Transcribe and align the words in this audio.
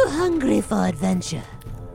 You 0.00 0.08
hungry 0.10 0.60
for 0.60 0.86
adventure? 0.86 1.42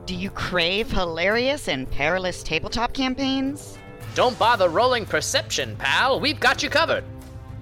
Do 0.06 0.14
you 0.14 0.30
crave 0.30 0.90
hilarious 0.90 1.68
and 1.68 1.90
perilous 1.90 2.42
tabletop 2.42 2.92
campaigns? 2.92 3.78
Don't 4.14 4.38
bother 4.38 4.68
rolling 4.68 5.06
perception, 5.06 5.76
pal. 5.76 6.20
We've 6.20 6.38
got 6.38 6.62
you 6.62 6.70
covered. 6.70 7.04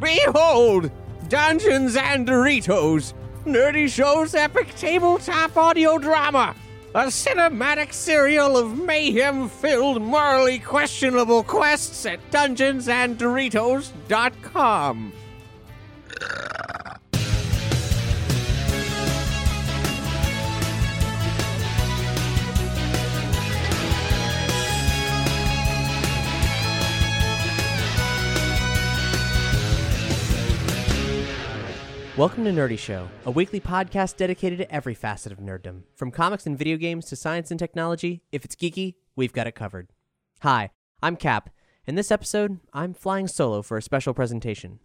Behold! 0.00 0.90
Dungeons 1.28 1.96
and 1.96 2.28
Doritos! 2.28 3.14
Nerdy 3.46 3.88
Show's 3.88 4.34
epic 4.34 4.74
tabletop 4.76 5.56
audio 5.56 5.96
drama! 5.98 6.54
A 6.94 7.06
cinematic 7.06 7.92
serial 7.92 8.56
of 8.56 8.78
mayhem 8.78 9.48
filled, 9.48 10.02
morally 10.02 10.58
questionable 10.58 11.42
quests 11.42 12.06
at 12.06 12.20
dungeonsanddoritos.com. 12.30 15.12
Welcome 32.16 32.44
to 32.44 32.52
Nerdy 32.52 32.78
Show, 32.78 33.08
a 33.26 33.32
weekly 33.32 33.58
podcast 33.58 34.16
dedicated 34.16 34.58
to 34.58 34.72
every 34.72 34.94
facet 34.94 35.32
of 35.32 35.40
nerddom. 35.40 35.82
From 35.96 36.12
comics 36.12 36.46
and 36.46 36.56
video 36.56 36.76
games 36.76 37.06
to 37.06 37.16
science 37.16 37.50
and 37.50 37.58
technology, 37.58 38.22
if 38.30 38.44
it's 38.44 38.54
geeky, 38.54 38.94
we've 39.16 39.32
got 39.32 39.48
it 39.48 39.56
covered. 39.56 39.88
Hi, 40.42 40.70
I'm 41.02 41.16
Cap. 41.16 41.50
In 41.88 41.96
this 41.96 42.12
episode, 42.12 42.60
I'm 42.72 42.94
flying 42.94 43.26
solo 43.26 43.62
for 43.62 43.76
a 43.76 43.82
special 43.82 44.14
presentation. 44.14 44.78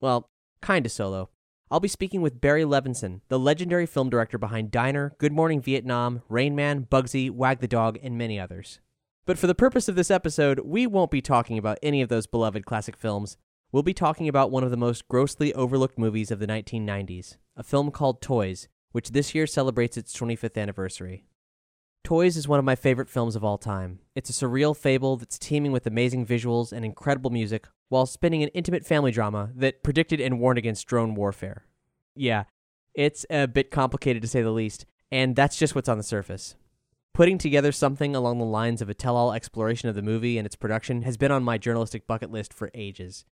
Well, 0.00 0.30
kinda 0.62 0.88
solo. 0.88 1.28
I'll 1.70 1.80
be 1.80 1.86
speaking 1.86 2.22
with 2.22 2.40
Barry 2.40 2.64
Levinson, 2.64 3.20
the 3.28 3.38
legendary 3.38 3.84
film 3.84 4.08
director 4.08 4.38
behind 4.38 4.70
Diner, 4.70 5.12
Good 5.18 5.34
Morning 5.34 5.60
Vietnam, 5.60 6.22
Rain 6.30 6.56
Man, 6.56 6.86
Bugsy, 6.90 7.30
Wag 7.30 7.60
the 7.60 7.68
Dog, 7.68 7.98
and 8.02 8.16
many 8.16 8.40
others. 8.40 8.80
But 9.26 9.36
for 9.36 9.46
the 9.46 9.54
purpose 9.54 9.90
of 9.90 9.96
this 9.96 10.10
episode, 10.10 10.60
we 10.60 10.86
won't 10.86 11.10
be 11.10 11.20
talking 11.20 11.58
about 11.58 11.78
any 11.82 12.00
of 12.00 12.08
those 12.08 12.26
beloved 12.26 12.64
classic 12.64 12.96
films 12.96 13.36
we'll 13.72 13.82
be 13.82 13.94
talking 13.94 14.28
about 14.28 14.50
one 14.50 14.64
of 14.64 14.70
the 14.70 14.76
most 14.76 15.06
grossly 15.08 15.54
overlooked 15.54 15.98
movies 15.98 16.30
of 16.30 16.38
the 16.38 16.46
1990s, 16.46 17.36
a 17.56 17.62
film 17.62 17.90
called 17.90 18.20
Toys, 18.20 18.68
which 18.92 19.10
this 19.10 19.34
year 19.34 19.46
celebrates 19.46 19.96
its 19.96 20.16
25th 20.16 20.60
anniversary. 20.60 21.24
Toys 22.02 22.36
is 22.36 22.48
one 22.48 22.58
of 22.58 22.64
my 22.64 22.74
favorite 22.74 23.08
films 23.08 23.36
of 23.36 23.44
all 23.44 23.58
time. 23.58 24.00
It's 24.14 24.30
a 24.30 24.32
surreal 24.32 24.76
fable 24.76 25.16
that's 25.16 25.38
teeming 25.38 25.70
with 25.70 25.86
amazing 25.86 26.26
visuals 26.26 26.72
and 26.72 26.84
incredible 26.84 27.30
music 27.30 27.68
while 27.88 28.06
spinning 28.06 28.42
an 28.42 28.48
intimate 28.50 28.86
family 28.86 29.10
drama 29.10 29.50
that 29.54 29.82
predicted 29.82 30.20
and 30.20 30.40
warned 30.40 30.58
against 30.58 30.86
drone 30.86 31.14
warfare. 31.14 31.66
Yeah, 32.16 32.44
it's 32.94 33.26
a 33.30 33.46
bit 33.46 33.70
complicated 33.70 34.22
to 34.22 34.28
say 34.28 34.42
the 34.42 34.50
least, 34.50 34.86
and 35.12 35.36
that's 35.36 35.58
just 35.58 35.74
what's 35.74 35.88
on 35.88 35.98
the 35.98 36.04
surface. 36.04 36.56
Putting 37.12 37.38
together 37.38 37.72
something 37.72 38.16
along 38.16 38.38
the 38.38 38.44
lines 38.44 38.80
of 38.80 38.88
a 38.88 38.94
tell 38.94 39.16
all 39.16 39.32
exploration 39.32 39.88
of 39.88 39.94
the 39.94 40.02
movie 40.02 40.38
and 40.38 40.46
its 40.46 40.56
production 40.56 41.02
has 41.02 41.16
been 41.16 41.30
on 41.30 41.42
my 41.42 41.58
journalistic 41.58 42.06
bucket 42.06 42.30
list 42.30 42.54
for 42.54 42.70
ages. 42.72 43.24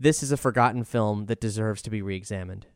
This 0.00 0.22
is 0.22 0.30
a 0.30 0.36
forgotten 0.36 0.84
film 0.84 1.26
that 1.26 1.40
deserves 1.40 1.82
to 1.82 1.90
be 1.90 2.02
re 2.02 2.16
examined. 2.16 2.66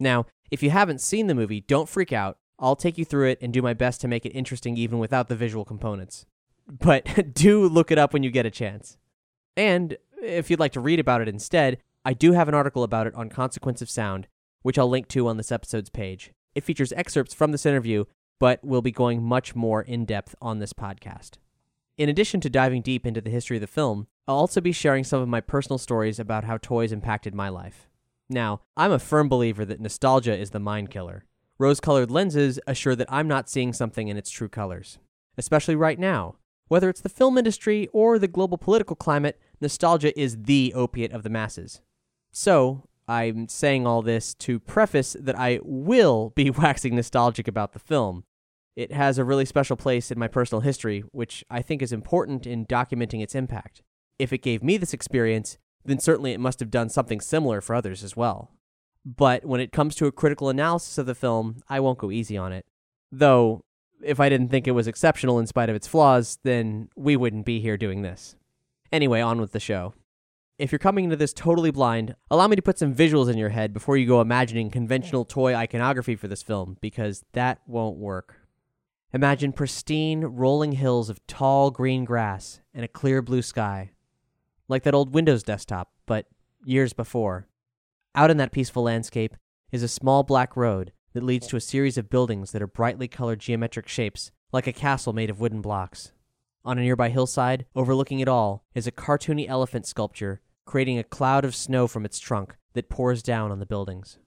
Now, 0.00 0.26
if 0.50 0.62
you 0.62 0.70
haven't 0.70 1.00
seen 1.00 1.26
the 1.26 1.34
movie, 1.34 1.60
don't 1.60 1.88
freak 1.88 2.12
out. 2.12 2.38
I'll 2.58 2.76
take 2.76 2.96
you 2.96 3.04
through 3.04 3.28
it 3.28 3.38
and 3.42 3.52
do 3.52 3.60
my 3.60 3.74
best 3.74 4.00
to 4.00 4.08
make 4.08 4.24
it 4.24 4.30
interesting 4.30 4.76
even 4.76 4.98
without 4.98 5.28
the 5.28 5.36
visual 5.36 5.64
components. 5.64 6.26
But 6.68 7.34
do 7.34 7.68
look 7.68 7.90
it 7.90 7.98
up 7.98 8.12
when 8.12 8.22
you 8.22 8.30
get 8.30 8.46
a 8.46 8.50
chance. 8.50 8.96
And 9.56 9.96
if 10.22 10.48
you'd 10.48 10.60
like 10.60 10.72
to 10.72 10.80
read 10.80 11.00
about 11.00 11.20
it 11.20 11.28
instead, 11.28 11.78
I 12.04 12.14
do 12.14 12.32
have 12.32 12.48
an 12.48 12.54
article 12.54 12.84
about 12.84 13.08
it 13.08 13.14
on 13.16 13.28
Consequence 13.28 13.82
of 13.82 13.90
Sound, 13.90 14.28
which 14.62 14.78
I'll 14.78 14.88
link 14.88 15.08
to 15.08 15.26
on 15.26 15.36
this 15.36 15.50
episode's 15.50 15.90
page. 15.90 16.32
It 16.54 16.62
features 16.62 16.92
excerpts 16.92 17.34
from 17.34 17.50
this 17.50 17.66
interview, 17.66 18.04
but 18.38 18.60
we'll 18.62 18.80
be 18.80 18.92
going 18.92 19.24
much 19.24 19.56
more 19.56 19.82
in 19.82 20.04
depth 20.04 20.36
on 20.40 20.60
this 20.60 20.72
podcast. 20.72 21.32
In 21.98 22.08
addition 22.08 22.40
to 22.40 22.48
diving 22.48 22.82
deep 22.82 23.06
into 23.06 23.20
the 23.20 23.30
history 23.30 23.56
of 23.56 23.60
the 23.60 23.66
film, 23.66 24.06
I'll 24.28 24.36
also 24.36 24.60
be 24.60 24.72
sharing 24.72 25.02
some 25.02 25.20
of 25.20 25.28
my 25.28 25.40
personal 25.40 25.78
stories 25.78 26.20
about 26.20 26.44
how 26.44 26.56
toys 26.56 26.92
impacted 26.92 27.34
my 27.34 27.48
life. 27.48 27.88
Now, 28.30 28.60
I'm 28.76 28.92
a 28.92 29.00
firm 29.00 29.28
believer 29.28 29.64
that 29.64 29.80
nostalgia 29.80 30.38
is 30.38 30.50
the 30.50 30.60
mind 30.60 30.90
killer. 30.90 31.24
Rose 31.58 31.80
colored 31.80 32.10
lenses 32.10 32.60
assure 32.66 32.94
that 32.94 33.12
I'm 33.12 33.26
not 33.26 33.48
seeing 33.48 33.72
something 33.72 34.06
in 34.06 34.16
its 34.16 34.30
true 34.30 34.48
colors. 34.48 34.98
Especially 35.36 35.74
right 35.74 35.98
now. 35.98 36.36
Whether 36.68 36.88
it's 36.88 37.00
the 37.00 37.08
film 37.08 37.36
industry 37.36 37.88
or 37.92 38.18
the 38.18 38.28
global 38.28 38.58
political 38.58 38.94
climate, 38.94 39.40
nostalgia 39.60 40.18
is 40.18 40.42
the 40.42 40.72
opiate 40.74 41.12
of 41.12 41.24
the 41.24 41.30
masses. 41.30 41.80
So, 42.30 42.88
I'm 43.08 43.48
saying 43.48 43.86
all 43.88 44.02
this 44.02 44.34
to 44.34 44.60
preface 44.60 45.16
that 45.18 45.38
I 45.38 45.58
will 45.64 46.30
be 46.36 46.48
waxing 46.48 46.94
nostalgic 46.94 47.48
about 47.48 47.72
the 47.72 47.80
film. 47.80 48.22
It 48.76 48.92
has 48.92 49.18
a 49.18 49.24
really 49.24 49.44
special 49.44 49.76
place 49.76 50.12
in 50.12 50.18
my 50.18 50.28
personal 50.28 50.62
history, 50.62 51.00
which 51.10 51.44
I 51.50 51.60
think 51.60 51.82
is 51.82 51.92
important 51.92 52.46
in 52.46 52.64
documenting 52.66 53.20
its 53.20 53.34
impact 53.34 53.82
if 54.22 54.32
it 54.32 54.38
gave 54.38 54.62
me 54.62 54.76
this 54.76 54.94
experience, 54.94 55.58
then 55.84 55.98
certainly 55.98 56.30
it 56.30 56.38
must 56.38 56.60
have 56.60 56.70
done 56.70 56.88
something 56.88 57.20
similar 57.20 57.60
for 57.60 57.74
others 57.74 58.04
as 58.04 58.16
well. 58.16 58.52
But 59.04 59.44
when 59.44 59.60
it 59.60 59.72
comes 59.72 59.96
to 59.96 60.06
a 60.06 60.12
critical 60.12 60.48
analysis 60.48 60.96
of 60.96 61.06
the 61.06 61.14
film, 61.14 61.56
I 61.68 61.80
won't 61.80 61.98
go 61.98 62.12
easy 62.12 62.36
on 62.36 62.52
it. 62.52 62.64
Though, 63.10 63.64
if 64.00 64.20
I 64.20 64.28
didn't 64.28 64.48
think 64.48 64.68
it 64.68 64.72
was 64.72 64.86
exceptional 64.86 65.40
in 65.40 65.48
spite 65.48 65.68
of 65.68 65.74
its 65.74 65.88
flaws, 65.88 66.38
then 66.44 66.88
we 66.94 67.16
wouldn't 67.16 67.44
be 67.44 67.60
here 67.60 67.76
doing 67.76 68.02
this. 68.02 68.36
Anyway, 68.92 69.20
on 69.20 69.40
with 69.40 69.50
the 69.50 69.60
show. 69.60 69.92
If 70.56 70.70
you're 70.70 70.78
coming 70.78 71.04
into 71.04 71.16
this 71.16 71.32
totally 71.32 71.72
blind, 71.72 72.14
allow 72.30 72.46
me 72.46 72.54
to 72.54 72.62
put 72.62 72.78
some 72.78 72.94
visuals 72.94 73.28
in 73.28 73.38
your 73.38 73.48
head 73.48 73.72
before 73.72 73.96
you 73.96 74.06
go 74.06 74.20
imagining 74.20 74.70
conventional 74.70 75.24
toy 75.24 75.52
iconography 75.52 76.14
for 76.14 76.28
this 76.28 76.44
film, 76.44 76.76
because 76.80 77.24
that 77.32 77.60
won't 77.66 77.96
work. 77.96 78.36
Imagine 79.12 79.52
pristine, 79.52 80.24
rolling 80.24 80.72
hills 80.72 81.10
of 81.10 81.26
tall 81.26 81.72
green 81.72 82.04
grass 82.04 82.60
and 82.72 82.84
a 82.84 82.88
clear 82.88 83.20
blue 83.20 83.42
sky 83.42 83.90
like 84.72 84.82
that 84.82 84.94
old 84.94 85.14
Windows 85.14 85.42
desktop, 85.42 85.92
but 86.06 86.26
years 86.64 86.92
before. 86.92 87.46
Out 88.14 88.30
in 88.30 88.38
that 88.38 88.52
peaceful 88.52 88.82
landscape 88.82 89.36
is 89.70 89.82
a 89.82 89.88
small 89.88 90.22
black 90.22 90.56
road 90.56 90.92
that 91.12 91.22
leads 91.22 91.46
to 91.46 91.56
a 91.56 91.60
series 91.60 91.96
of 91.96 92.10
buildings 92.10 92.52
that 92.52 92.62
are 92.62 92.66
brightly 92.66 93.06
colored 93.06 93.38
geometric 93.38 93.86
shapes, 93.86 94.30
like 94.52 94.66
a 94.66 94.72
castle 94.72 95.12
made 95.12 95.30
of 95.30 95.40
wooden 95.40 95.60
blocks. 95.60 96.12
On 96.64 96.78
a 96.78 96.82
nearby 96.82 97.08
hillside, 97.08 97.66
overlooking 97.74 98.20
it 98.20 98.28
all, 98.28 98.64
is 98.74 98.86
a 98.86 98.92
cartoony 98.92 99.48
elephant 99.48 99.86
sculpture 99.86 100.40
creating 100.64 100.98
a 100.98 101.04
cloud 101.04 101.44
of 101.44 101.54
snow 101.54 101.86
from 101.86 102.04
its 102.04 102.18
trunk 102.18 102.56
that 102.72 102.88
pours 102.88 103.22
down 103.22 103.50
on 103.50 103.58
the 103.58 103.66
buildings. 103.66 104.18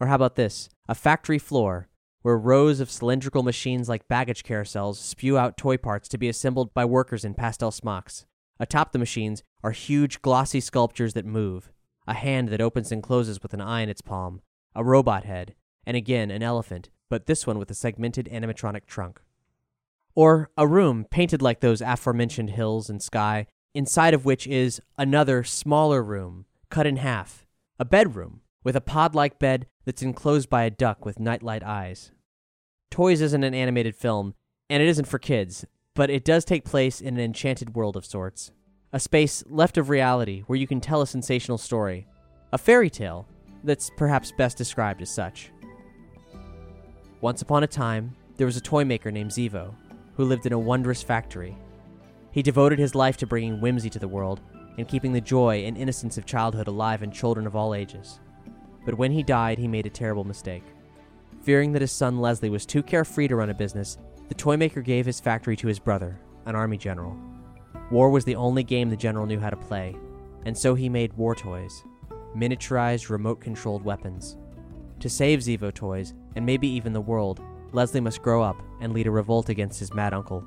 Or 0.00 0.06
how 0.06 0.14
about 0.14 0.34
this? 0.36 0.68
A 0.88 0.94
factory 0.94 1.38
floor 1.38 1.88
where 2.22 2.36
rows 2.36 2.80
of 2.80 2.90
cylindrical 2.90 3.42
machines 3.42 3.88
like 3.88 4.08
baggage 4.08 4.42
carousels 4.42 4.96
spew 4.96 5.38
out 5.38 5.56
toy 5.56 5.76
parts 5.76 6.08
to 6.08 6.18
be 6.18 6.28
assembled 6.28 6.74
by 6.74 6.84
workers 6.84 7.24
in 7.24 7.34
pastel 7.34 7.70
smocks. 7.70 8.26
Atop 8.60 8.92
the 8.92 8.98
machines 8.98 9.42
are 9.62 9.70
huge 9.70 10.20
glossy 10.22 10.60
sculptures 10.60 11.14
that 11.14 11.24
move. 11.24 11.70
A 12.06 12.14
hand 12.14 12.48
that 12.48 12.60
opens 12.60 12.90
and 12.90 13.02
closes 13.02 13.42
with 13.42 13.54
an 13.54 13.60
eye 13.60 13.82
in 13.82 13.88
its 13.88 14.00
palm, 14.00 14.40
a 14.74 14.82
robot 14.82 15.24
head, 15.24 15.54
and 15.84 15.96
again 15.96 16.30
an 16.30 16.42
elephant, 16.42 16.90
but 17.08 17.26
this 17.26 17.46
one 17.46 17.58
with 17.58 17.70
a 17.70 17.74
segmented 17.74 18.28
animatronic 18.32 18.86
trunk. 18.86 19.20
Or 20.14 20.50
a 20.56 20.66
room 20.66 21.06
painted 21.10 21.42
like 21.42 21.60
those 21.60 21.80
aforementioned 21.80 22.50
hills 22.50 22.90
and 22.90 23.02
sky, 23.02 23.46
inside 23.74 24.14
of 24.14 24.24
which 24.24 24.46
is 24.46 24.80
another 24.96 25.44
smaller 25.44 26.02
room, 26.02 26.46
cut 26.70 26.86
in 26.86 26.96
half, 26.96 27.46
a 27.78 27.84
bedroom 27.84 28.40
with 28.64 28.74
a 28.74 28.80
pod 28.80 29.14
like 29.14 29.38
bed 29.38 29.66
that's 29.84 30.02
enclosed 30.02 30.50
by 30.50 30.64
a 30.64 30.70
duck 30.70 31.04
with 31.04 31.20
nightlight 31.20 31.62
eyes. 31.62 32.12
Toys 32.90 33.20
isn't 33.20 33.44
an 33.44 33.54
animated 33.54 33.94
film, 33.94 34.34
and 34.68 34.82
it 34.82 34.88
isn't 34.88 35.06
for 35.06 35.18
kids, 35.18 35.64
but 35.98 36.10
it 36.10 36.24
does 36.24 36.44
take 36.44 36.64
place 36.64 37.00
in 37.00 37.14
an 37.14 37.20
enchanted 37.20 37.74
world 37.74 37.96
of 37.96 38.06
sorts. 38.06 38.52
A 38.92 39.00
space 39.00 39.42
left 39.48 39.76
of 39.76 39.88
reality 39.88 40.42
where 40.42 40.56
you 40.56 40.64
can 40.64 40.80
tell 40.80 41.02
a 41.02 41.06
sensational 41.08 41.58
story. 41.58 42.06
A 42.52 42.56
fairy 42.56 42.88
tale 42.88 43.26
that's 43.64 43.90
perhaps 43.96 44.30
best 44.30 44.56
described 44.56 45.02
as 45.02 45.10
such. 45.10 45.50
Once 47.20 47.42
upon 47.42 47.64
a 47.64 47.66
time, 47.66 48.14
there 48.36 48.46
was 48.46 48.56
a 48.56 48.60
toy 48.60 48.84
maker 48.84 49.10
named 49.10 49.32
Zevo 49.32 49.74
who 50.14 50.24
lived 50.24 50.46
in 50.46 50.52
a 50.52 50.58
wondrous 50.58 51.02
factory. 51.02 51.58
He 52.30 52.42
devoted 52.44 52.78
his 52.78 52.94
life 52.94 53.16
to 53.16 53.26
bringing 53.26 53.60
whimsy 53.60 53.90
to 53.90 53.98
the 53.98 54.06
world, 54.06 54.40
and 54.78 54.86
keeping 54.86 55.12
the 55.12 55.20
joy 55.20 55.64
and 55.64 55.76
innocence 55.76 56.16
of 56.16 56.26
childhood 56.26 56.68
alive 56.68 57.02
in 57.02 57.10
children 57.10 57.44
of 57.44 57.56
all 57.56 57.74
ages. 57.74 58.20
But 58.84 58.96
when 58.96 59.10
he 59.10 59.24
died, 59.24 59.58
he 59.58 59.66
made 59.66 59.86
a 59.86 59.90
terrible 59.90 60.22
mistake. 60.22 60.62
Fearing 61.42 61.72
that 61.72 61.82
his 61.82 61.90
son 61.90 62.20
Leslie 62.20 62.50
was 62.50 62.64
too 62.64 62.84
carefree 62.84 63.26
to 63.26 63.34
run 63.34 63.50
a 63.50 63.54
business, 63.54 63.98
the 64.28 64.34
toymaker 64.34 64.82
gave 64.82 65.06
his 65.06 65.20
factory 65.20 65.56
to 65.56 65.68
his 65.68 65.78
brother, 65.78 66.20
an 66.46 66.54
army 66.54 66.76
general. 66.76 67.16
War 67.90 68.10
was 68.10 68.24
the 68.24 68.36
only 68.36 68.62
game 68.62 68.90
the 68.90 68.96
general 68.96 69.26
knew 69.26 69.40
how 69.40 69.50
to 69.50 69.56
play, 69.56 69.96
and 70.44 70.56
so 70.56 70.74
he 70.74 70.88
made 70.88 71.12
war 71.14 71.34
toys, 71.34 71.82
miniaturized 72.36 73.08
remote 73.08 73.40
controlled 73.40 73.82
weapons. 73.82 74.36
To 75.00 75.08
save 75.08 75.40
Zevo 75.40 75.72
toys, 75.72 76.14
and 76.36 76.44
maybe 76.44 76.68
even 76.68 76.92
the 76.92 77.00
world, 77.00 77.40
Leslie 77.72 78.00
must 78.00 78.22
grow 78.22 78.42
up 78.42 78.62
and 78.80 78.92
lead 78.92 79.06
a 79.06 79.10
revolt 79.10 79.48
against 79.48 79.78
his 79.78 79.94
mad 79.94 80.12
uncle 80.12 80.44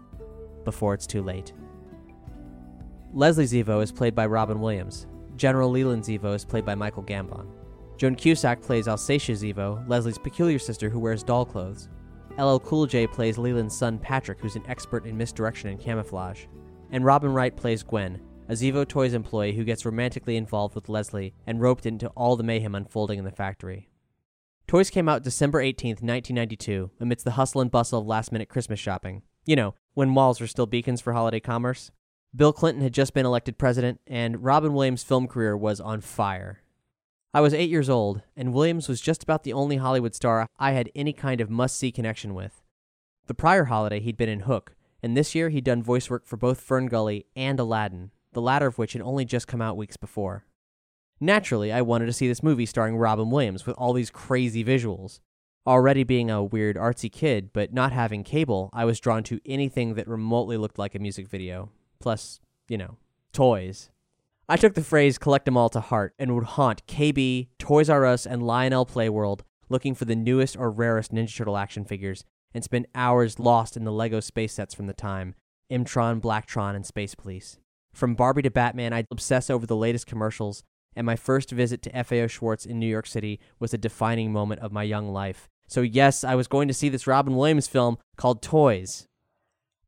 before 0.64 0.94
it's 0.94 1.08
too 1.08 1.24
late. 1.24 1.54
Leslie 3.14 3.46
Zevo 3.46 3.82
is 3.82 3.92
played 3.92 4.16
by 4.16 4.26
Robin 4.26 4.60
Williams. 4.62 5.08
General 5.36 5.70
Leland 5.70 6.04
Zevo 6.04 6.36
is 6.36 6.46
played 6.46 6.66
by 6.66 6.76
Michael 6.76 7.04
Gambon. 7.04 7.48
Joan 7.98 8.16
Cusack 8.16 8.62
plays 8.62 8.88
Alsatia 8.88 9.36
Zevo, 9.36 9.88
Leslie's 9.88 10.18
peculiar 10.18 10.60
sister 10.60 10.90
who 10.90 11.00
wears 11.00 11.24
doll 11.24 11.46
clothes. 11.46 11.90
LL 12.38 12.58
Cool 12.58 12.86
J 12.86 13.08
plays 13.08 13.38
Leland's 13.38 13.76
son 13.76 13.98
Patrick, 13.98 14.40
who's 14.40 14.56
an 14.56 14.66
expert 14.68 15.06
in 15.06 15.18
misdirection 15.18 15.70
and 15.70 15.80
camouflage. 15.80 16.46
And 16.92 17.06
Robin 17.06 17.34
Wright 17.34 17.56
plays 17.56 17.84
Gwen, 17.84 18.22
a 18.50 18.54
Zevo 18.54 18.88
Toys 18.88 19.14
employee 19.14 19.54
who 19.54 19.64
gets 19.64 19.86
romantically 19.86 20.38
involved 20.38 20.76
with 20.76 20.90
Leslie 20.90 21.34
and 21.48 21.62
roped 21.62 21.86
into 21.86 22.08
all 22.10 22.36
the 22.36 22.44
mayhem 22.44 22.76
unfolding 22.76 23.20
in 23.20 23.26
the 23.26 23.32
factory. 23.32 23.90
Toys 24.68 24.90
came 24.90 25.10
out 25.10 25.24
December 25.24 25.62
18th, 25.62 26.02
1992, 26.02 26.92
amidst 27.00 27.26
the 27.26 27.32
hustle 27.32 27.62
and 27.62 27.72
bustle 27.72 28.00
of 28.00 28.08
last 28.08 28.32
minute 28.32 28.50
Christmas 28.50 28.80
shopping. 28.80 29.22
You 29.46 29.56
know, 29.56 29.76
when 29.94 30.10
malls 30.10 30.40
were 30.40 30.48
still 30.48 30.66
beacons 30.66 31.02
for 31.02 31.14
holiday 31.14 31.40
commerce. 31.40 31.92
Bill 32.34 32.54
Clinton 32.54 32.82
had 32.82 32.94
just 32.94 33.14
been 33.14 33.26
elected 33.26 33.58
president, 33.58 34.00
and 34.08 34.44
Robin 34.44 34.74
Williams' 34.74 35.04
film 35.04 35.28
career 35.28 35.58
was 35.58 35.82
on 35.82 36.00
fire. 36.00 36.62
I 37.34 37.40
was 37.40 37.54
eight 37.54 37.70
years 37.70 37.90
old, 37.90 38.22
and 38.36 38.54
Williams 38.54 38.90
was 38.90 39.00
just 39.00 39.24
about 39.24 39.44
the 39.44 39.54
only 39.54 39.78
Hollywood 39.78 40.14
star 40.14 40.48
I 40.60 40.74
had 40.74 40.92
any 40.94 41.14
kind 41.14 41.40
of 41.40 41.50
must 41.50 41.78
see 41.78 41.90
connection 41.90 42.34
with. 42.34 42.62
The 43.28 43.34
prior 43.34 43.66
holiday, 43.66 44.02
he'd 44.02 44.18
been 44.18 44.28
in 44.28 44.42
Hook, 44.42 44.76
and 45.02 45.16
this 45.16 45.34
year 45.34 45.48
he'd 45.48 45.64
done 45.64 45.82
voice 45.82 46.10
work 46.10 46.26
for 46.26 46.36
both 46.36 46.60
Fern 46.60 46.88
Gully 46.88 47.28
and 47.34 47.58
Aladdin, 47.58 48.12
the 48.34 48.42
latter 48.42 48.68
of 48.68 48.78
which 48.78 48.94
had 48.94 49.02
only 49.02 49.24
just 49.24 49.48
come 49.48 49.62
out 49.62 49.78
weeks 49.78 49.96
before. 49.96 50.46
Naturally, 51.22 51.72
I 51.72 51.82
wanted 51.84 52.08
to 52.08 52.14
see 52.14 52.28
this 52.28 52.44
movie 52.44 52.66
starring 52.66 52.98
Robin 52.98 53.30
Williams 53.30 53.66
with 53.66 53.78
all 53.78 53.94
these 53.94 54.12
crazy 54.12 54.64
visuals. 54.64 55.22
Already 55.66 56.04
being 56.04 56.30
a 56.30 56.44
weird 56.44 56.76
artsy 56.76 57.10
kid, 57.10 57.54
but 57.54 57.72
not 57.72 57.94
having 57.94 58.26
cable, 58.26 58.70
I 58.74 58.84
was 58.84 59.00
drawn 59.00 59.24
to 59.24 59.40
anything 59.46 59.94
that 59.94 60.08
remotely 60.08 60.58
looked 60.58 60.80
like 60.80 60.96
a 60.96 61.00
music 61.00 61.30
video. 61.30 61.70
Plus, 62.00 62.42
you 62.68 62.78
know, 62.78 62.98
toys. 63.32 63.90
I 64.52 64.58
took 64.58 64.74
the 64.74 64.84
phrase 64.84 65.18
collect 65.18 65.48
'em 65.48 65.56
all 65.56 65.70
to 65.70 65.80
heart 65.80 66.14
and 66.20 66.36
would 66.36 66.44
haunt 66.44 66.86
KB, 66.86 67.48
Toys 67.58 67.90
R 67.90 68.06
Us, 68.06 68.26
and 68.26 68.44
Lionel 68.44 68.86
Playworld 68.86 69.44
looking 69.70 69.96
for 69.96 70.04
the 70.04 70.14
newest 70.14 70.58
or 70.58 70.70
rarest 70.70 71.14
Ninja 71.14 71.38
Turtle 71.38 71.56
action 71.56 71.86
figures 71.86 72.26
and 72.54 72.62
spend 72.62 72.88
hours 72.94 73.40
lost 73.40 73.78
in 73.78 73.86
the 73.86 73.94
Lego 73.94 74.20
space 74.20 74.52
sets 74.52 74.74
from 74.74 74.88
the 74.88 74.94
time 74.94 75.36
M-Tron, 75.70 76.20
Blacktron, 76.20 76.76
and 76.76 76.86
Space 76.86 77.16
Police. 77.16 77.60
From 77.94 78.14
Barbie 78.14 78.42
to 78.42 78.52
Batman, 78.52 78.92
I'd 78.92 79.06
obsess 79.10 79.50
over 79.50 79.66
the 79.66 79.78
latest 79.78 80.06
commercials, 80.06 80.66
and 80.98 81.06
my 81.06 81.16
first 81.16 81.52
visit 81.52 81.82
to 81.84 82.04
FAO 82.04 82.28
Schwarz 82.28 82.66
in 82.66 82.78
New 82.78 82.88
York 82.88 83.08
City 83.08 83.40
was 83.58 83.74
a 83.74 83.78
defining 83.78 84.34
moment 84.34 84.60
of 84.60 84.74
my 84.74 84.84
young 84.84 85.14
life. 85.14 85.48
So, 85.70 85.80
yes, 85.80 86.26
I 86.26 86.36
was 86.36 86.50
going 86.50 86.68
to 86.68 86.74
see 86.74 86.90
this 86.90 87.08
Robin 87.08 87.38
Williams 87.38 87.68
film 87.68 88.00
called 88.18 88.42
Toys. 88.42 89.08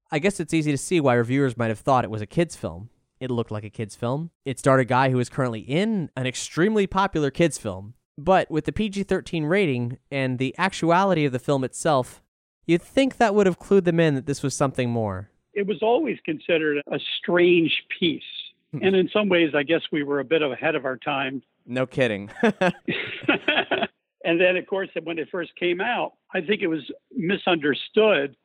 I 0.09 0.19
guess 0.19 0.39
it's 0.39 0.53
easy 0.53 0.71
to 0.71 0.77
see 0.77 1.01
why 1.01 1.15
reviewers 1.15 1.57
might 1.57 1.67
have 1.67 1.79
thought 1.79 2.05
it 2.05 2.11
was 2.11 2.21
a 2.21 2.25
kid's 2.25 2.55
film. 2.55 2.89
It 3.19 3.31
looked 3.31 3.51
like 3.51 3.63
a 3.63 3.69
kid's 3.69 3.95
film. 3.95 4.31
It 4.45 4.59
starred 4.59 4.81
a 4.81 4.85
guy 4.85 5.09
who 5.09 5.19
is 5.19 5.29
currently 5.29 5.61
in 5.61 6.09
an 6.15 6.27
extremely 6.27 6.87
popular 6.87 7.31
kid's 7.31 7.57
film. 7.57 7.93
But 8.17 8.51
with 8.51 8.65
the 8.65 8.71
PG 8.71 9.03
13 9.03 9.45
rating 9.45 9.97
and 10.11 10.37
the 10.37 10.53
actuality 10.57 11.25
of 11.25 11.31
the 11.31 11.39
film 11.39 11.63
itself, 11.63 12.21
you'd 12.65 12.81
think 12.81 13.17
that 13.17 13.33
would 13.33 13.47
have 13.47 13.59
clued 13.59 13.85
them 13.85 13.99
in 13.99 14.15
that 14.15 14.25
this 14.25 14.43
was 14.43 14.55
something 14.55 14.89
more. 14.89 15.29
It 15.53 15.67
was 15.67 15.81
always 15.81 16.17
considered 16.25 16.81
a 16.91 16.99
strange 17.19 17.83
piece. 17.99 18.23
Hmm. 18.71 18.83
and 18.83 18.95
in 18.95 19.09
some 19.13 19.29
ways, 19.29 19.51
I 19.55 19.61
guess 19.61 19.81
we 19.91 20.03
were 20.03 20.19
a 20.19 20.25
bit 20.25 20.41
ahead 20.41 20.73
of 20.73 20.85
our 20.85 20.97
time. 20.97 21.43
No 21.65 21.85
kidding. 21.85 22.31
and 22.41 24.41
then, 24.41 24.57
of 24.57 24.65
course, 24.67 24.89
when 25.03 25.19
it 25.19 25.29
first 25.31 25.55
came 25.55 25.79
out, 25.79 26.13
I 26.33 26.41
think 26.41 26.61
it 26.61 26.67
was 26.67 26.81
misunderstood 27.11 28.35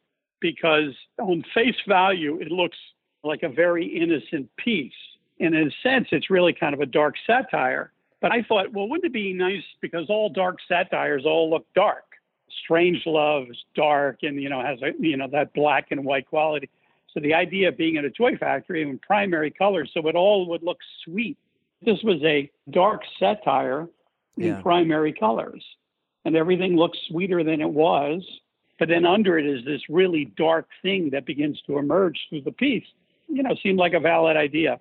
because, 0.40 0.94
on 1.18 1.44
face 1.54 1.76
value, 1.86 2.38
it 2.40 2.48
looks 2.48 2.76
like 3.24 3.42
a 3.42 3.48
very 3.48 3.86
innocent 3.86 4.48
piece. 4.56 4.92
And 5.40 5.54
in 5.54 5.68
a 5.68 5.70
sense, 5.82 6.08
it's 6.10 6.30
really 6.30 6.52
kind 6.52 6.74
of 6.74 6.80
a 6.80 6.86
dark 6.86 7.14
satire. 7.26 7.92
But 8.20 8.32
I 8.32 8.42
thought, 8.42 8.72
well, 8.72 8.88
wouldn't 8.88 9.06
it 9.06 9.12
be 9.12 9.32
nice 9.32 9.62
because 9.80 10.06
all 10.08 10.28
dark 10.28 10.58
satires 10.66 11.24
all 11.24 11.50
look 11.50 11.66
dark? 11.74 12.04
Strangelove 12.68 13.50
is 13.50 13.64
dark 13.74 14.20
and 14.22 14.42
you 14.42 14.48
know 14.48 14.62
has 14.62 14.80
a 14.82 14.92
you 14.98 15.16
know 15.16 15.28
that 15.30 15.52
black 15.52 15.88
and 15.90 16.04
white 16.04 16.26
quality. 16.26 16.68
So 17.12 17.20
the 17.20 17.34
idea 17.34 17.68
of 17.68 17.76
being 17.76 17.96
in 17.96 18.04
a 18.04 18.10
toy 18.10 18.36
factory 18.36 18.82
in 18.82 18.98
primary 18.98 19.50
colors, 19.50 19.90
so 19.94 20.06
it 20.08 20.14
all 20.14 20.46
would 20.48 20.62
look 20.62 20.78
sweet. 21.04 21.36
This 21.82 22.02
was 22.02 22.22
a 22.24 22.50
dark 22.70 23.02
satire 23.18 23.88
in 24.36 24.46
Yeah. 24.46 24.62
primary 24.62 25.12
colors, 25.12 25.64
and 26.24 26.36
everything 26.36 26.74
looks 26.74 26.98
sweeter 27.06 27.44
than 27.44 27.60
it 27.60 27.70
was. 27.70 28.26
But 28.78 28.88
then 28.88 29.04
under 29.04 29.38
it 29.38 29.46
is 29.46 29.64
this 29.64 29.82
really 29.88 30.26
dark 30.36 30.68
thing 30.82 31.10
that 31.10 31.26
begins 31.26 31.60
to 31.62 31.78
emerge 31.78 32.18
through 32.28 32.42
the 32.42 32.52
piece. 32.52 32.86
You 33.28 33.42
know, 33.42 33.54
seemed 33.62 33.78
like 33.78 33.92
a 33.92 34.00
valid 34.00 34.36
idea, 34.36 34.80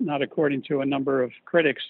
not 0.00 0.22
according 0.22 0.62
to 0.68 0.80
a 0.80 0.86
number 0.86 1.22
of 1.22 1.32
critics. 1.44 1.82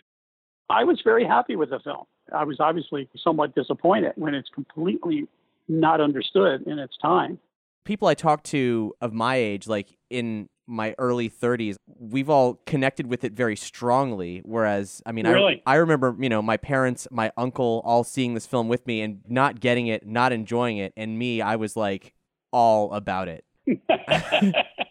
I 0.70 0.84
was 0.84 1.00
very 1.02 1.24
happy 1.24 1.56
with 1.56 1.70
the 1.70 1.80
film. 1.80 2.04
I 2.34 2.44
was 2.44 2.58
obviously 2.60 3.08
somewhat 3.22 3.54
disappointed 3.54 4.12
when 4.16 4.34
it's 4.34 4.48
completely 4.48 5.26
not 5.68 6.00
understood 6.00 6.66
in 6.66 6.78
its 6.78 6.96
time. 7.00 7.38
people 7.84 8.08
I 8.08 8.14
talk 8.14 8.42
to 8.44 8.94
of 9.00 9.12
my 9.12 9.36
age, 9.36 9.66
like 9.66 9.96
in 10.10 10.48
my 10.66 10.94
early 10.98 11.28
30s, 11.28 11.76
we've 11.98 12.30
all 12.30 12.54
connected 12.66 13.06
with 13.06 13.24
it 13.24 13.32
very 13.32 13.56
strongly. 13.56 14.40
Whereas, 14.44 15.02
I 15.04 15.12
mean, 15.12 15.26
Really? 15.26 15.62
I, 15.66 15.74
I 15.74 15.76
remember, 15.76 16.16
you 16.18 16.28
know, 16.28 16.40
my 16.40 16.56
parents, 16.56 17.06
my 17.10 17.30
uncle 17.36 17.82
all 17.84 18.04
seeing 18.04 18.34
this 18.34 18.46
film 18.46 18.68
with 18.68 18.86
me 18.86 19.02
and 19.02 19.20
not 19.28 19.60
getting 19.60 19.86
it, 19.86 20.06
not 20.06 20.32
enjoying 20.32 20.78
it. 20.78 20.92
And 20.96 21.18
me, 21.18 21.42
I 21.42 21.56
was 21.56 21.76
like 21.76 22.14
all 22.52 22.92
about 22.92 23.28
it. 23.28 23.44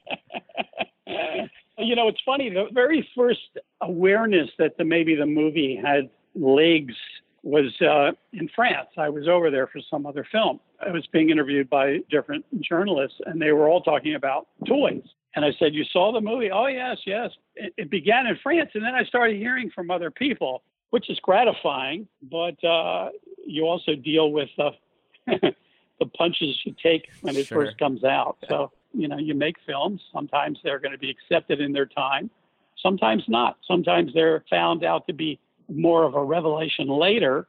you 1.78 1.96
know, 1.96 2.08
it's 2.08 2.22
funny. 2.26 2.50
The 2.50 2.66
very 2.72 3.08
first 3.16 3.58
awareness 3.82 4.50
that 4.60 4.78
the, 4.78 4.84
maybe 4.84 5.16
the 5.16 5.26
movie 5.26 5.76
had 5.82 6.10
legs 6.36 6.94
was 7.44 7.74
uh, 7.82 8.12
in 8.32 8.50
France. 8.56 8.88
I 8.98 9.10
was 9.10 9.28
over 9.28 9.52
there 9.52 9.68
for 9.68 9.82
some 9.90 10.06
other 10.06 10.26
film. 10.32 10.60
I 10.86 10.92
was 10.92 11.06
being 11.08 11.30
interviewed 11.30 11.70
by 11.70 12.00
different 12.10 12.46
journalists, 12.62 13.18
and 13.26 13.42
they 13.42 13.52
were 13.52 13.68
all 13.68 13.82
talking 13.82 14.16
about 14.16 14.48
toys. 14.68 15.04
And 15.36 15.44
I 15.44 15.52
said, 15.60 15.74
"You 15.74 15.84
saw 15.92 16.14
the 16.14 16.22
movie? 16.22 16.52
Oh 16.52 16.68
yes, 16.68 16.98
yes. 17.06 17.32
It, 17.56 17.74
it 17.78 17.90
began 17.90 18.28
in 18.28 18.38
France, 18.42 18.70
and 18.76 18.84
then 18.84 18.96
I 18.96 19.04
started 19.04 19.38
hearing 19.38 19.72
from 19.74 19.90
other 19.92 20.12
people, 20.12 20.64
which 20.92 21.10
is 21.10 21.20
gratifying. 21.22 22.08
But 22.22 22.64
uh, 22.64 23.10
you 23.46 23.64
also 23.66 23.96
deal 23.96 24.32
with 24.32 24.50
uh, 24.60 24.72
the 25.28 26.06
punches 26.18 26.60
you 26.66 26.76
take 26.82 27.10
when 27.22 27.36
it 27.36 27.48
Sure. 27.48 27.66
first 27.66 27.78
comes 27.78 28.04
out. 28.04 28.38
So 28.48 28.72
you 28.94 29.08
know, 29.08 29.18
you 29.18 29.34
make 29.34 29.56
films. 29.66 30.02
Sometimes 30.14 30.60
they're 30.64 30.80
going 30.80 30.92
to 30.92 30.98
be 30.98 31.10
accepted 31.10 31.60
in 31.60 31.74
their 31.74 31.86
time, 31.86 32.30
sometimes 32.82 33.24
not. 33.28 33.58
Sometimes 33.68 34.14
they're 34.14 34.44
found 34.50 34.84
out 34.84 35.08
to 35.08 35.14
be 35.14 35.40
more 35.70 36.04
of 36.04 36.16
a 36.16 36.24
revelation 36.24 36.88
later, 36.88 37.48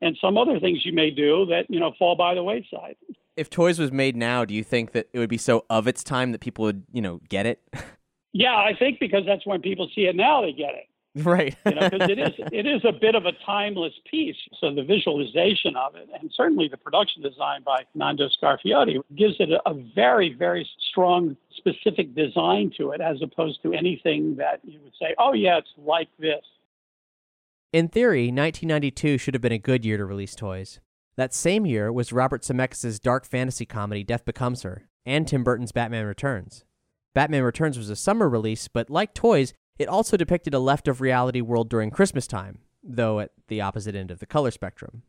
and 0.00 0.16
some 0.20 0.36
other 0.36 0.60
things 0.60 0.84
you 0.84 0.92
may 0.92 1.10
do 1.10 1.46
that 1.46 1.64
you 1.68 1.80
know 1.80 1.92
fall 1.98 2.16
by 2.16 2.34
the 2.34 2.42
wayside. 2.42 2.96
If 3.36 3.50
Toys 3.50 3.78
was 3.78 3.90
made 3.90 4.14
now, 4.14 4.44
do 4.44 4.54
you 4.54 4.62
think 4.62 4.92
that 4.92 5.08
it 5.12 5.18
would 5.18 5.28
be 5.28 5.38
so 5.38 5.64
of 5.68 5.88
its 5.88 6.04
time 6.04 6.30
that 6.32 6.40
people 6.40 6.64
would, 6.66 6.84
you 6.92 7.02
know, 7.02 7.20
get 7.28 7.46
it? 7.46 7.60
Yeah, 8.36 8.56
I 8.56 8.72
think 8.76 8.98
because 8.98 9.22
that's 9.24 9.46
when 9.46 9.62
people 9.62 9.88
see 9.94 10.06
it 10.06 10.16
now, 10.16 10.42
they 10.42 10.52
get 10.52 10.74
it. 10.74 10.88
right. 11.22 11.56
You 11.64 11.74
know, 11.74 11.90
because 11.90 12.10
it 12.10 12.18
is 12.18 12.32
it 12.52 12.66
is 12.66 12.84
a 12.84 12.92
bit 12.92 13.14
of 13.14 13.24
a 13.24 13.32
timeless 13.46 13.92
piece. 14.10 14.36
So 14.60 14.74
the 14.74 14.82
visualization 14.82 15.76
of 15.76 15.94
it, 15.94 16.08
and 16.20 16.30
certainly 16.34 16.66
the 16.68 16.76
production 16.76 17.22
design 17.22 17.62
by 17.64 17.84
Nando 17.94 18.28
Scarfiotti, 18.28 19.00
gives 19.16 19.36
it 19.38 19.50
a, 19.50 19.68
a 19.68 19.74
very 19.94 20.34
very 20.34 20.68
strong 20.90 21.36
specific 21.56 22.14
design 22.16 22.72
to 22.78 22.90
it, 22.90 23.00
as 23.00 23.22
opposed 23.22 23.62
to 23.62 23.72
anything 23.72 24.36
that 24.36 24.60
you 24.64 24.80
would 24.82 24.92
say, 25.00 25.14
oh 25.18 25.32
yeah, 25.32 25.58
it's 25.58 25.68
like 25.78 26.08
this. 26.18 26.42
In 27.72 27.88
theory, 27.88 28.24
1992 28.24 29.18
should 29.18 29.34
have 29.34 29.40
been 29.40 29.52
a 29.52 29.58
good 29.58 29.84
year 29.84 29.96
to 29.96 30.04
release 30.04 30.34
toys. 30.34 30.80
That 31.16 31.32
same 31.32 31.64
year 31.64 31.92
was 31.92 32.12
Robert 32.12 32.42
Zemeckis' 32.42 33.00
dark 33.00 33.24
fantasy 33.24 33.66
comedy 33.66 34.02
Death 34.02 34.24
Becomes 34.24 34.62
Her, 34.62 34.88
and 35.06 35.28
Tim 35.28 35.44
Burton's 35.44 35.72
Batman 35.72 36.06
Returns. 36.06 36.64
Batman 37.14 37.44
Returns 37.44 37.78
was 37.78 37.90
a 37.90 37.96
summer 37.96 38.28
release, 38.28 38.66
but 38.66 38.90
like 38.90 39.14
Toys, 39.14 39.54
it 39.78 39.88
also 39.88 40.16
depicted 40.16 40.54
a 40.54 40.58
left 40.58 40.88
of 40.88 41.00
reality 41.00 41.40
world 41.40 41.68
during 41.68 41.90
Christmas 41.90 42.26
time, 42.26 42.58
though 42.82 43.20
at 43.20 43.30
the 43.48 43.60
opposite 43.60 43.94
end 43.94 44.10
of 44.10 44.18
the 44.18 44.26
color 44.26 44.50
spectrum. 44.50 45.02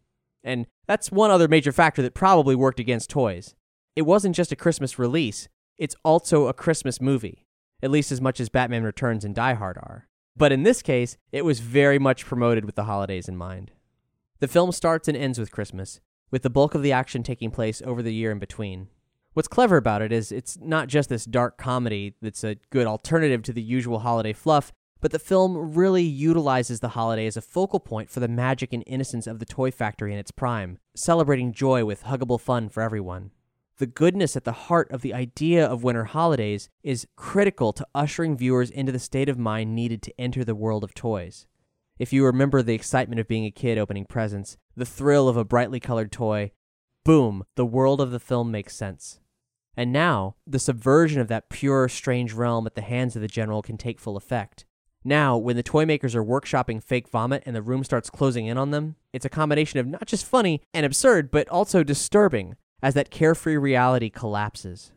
And 0.44 0.68
that's 0.88 1.12
one 1.12 1.32
other 1.32 1.48
major 1.48 1.72
factor 1.72 2.02
that 2.02 2.14
probably 2.14 2.56
worked 2.56 2.80
against 2.80 3.10
Toys. 3.10 3.56
It 3.96 4.04
wasn't 4.04 4.36
just 4.36 4.52
a 4.52 4.56
Christmas 4.56 5.00
release, 5.00 5.48
it's 5.78 5.96
also 6.04 6.48
a 6.48 6.54
Christmas 6.54 7.02
movie, 7.02 7.46
at 7.82 7.92
least 7.92 8.12
as 8.12 8.22
much 8.22 8.40
as 8.40 8.50
Batman 8.50 8.84
Returns 8.84 9.26
and 9.26 9.36
Die 9.36 9.54
Hard 9.54 9.78
are. 9.78 10.08
But 10.38 10.52
in 10.52 10.64
this 10.64 10.82
case, 10.82 11.18
it 11.32 11.46
was 11.46 11.60
very 11.60 12.00
much 12.00 12.26
promoted 12.26 12.66
with 12.66 12.76
the 12.76 12.84
holidays 12.84 13.28
in 13.28 13.38
mind. 13.38 13.72
The 14.40 14.48
film 14.48 14.72
starts 14.72 15.08
and 15.08 15.18
ends 15.18 15.40
with 15.40 15.52
Christmas, 15.52 16.02
with 16.30 16.44
the 16.44 16.50
bulk 16.50 16.76
of 16.76 16.84
the 16.84 16.92
action 16.92 17.24
taking 17.24 17.52
place 17.52 17.82
over 17.86 18.02
the 18.02 18.14
year 18.14 18.32
in 18.32 18.40
between. 18.40 18.90
What's 19.36 19.50
clever 19.50 19.76
about 19.76 20.02
it 20.02 20.14
is 20.14 20.32
it's 20.32 20.58
not 20.62 20.88
just 20.88 21.10
this 21.10 21.26
dark 21.26 21.58
comedy 21.58 22.16
that's 22.22 22.46
a 22.46 22.56
good 22.70 22.88
alternative 22.88 23.44
to 23.44 23.52
the 23.52 23.62
usual 23.62 24.00
holiday 24.00 24.32
fluff, 24.32 24.72
but 25.02 25.12
the 25.12 25.20
film 25.20 25.74
really 25.74 26.04
utilizes 26.04 26.80
the 26.80 26.88
holiday 26.88 27.28
as 27.28 27.36
a 27.36 27.42
focal 27.42 27.82
point 27.82 28.10
for 28.10 28.22
the 28.22 28.30
magic 28.30 28.72
and 28.72 28.82
innocence 28.88 29.28
of 29.28 29.40
the 29.40 29.46
toy 29.46 29.72
factory 29.72 30.14
in 30.14 30.20
its 30.20 30.32
prime, 30.32 30.78
celebrating 30.96 31.52
joy 31.52 31.84
with 31.84 32.06
huggable 32.06 32.40
fun 32.40 32.70
for 32.70 32.82
everyone. 32.82 33.32
The 33.78 33.88
goodness 33.88 34.38
at 34.38 34.46
the 34.46 34.54
heart 34.54 34.90
of 34.90 35.02
the 35.02 35.14
idea 35.14 35.66
of 35.66 35.84
winter 35.84 36.06
holidays 36.06 36.70
is 36.82 37.06
critical 37.18 37.74
to 37.74 37.86
ushering 37.94 38.38
viewers 38.38 38.70
into 38.70 38.94
the 38.94 39.00
state 39.00 39.28
of 39.28 39.38
mind 39.38 39.76
needed 39.76 40.02
to 40.04 40.18
enter 40.18 40.46
the 40.46 40.56
world 40.56 40.82
of 40.82 40.94
toys. 40.94 41.46
If 42.00 42.14
you 42.14 42.24
remember 42.24 42.62
the 42.62 42.74
excitement 42.74 43.20
of 43.20 43.28
being 43.28 43.44
a 43.44 43.52
kid 43.52 43.78
opening 43.78 44.06
presents, 44.06 44.56
the 44.78 44.86
thrill 44.86 45.28
of 45.28 45.36
a 45.36 45.44
brightly 45.44 45.82
colored 45.82 46.14
toy, 46.14 46.54
boom, 47.04 47.44
the 47.56 47.66
world 47.66 48.00
of 48.00 48.12
the 48.12 48.20
film 48.22 48.50
makes 48.50 48.74
sense. 48.74 49.20
And 49.78 49.92
now, 49.92 50.36
the 50.48 50.60
subversion 50.60 51.20
of 51.20 51.28
that 51.28 51.50
pure, 51.50 51.90
strange 51.90 52.34
realm 52.34 52.66
at 52.66 52.76
the 52.76 52.82
hands 52.82 53.16
of 53.16 53.22
the 53.22 53.28
general 53.28 53.62
can 53.62 53.78
take 53.78 54.00
full 54.00 54.18
effect. 54.18 54.66
Now, 55.04 55.38
when 55.38 55.56
the 55.56 55.64
toy 55.64 55.86
makers 55.86 56.16
are 56.16 56.24
workshopping 56.24 56.82
fake 56.82 57.10
vomit 57.10 57.44
and 57.46 57.56
the 57.56 57.62
room 57.62 57.84
starts 57.84 58.10
closing 58.10 58.48
in 58.48 58.58
on 58.58 58.72
them, 58.72 58.96
it's 59.14 59.26
a 59.26 59.30
combination 59.30 59.80
of 59.80 59.86
not 59.86 60.08
just 60.08 60.26
funny 60.26 60.62
and 60.74 60.86
absurd, 60.86 61.30
but 61.30 61.48
also 61.50 61.84
disturbing, 61.84 62.56
as 62.82 62.96
that 62.96 63.12
carefree 63.12 63.58
reality 63.58 64.10
collapses. 64.10 64.92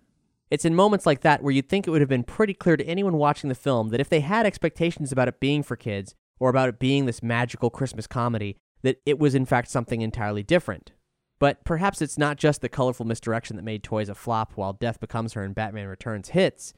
It's 0.51 0.65
in 0.65 0.75
moments 0.75 1.05
like 1.05 1.21
that 1.21 1.43
where 1.43 1.53
you'd 1.53 1.69
think 1.69 1.87
it 1.87 1.91
would 1.91 2.01
have 2.01 2.09
been 2.09 2.25
pretty 2.25 2.55
clear 2.55 2.77
to 2.77 2.87
anyone 2.87 3.19
watching 3.19 3.49
the 3.49 3.55
film 3.55 3.91
that 3.91 4.01
if 4.01 4.09
they 4.09 4.21
had 4.21 4.47
expectations 4.47 5.13
about 5.13 5.29
it 5.29 5.41
being 5.41 5.63
for 5.63 5.77
kids, 5.77 6.15
or 6.41 6.49
about 6.49 6.69
it 6.69 6.79
being 6.79 7.05
this 7.05 7.23
magical 7.23 7.69
Christmas 7.69 8.07
comedy, 8.07 8.57
that 8.83 9.01
it 9.05 9.19
was 9.19 9.35
in 9.35 9.45
fact 9.45 9.69
something 9.69 10.01
entirely 10.01 10.43
different. 10.43 10.93
But 11.39 11.65
perhaps 11.65 12.03
it's 12.03 12.19
not 12.19 12.37
just 12.37 12.61
the 12.61 12.69
colorful 12.69 13.07
misdirection 13.07 13.57
that 13.57 13.65
made 13.65 13.83
Toys 13.83 14.09
a 14.09 14.15
flop 14.15 14.53
while 14.57 14.73
Death 14.73 15.01
Becomes 15.01 15.35
Her 15.35 15.43
and 15.45 15.55
Batman 15.55 15.87
Returns 15.87 16.31
hits. 16.31 16.75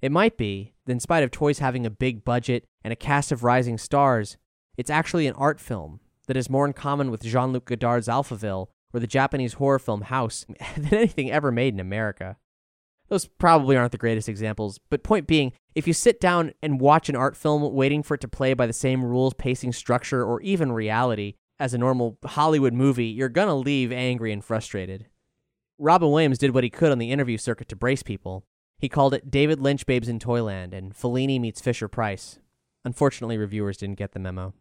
It 0.00 0.12
might 0.12 0.36
be 0.36 0.72
that 0.86 0.92
in 0.92 1.00
spite 1.00 1.24
of 1.24 1.30
Toys 1.30 1.58
having 1.58 1.84
a 1.84 1.90
big 1.90 2.24
budget 2.24 2.64
and 2.82 2.92
a 2.92 2.96
cast 2.96 3.32
of 3.32 3.44
rising 3.44 3.76
stars, 3.76 4.36
it's 4.76 4.90
actually 4.90 5.26
an 5.26 5.34
art 5.34 5.60
film 5.60 6.00
that 6.26 6.36
is 6.36 6.48
more 6.48 6.66
in 6.66 6.72
common 6.72 7.10
with 7.10 7.22
Jean 7.22 7.52
Luc 7.52 7.66
Godard's 7.66 8.08
Alphaville 8.08 8.68
or 8.94 9.00
the 9.00 9.06
Japanese 9.06 9.54
horror 9.54 9.78
film 9.78 10.02
House 10.02 10.46
than 10.76 10.94
anything 10.94 11.30
ever 11.30 11.50
made 11.50 11.74
in 11.74 11.80
America. 11.80 12.36
Those 13.08 13.26
probably 13.26 13.76
aren't 13.76 13.92
the 13.92 13.98
greatest 13.98 14.28
examples, 14.28 14.78
but 14.90 15.02
point 15.02 15.26
being, 15.26 15.52
if 15.74 15.86
you 15.86 15.94
sit 15.94 16.20
down 16.20 16.52
and 16.62 16.80
watch 16.80 17.08
an 17.08 17.16
art 17.16 17.36
film 17.36 17.74
waiting 17.74 18.02
for 18.02 18.14
it 18.14 18.20
to 18.20 18.28
play 18.28 18.52
by 18.52 18.66
the 18.66 18.72
same 18.72 19.02
rules, 19.02 19.32
pacing, 19.34 19.72
structure, 19.72 20.22
or 20.22 20.40
even 20.42 20.72
reality 20.72 21.34
as 21.60 21.74
a 21.74 21.78
normal 21.78 22.18
Hollywood 22.24 22.72
movie, 22.72 23.06
you're 23.06 23.28
gonna 23.28 23.56
leave 23.56 23.92
angry 23.92 24.32
and 24.32 24.44
frustrated. 24.44 25.06
Robin 25.78 26.10
Williams 26.10 26.38
did 26.38 26.52
what 26.52 26.64
he 26.64 26.70
could 26.70 26.92
on 26.92 26.98
the 26.98 27.12
interview 27.12 27.38
circuit 27.38 27.68
to 27.68 27.76
brace 27.76 28.02
people. 28.02 28.44
He 28.78 28.88
called 28.88 29.14
it 29.14 29.30
David 29.30 29.60
Lynch 29.60 29.86
Babes 29.86 30.08
in 30.08 30.18
Toyland 30.18 30.72
and 30.72 30.94
Fellini 30.94 31.40
meets 31.40 31.60
Fisher 31.60 31.88
Price. 31.88 32.38
Unfortunately, 32.84 33.36
reviewers 33.36 33.76
didn't 33.76 33.98
get 33.98 34.12
the 34.12 34.18
memo. 34.18 34.54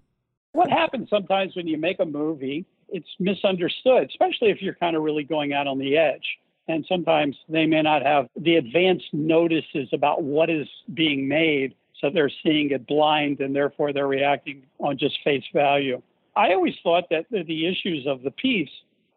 What 0.53 0.71
happens 0.71 1.09
sometimes 1.09 1.55
when 1.55 1.67
you 1.67 1.77
make 1.77 1.99
a 1.99 2.05
movie, 2.05 2.65
it's 2.89 3.07
misunderstood, 3.19 4.09
especially 4.09 4.49
if 4.49 4.61
you're 4.61 4.75
kind 4.75 4.95
of 4.95 5.03
really 5.03 5.23
going 5.23 5.53
out 5.53 5.67
on 5.67 5.77
the 5.77 5.97
edge. 5.97 6.25
And 6.67 6.85
sometimes 6.89 7.37
they 7.47 7.65
may 7.65 7.81
not 7.81 8.03
have 8.03 8.27
the 8.35 8.55
advanced 8.55 9.13
notices 9.13 9.87
about 9.93 10.23
what 10.23 10.49
is 10.49 10.67
being 10.93 11.27
made. 11.27 11.75
So 12.01 12.09
they're 12.09 12.31
seeing 12.43 12.71
it 12.71 12.85
blind 12.87 13.39
and 13.39 13.55
therefore 13.55 13.93
they're 13.93 14.07
reacting 14.07 14.63
on 14.79 14.97
just 14.97 15.17
face 15.23 15.43
value. 15.53 16.01
I 16.37 16.53
always 16.53 16.75
thought 16.83 17.05
that 17.09 17.25
the 17.31 17.67
issues 17.67 18.05
of 18.05 18.21
the 18.21 18.29
piece 18.29 18.69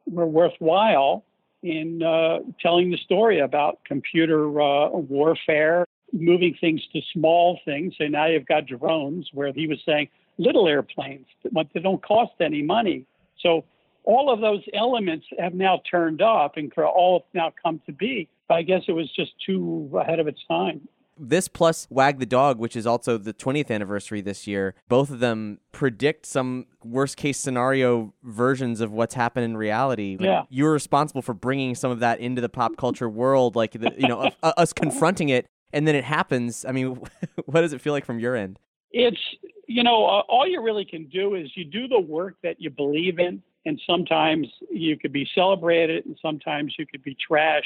were 0.06 0.26
worthwhile 0.26 1.24
in 1.62 2.02
uh, 2.02 2.38
telling 2.60 2.90
the 2.90 2.96
story 2.96 3.40
about 3.40 3.80
computer 3.84 4.60
uh, 4.60 4.88
warfare, 4.88 5.84
moving 6.14 6.56
things 6.58 6.80
to 6.94 7.00
small 7.12 7.60
things. 7.66 7.94
So 7.98 8.06
now 8.06 8.26
you've 8.26 8.46
got 8.46 8.66
drones, 8.66 9.28
where 9.34 9.52
he 9.52 9.66
was 9.66 9.78
saying 9.84 10.08
little 10.38 10.66
airplanes, 10.66 11.26
but 11.52 11.66
they 11.74 11.80
don't 11.80 12.02
cost 12.02 12.32
any 12.40 12.62
money. 12.62 13.04
So 13.40 13.64
all 14.04 14.32
of 14.32 14.40
those 14.40 14.62
elements 14.72 15.26
have 15.38 15.52
now 15.52 15.82
turned 15.90 16.22
up 16.22 16.56
and 16.56 16.72
all 16.78 17.20
have 17.20 17.34
now 17.34 17.52
come 17.62 17.82
to 17.84 17.92
be. 17.92 18.30
But 18.48 18.54
I 18.54 18.62
guess 18.62 18.82
it 18.88 18.92
was 18.92 19.12
just 19.14 19.32
too 19.44 19.90
ahead 19.94 20.20
of 20.20 20.26
its 20.26 20.40
time 20.48 20.88
this 21.20 21.48
plus 21.48 21.86
Wag 21.90 22.18
the 22.18 22.26
Dog, 22.26 22.58
which 22.58 22.74
is 22.74 22.86
also 22.86 23.18
the 23.18 23.34
20th 23.34 23.70
anniversary 23.70 24.20
this 24.20 24.46
year, 24.46 24.74
both 24.88 25.10
of 25.10 25.20
them 25.20 25.58
predict 25.72 26.26
some 26.26 26.66
worst 26.82 27.16
case 27.16 27.38
scenario 27.38 28.14
versions 28.22 28.80
of 28.80 28.92
what's 28.92 29.14
happened 29.14 29.44
in 29.44 29.56
reality. 29.56 30.16
Like, 30.18 30.26
yeah. 30.26 30.42
You're 30.48 30.72
responsible 30.72 31.22
for 31.22 31.34
bringing 31.34 31.74
some 31.74 31.90
of 31.90 32.00
that 32.00 32.20
into 32.20 32.40
the 32.40 32.48
pop 32.48 32.76
culture 32.76 33.08
world, 33.08 33.54
like, 33.54 33.72
the, 33.72 33.92
you 33.96 34.08
know, 34.08 34.30
us 34.42 34.72
confronting 34.72 35.28
it, 35.28 35.46
and 35.72 35.86
then 35.86 35.94
it 35.94 36.04
happens. 36.04 36.64
I 36.64 36.72
mean, 36.72 37.00
what 37.44 37.60
does 37.60 37.72
it 37.72 37.80
feel 37.80 37.92
like 37.92 38.04
from 38.04 38.18
your 38.18 38.34
end? 38.34 38.58
It's, 38.90 39.20
you 39.66 39.84
know, 39.84 40.06
uh, 40.06 40.22
all 40.28 40.46
you 40.46 40.62
really 40.62 40.84
can 40.84 41.06
do 41.08 41.34
is 41.34 41.50
you 41.54 41.64
do 41.64 41.86
the 41.86 42.00
work 42.00 42.36
that 42.42 42.60
you 42.60 42.70
believe 42.70 43.18
in, 43.18 43.42
and 43.66 43.80
sometimes 43.86 44.48
you 44.70 44.96
could 44.96 45.12
be 45.12 45.28
celebrated, 45.34 46.06
and 46.06 46.18
sometimes 46.20 46.74
you 46.78 46.86
could 46.86 47.02
be 47.02 47.16
trashed. 47.30 47.62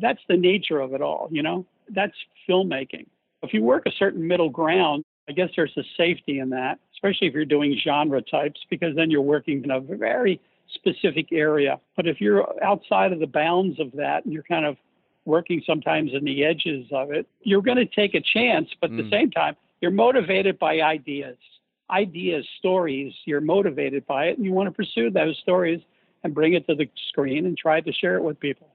That's 0.00 0.20
the 0.28 0.36
nature 0.36 0.80
of 0.80 0.94
it 0.94 1.02
all, 1.02 1.28
you 1.30 1.42
know? 1.42 1.66
That's 1.90 2.14
filmmaking. 2.48 3.06
If 3.42 3.52
you 3.52 3.62
work 3.62 3.84
a 3.86 3.92
certain 3.98 4.26
middle 4.26 4.50
ground, 4.50 5.04
I 5.28 5.32
guess 5.32 5.50
there's 5.56 5.76
a 5.76 5.84
safety 5.96 6.38
in 6.38 6.50
that, 6.50 6.78
especially 6.94 7.28
if 7.28 7.34
you're 7.34 7.44
doing 7.44 7.78
genre 7.82 8.22
types, 8.22 8.60
because 8.70 8.94
then 8.94 9.10
you're 9.10 9.22
working 9.22 9.62
in 9.64 9.70
a 9.70 9.80
very 9.80 10.40
specific 10.72 11.28
area. 11.32 11.80
But 11.96 12.06
if 12.06 12.20
you're 12.20 12.46
outside 12.62 13.12
of 13.12 13.20
the 13.20 13.26
bounds 13.26 13.80
of 13.80 13.92
that 13.92 14.24
and 14.24 14.32
you're 14.32 14.42
kind 14.42 14.66
of 14.66 14.76
working 15.24 15.62
sometimes 15.66 16.12
in 16.12 16.24
the 16.24 16.44
edges 16.44 16.86
of 16.92 17.10
it, 17.10 17.26
you're 17.42 17.62
going 17.62 17.78
to 17.78 17.86
take 17.86 18.14
a 18.14 18.20
chance. 18.20 18.68
But 18.80 18.90
at 18.90 18.96
mm. 18.96 19.04
the 19.04 19.10
same 19.10 19.30
time, 19.30 19.56
you're 19.80 19.90
motivated 19.90 20.58
by 20.58 20.80
ideas, 20.80 21.36
ideas, 21.90 22.46
stories. 22.58 23.12
You're 23.24 23.40
motivated 23.40 24.06
by 24.06 24.26
it 24.26 24.36
and 24.36 24.44
you 24.44 24.52
want 24.52 24.66
to 24.66 24.72
pursue 24.72 25.10
those 25.10 25.38
stories 25.38 25.80
and 26.22 26.34
bring 26.34 26.54
it 26.54 26.66
to 26.68 26.74
the 26.74 26.88
screen 27.08 27.46
and 27.46 27.56
try 27.56 27.80
to 27.80 27.92
share 27.92 28.16
it 28.16 28.22
with 28.22 28.40
people. 28.40 28.73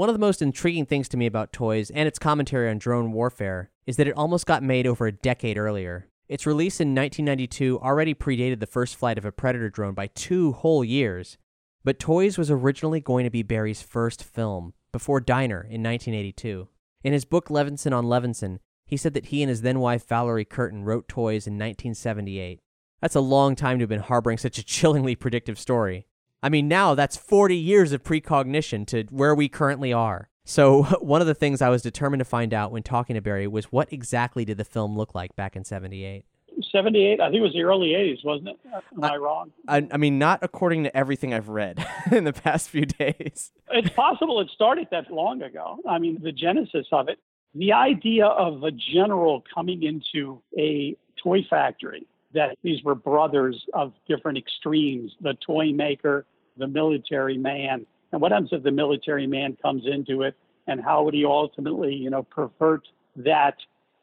One 0.00 0.08
of 0.08 0.14
the 0.14 0.18
most 0.18 0.40
intriguing 0.40 0.86
things 0.86 1.10
to 1.10 1.18
me 1.18 1.26
about 1.26 1.52
Toys 1.52 1.90
and 1.90 2.08
its 2.08 2.18
commentary 2.18 2.70
on 2.70 2.78
drone 2.78 3.12
warfare 3.12 3.70
is 3.86 3.98
that 3.98 4.08
it 4.08 4.16
almost 4.16 4.46
got 4.46 4.62
made 4.62 4.86
over 4.86 5.06
a 5.06 5.12
decade 5.12 5.58
earlier. 5.58 6.08
Its 6.26 6.46
release 6.46 6.80
in 6.80 6.94
1992 6.94 7.78
already 7.82 8.14
predated 8.14 8.60
the 8.60 8.66
first 8.66 8.96
flight 8.96 9.18
of 9.18 9.26
a 9.26 9.30
Predator 9.30 9.68
drone 9.68 9.92
by 9.92 10.06
two 10.06 10.52
whole 10.52 10.82
years. 10.82 11.36
But 11.84 11.98
Toys 11.98 12.38
was 12.38 12.50
originally 12.50 13.00
going 13.00 13.24
to 13.24 13.30
be 13.30 13.42
Barry's 13.42 13.82
first 13.82 14.24
film, 14.24 14.72
before 14.90 15.20
Diner 15.20 15.60
in 15.60 15.82
1982. 15.82 16.68
In 17.04 17.12
his 17.12 17.26
book 17.26 17.50
Levinson 17.50 17.94
on 17.94 18.06
Levinson, 18.06 18.60
he 18.86 18.96
said 18.96 19.12
that 19.12 19.26
he 19.26 19.42
and 19.42 19.50
his 19.50 19.60
then 19.60 19.80
wife 19.80 20.08
Valerie 20.08 20.46
Curtin 20.46 20.82
wrote 20.82 21.08
Toys 21.08 21.46
in 21.46 21.58
1978. 21.58 22.58
That's 23.02 23.16
a 23.16 23.20
long 23.20 23.54
time 23.54 23.78
to 23.78 23.82
have 23.82 23.90
been 23.90 24.00
harboring 24.00 24.38
such 24.38 24.56
a 24.56 24.64
chillingly 24.64 25.14
predictive 25.14 25.58
story. 25.58 26.06
I 26.42 26.48
mean, 26.48 26.68
now 26.68 26.94
that's 26.94 27.16
40 27.16 27.56
years 27.56 27.92
of 27.92 28.02
precognition 28.02 28.86
to 28.86 29.04
where 29.10 29.34
we 29.34 29.48
currently 29.48 29.92
are. 29.92 30.28
So, 30.44 30.82
one 31.00 31.20
of 31.20 31.26
the 31.26 31.34
things 31.34 31.62
I 31.62 31.68
was 31.68 31.82
determined 31.82 32.20
to 32.20 32.24
find 32.24 32.54
out 32.54 32.72
when 32.72 32.82
talking 32.82 33.14
to 33.14 33.20
Barry 33.20 33.46
was 33.46 33.66
what 33.66 33.92
exactly 33.92 34.44
did 34.44 34.58
the 34.58 34.64
film 34.64 34.96
look 34.96 35.14
like 35.14 35.36
back 35.36 35.56
in 35.56 35.64
78? 35.64 36.24
78, 36.72 37.20
I 37.20 37.26
think 37.26 37.36
it 37.36 37.40
was 37.40 37.52
the 37.52 37.62
early 37.62 37.88
80s, 37.88 38.24
wasn't 38.24 38.50
it? 38.50 38.60
Am 38.94 39.04
I, 39.04 39.14
I 39.14 39.16
wrong? 39.16 39.52
I, 39.66 39.88
I, 39.90 39.96
mean, 39.96 40.18
not 40.18 40.40
according 40.42 40.84
to 40.84 40.96
everything 40.96 41.32
I've 41.32 41.48
read 41.48 41.84
in 42.12 42.24
the 42.24 42.32
past 42.32 42.68
few 42.68 42.86
days. 42.86 43.52
It's 43.70 43.90
possible 43.90 44.40
it 44.40 44.50
started 44.54 44.88
that 44.90 45.10
long 45.10 45.42
ago. 45.42 45.78
I 45.88 45.98
mean, 45.98 46.20
the 46.22 46.32
genesis 46.32 46.86
of 46.92 47.08
it, 47.08 47.18
the 47.54 47.72
idea 47.72 48.26
of 48.26 48.62
a 48.62 48.70
general 48.70 49.42
coming 49.54 49.82
into 49.82 50.42
a 50.58 50.96
toy 51.22 51.46
factory 51.48 52.06
that 52.34 52.56
these 52.62 52.82
were 52.84 52.94
brothers 52.94 53.64
of 53.74 53.92
different 54.08 54.38
extremes 54.38 55.12
the 55.20 55.34
toy 55.44 55.72
maker, 55.72 56.24
the 56.56 56.66
military 56.66 57.38
man. 57.38 57.86
And 58.12 58.20
what 58.20 58.32
happens 58.32 58.50
if 58.52 58.62
the 58.62 58.70
military 58.70 59.26
man 59.26 59.56
comes 59.62 59.84
into 59.86 60.22
it? 60.22 60.34
And 60.66 60.80
how 60.80 61.02
would 61.04 61.14
he 61.14 61.24
ultimately, 61.24 61.94
you 61.94 62.10
know, 62.10 62.22
pervert 62.22 62.86
that 63.16 63.56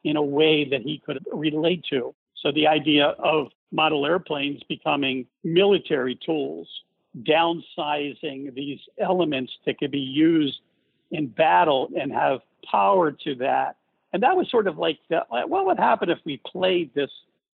in 0.03 0.17
a 0.17 0.21
way 0.21 0.67
that 0.69 0.81
he 0.81 1.01
could 1.05 1.23
relate 1.31 1.85
to? 1.89 2.13
So 2.41 2.51
the 2.51 2.67
idea 2.67 3.07
of 3.19 3.47
model 3.71 4.05
airplanes 4.05 4.61
becoming 4.67 5.25
military 5.43 6.17
tools, 6.25 6.67
downsizing 7.23 8.53
these 8.53 8.79
elements 8.99 9.51
that 9.65 9.77
could 9.79 9.91
be 9.91 9.99
used 9.99 10.59
in 11.11 11.27
battle 11.27 11.89
and 11.99 12.11
have 12.11 12.39
power 12.69 13.11
to 13.11 13.35
that. 13.35 13.77
And 14.13 14.23
that 14.23 14.35
was 14.35 14.49
sort 14.49 14.67
of 14.67 14.77
like, 14.77 14.99
the, 15.09 15.25
what 15.29 15.65
would 15.65 15.79
happen 15.79 16.09
if 16.09 16.19
we 16.25 16.41
played 16.45 16.93
this 16.93 17.09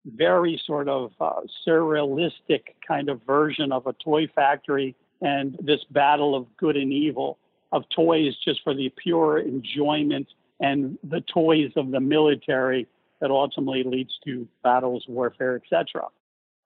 very 0.05 0.61
sort 0.65 0.87
of 0.87 1.11
uh, 1.19 1.41
surrealistic 1.67 2.61
kind 2.87 3.09
of 3.09 3.21
version 3.25 3.71
of 3.71 3.87
a 3.87 3.93
toy 3.93 4.27
factory 4.33 4.95
and 5.21 5.57
this 5.61 5.81
battle 5.91 6.35
of 6.35 6.45
good 6.57 6.77
and 6.77 6.93
evil 6.93 7.37
of 7.71 7.83
toys 7.95 8.35
just 8.43 8.61
for 8.63 8.73
the 8.73 8.91
pure 9.01 9.39
enjoyment 9.39 10.27
and 10.59 10.97
the 11.03 11.21
toys 11.21 11.71
of 11.75 11.91
the 11.91 11.99
military 11.99 12.87
that 13.21 13.31
ultimately 13.31 13.83
leads 13.83 14.11
to 14.23 14.47
battles, 14.63 15.05
warfare, 15.07 15.55
etc. 15.55 16.07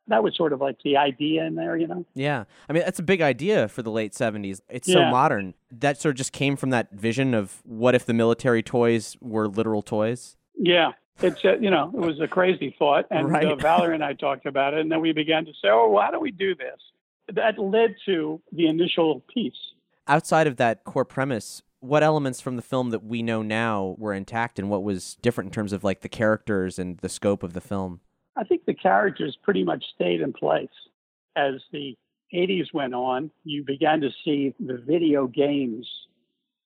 That 0.07 0.23
was 0.23 0.35
sort 0.35 0.53
of 0.53 0.61
like 0.61 0.77
the 0.83 0.97
idea 0.97 1.45
in 1.45 1.55
there, 1.55 1.77
you 1.77 1.87
know. 1.87 2.05
Yeah. 2.13 2.43
I 2.69 2.73
mean, 2.73 2.83
that's 2.83 2.99
a 2.99 3.03
big 3.03 3.21
idea 3.21 3.67
for 3.67 3.81
the 3.81 3.91
late 3.91 4.13
70s. 4.13 4.61
It's 4.69 4.91
so 4.91 5.05
modern. 5.05 5.53
That 5.71 5.99
sort 5.99 6.11
of 6.13 6.17
just 6.17 6.31
came 6.31 6.55
from 6.55 6.69
that 6.71 6.91
vision 6.91 7.33
of 7.33 7.61
what 7.63 7.95
if 7.95 8.05
the 8.05 8.13
military 8.13 8.61
toys 8.61 9.17
were 9.21 9.47
literal 9.47 9.81
toys? 9.81 10.35
Yeah, 10.55 10.91
it's 11.21 11.43
uh, 11.45 11.57
you 11.59 11.69
know 11.69 11.91
it 11.93 11.99
was 11.99 12.19
a 12.19 12.27
crazy 12.27 12.75
thought, 12.77 13.05
and 13.11 13.29
Right. 13.29 13.45
uh, 13.45 13.55
Valerie 13.55 13.95
and 13.95 14.03
I 14.03 14.13
talked 14.13 14.45
about 14.45 14.73
it, 14.73 14.79
and 14.81 14.91
then 14.91 15.01
we 15.01 15.11
began 15.13 15.45
to 15.45 15.51
say, 15.53 15.69
oh, 15.69 15.89
why 15.89 16.11
don't 16.11 16.21
we 16.21 16.31
do 16.31 16.55
this? 16.55 16.79
That 17.33 17.57
led 17.59 17.95
to 18.05 18.41
the 18.51 18.67
initial 18.67 19.21
piece. 19.33 19.53
Outside 20.07 20.47
of 20.47 20.57
that 20.57 20.83
core 20.83 21.05
premise, 21.05 21.61
what 21.79 22.03
elements 22.03 22.41
from 22.41 22.55
the 22.57 22.61
film 22.61 22.89
that 22.89 23.03
we 23.03 23.21
know 23.21 23.41
now 23.41 23.95
were 23.97 24.13
intact 24.13 24.59
and 24.59 24.69
what 24.69 24.83
was 24.83 25.15
different 25.21 25.47
in 25.49 25.51
terms 25.53 25.71
of 25.71 25.83
like 25.83 26.01
the 26.01 26.09
characters 26.09 26.77
and 26.77 26.97
the 26.99 27.09
scope 27.09 27.43
of 27.43 27.53
the 27.53 27.61
film? 27.61 28.01
I 28.35 28.43
think 28.43 28.65
the 28.65 28.73
characters 28.73 29.37
pretty 29.41 29.63
much 29.63 29.85
stayed 29.95 30.19
in 30.21 30.33
place. 30.33 30.67
As 31.35 31.55
the 31.71 31.95
80s 32.33 32.73
went 32.73 32.93
on, 32.93 33.31
you 33.43 33.63
began 33.63 34.01
to 34.01 34.09
see 34.25 34.53
the 34.59 34.77
video 34.85 35.27
games, 35.27 35.87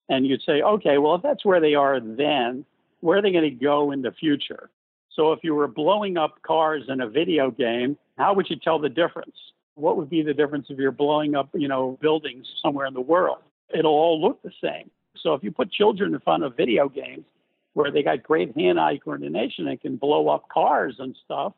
and 0.09 0.25
you'd 0.25 0.41
say, 0.43 0.61
okay, 0.61 0.97
well, 0.97 1.15
if 1.15 1.21
that's 1.21 1.45
where 1.45 1.59
they 1.59 1.75
are 1.75 1.99
then, 1.99 2.65
where 3.01 3.17
are 3.17 3.21
they 3.21 3.31
going 3.31 3.43
to 3.43 3.51
go 3.51 3.91
in 3.91 4.01
the 4.01 4.11
future? 4.11 4.69
So 5.13 5.31
if 5.31 5.39
you 5.43 5.55
were 5.55 5.67
blowing 5.67 6.17
up 6.17 6.41
cars 6.43 6.83
in 6.87 7.01
a 7.01 7.09
video 7.09 7.51
game, 7.51 7.97
how 8.17 8.33
would 8.33 8.49
you 8.49 8.55
tell 8.55 8.79
the 8.79 8.89
difference? 8.89 9.35
What 9.75 9.97
would 9.97 10.09
be 10.09 10.21
the 10.21 10.33
difference 10.33 10.67
if 10.69 10.77
you're 10.77 10.91
blowing 10.91 11.35
up, 11.35 11.49
you 11.53 11.67
know, 11.67 11.97
buildings 12.01 12.45
somewhere 12.61 12.85
in 12.85 12.93
the 12.93 13.01
world? 13.01 13.39
It'll 13.73 13.91
all 13.91 14.21
look 14.21 14.41
the 14.43 14.51
same. 14.61 14.89
So 15.21 15.33
if 15.33 15.43
you 15.43 15.51
put 15.51 15.71
children 15.71 16.13
in 16.13 16.19
front 16.19 16.43
of 16.43 16.55
video 16.55 16.87
games 16.87 17.25
where 17.73 17.91
they 17.91 18.03
got 18.03 18.23
great 18.23 18.55
hand-eye 18.55 18.99
coordination 19.03 19.67
and 19.67 19.79
can 19.79 19.97
blow 19.97 20.29
up 20.29 20.49
cars 20.49 20.95
and 20.99 21.15
stuff, 21.25 21.53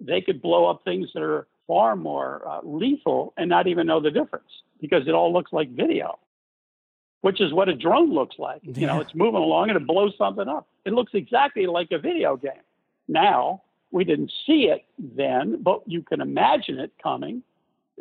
they 0.00 0.20
could 0.20 0.42
blow 0.42 0.66
up 0.66 0.82
things 0.84 1.08
that 1.14 1.22
are 1.22 1.46
far 1.66 1.96
more 1.96 2.42
uh, 2.46 2.60
lethal 2.62 3.32
and 3.36 3.48
not 3.48 3.66
even 3.66 3.86
know 3.86 4.00
the 4.00 4.10
difference 4.10 4.48
because 4.80 5.06
it 5.06 5.12
all 5.12 5.32
looks 5.32 5.52
like 5.52 5.70
video, 5.70 6.18
which 7.20 7.40
is 7.40 7.52
what 7.52 7.68
a 7.68 7.74
drone 7.74 8.12
looks 8.12 8.36
like. 8.38 8.60
You 8.62 8.86
know, 8.86 9.00
it's 9.00 9.14
moving 9.14 9.40
along 9.40 9.70
and 9.70 9.76
it 9.76 9.86
blows 9.86 10.14
something 10.16 10.48
up. 10.48 10.66
It 10.84 10.92
looks 10.92 11.12
exactly 11.14 11.66
like 11.66 11.88
a 11.90 11.98
video 11.98 12.36
game. 12.36 12.52
Now, 13.08 13.62
we 13.90 14.04
didn't 14.04 14.30
see 14.46 14.70
it 14.70 14.84
then, 14.98 15.62
but 15.62 15.82
you 15.86 16.02
can 16.02 16.20
imagine 16.20 16.78
it 16.78 16.92
coming. 17.02 17.42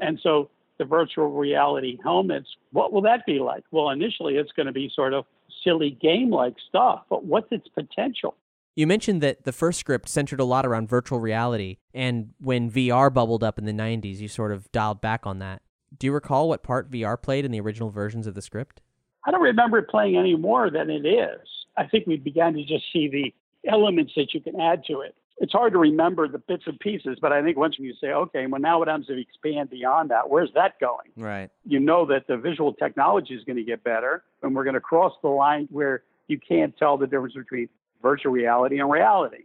And 0.02 0.20
so 0.22 0.50
the 0.78 0.86
virtual 0.86 1.32
reality 1.32 1.98
helmets, 2.04 2.48
what 2.72 2.94
will 2.94 3.02
that 3.02 3.26
be 3.26 3.40
like? 3.40 3.64
Well, 3.72 3.90
initially 3.90 4.36
it's 4.36 4.52
going 4.52 4.68
to 4.68 4.72
be 4.72 4.92
sort 4.94 5.14
of 5.14 5.26
silly 5.64 5.98
game 6.02 6.30
like 6.30 6.56
stuff, 6.70 7.02
but 7.10 7.24
what's 7.26 7.52
its 7.52 7.68
potential? 7.68 8.36
You 8.76 8.86
mentioned 8.86 9.22
that 9.22 9.44
the 9.44 9.52
first 9.52 9.80
script 9.80 10.08
centered 10.08 10.40
a 10.40 10.46
lot 10.46 10.64
around 10.64 10.88
virtual 10.88 11.20
reality, 11.20 11.78
and 11.96 12.34
when 12.40 12.70
VR 12.70 13.12
bubbled 13.12 13.44
up 13.44 13.58
in 13.58 13.66
the 13.66 13.74
90s, 13.74 14.20
you 14.20 14.28
sort 14.28 14.52
of 14.52 14.72
dialed 14.72 15.02
back 15.02 15.26
on 15.26 15.40
that. 15.40 15.64
Do 15.98 16.06
you 16.06 16.14
recall 16.14 16.48
what 16.48 16.62
part 16.62 16.92
VR 16.92 17.20
played 17.20 17.44
in 17.44 17.52
the 17.52 17.60
original 17.60 17.90
versions 17.90 18.28
of 18.28 18.36
the 18.36 18.42
script? 18.42 18.82
I 19.26 19.32
don't 19.32 19.42
remember 19.42 19.80
it 19.80 19.90
playing 19.90 20.18
any 20.18 20.36
more 20.36 20.70
than 20.70 20.90
it 20.90 21.06
is. 21.06 21.48
I 21.76 21.86
think 21.86 22.08
we 22.08 22.18
began 22.18 22.54
to 22.54 22.64
just 22.64 22.86
see 22.92 23.10
the 23.10 23.70
elements 23.70 24.14
that 24.16 24.34
you 24.34 24.42
can 24.42 24.60
add 24.60 24.84
to 24.86 25.02
it. 25.02 25.16
It's 25.40 25.52
hard 25.54 25.74
to 25.74 25.80
remember 25.80 26.28
the 26.28 26.40
bits 26.40 26.64
and 26.66 26.80
pieces, 26.80 27.20
but 27.22 27.32
I 27.32 27.44
think 27.44 27.58
once 27.58 27.76
you 27.78 27.94
say, 28.02 28.08
okay, 28.08 28.48
well, 28.48 28.60
now 28.60 28.80
what 28.80 28.88
happens 28.88 29.06
if 29.08 29.18
you 29.18 29.22
expand 29.22 29.70
beyond 29.70 30.10
that? 30.10 30.30
Where's 30.30 30.50
that 30.56 30.80
going? 30.80 31.12
Right. 31.16 31.50
You 31.64 31.80
know 31.80 32.08
that 32.08 32.26
the 32.28 32.38
visual 32.38 32.74
technology 32.74 33.36
is 33.36 33.44
going 33.44 33.58
to 33.58 33.64
get 33.64 33.84
better, 33.84 34.24
and 34.42 34.56
we're 34.56 34.64
going 34.64 34.74
to 34.74 34.80
cross 34.80 35.14
the 35.22 35.30
line 35.30 35.68
where 35.70 36.04
you 36.28 36.40
can't 36.40 36.76
tell 36.78 36.98
the 36.98 37.06
difference 37.06 37.36
between 37.36 37.70
virtual 38.02 38.32
reality 38.32 38.80
and 38.80 38.90
reality. 38.90 39.44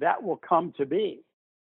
That 0.00 0.22
will 0.22 0.36
come 0.36 0.72
to 0.78 0.86
be. 0.86 1.22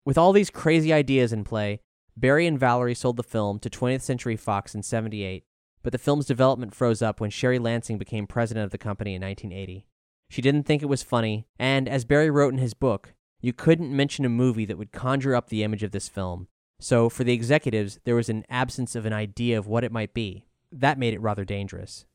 With 0.04 0.18
all 0.18 0.34
these 0.34 0.50
crazy 0.50 0.92
ideas 0.92 1.32
in 1.32 1.46
play, 1.46 1.80
Barry 2.18 2.48
and 2.48 2.60
Valerie 2.60 2.94
sold 2.94 3.15
the 3.15 3.24
film 3.24 3.60
to 3.60 3.70
20th 3.70 4.01
Century 4.01 4.36
Fox 4.36 4.75
in 4.75 4.84
78, 4.84 5.46
but 5.86 5.92
the 5.92 6.00
film's 6.00 6.25
development 6.25 6.74
froze 6.74 7.04
up 7.04 7.22
when 7.22 7.30
Sherry 7.30 7.60
Lansing 7.60 8.00
became 8.00 8.26
president 8.26 8.65
of 8.65 8.71
the 8.71 8.78
company 8.80 9.13
in 9.13 9.21
1980. 9.21 9.86
She 10.32 10.41
didn't 10.41 10.63
think 10.63 10.82
it 10.82 10.88
was 10.88 11.04
funny, 11.04 11.45
and 11.60 11.88
as 11.88 12.06
Barry 12.06 12.32
wrote 12.32 12.54
in 12.54 12.58
his 12.58 12.74
book, 12.74 13.13
you 13.39 13.54
couldn't 13.54 13.95
mention 13.95 14.26
a 14.26 14.30
movie 14.30 14.65
that 14.65 14.80
would 14.80 14.91
conjure 14.91 15.36
up 15.36 15.50
the 15.50 15.62
image 15.62 15.84
of 15.84 15.91
this 15.91 16.10
film. 16.10 16.48
So, 16.80 17.08
for 17.08 17.24
the 17.24 17.34
executives, 17.34 18.00
there 18.04 18.15
was 18.15 18.30
an 18.30 18.45
absence 18.50 18.95
of 18.95 19.06
an 19.06 19.13
idea 19.13 19.60
of 19.60 19.67
what 19.67 19.84
it 19.84 19.91
might 19.91 20.15
be. 20.15 20.48
That 20.71 20.98
made 20.98 21.13
it 21.13 21.21
rather 21.21 21.45
dangerous. 21.45 22.08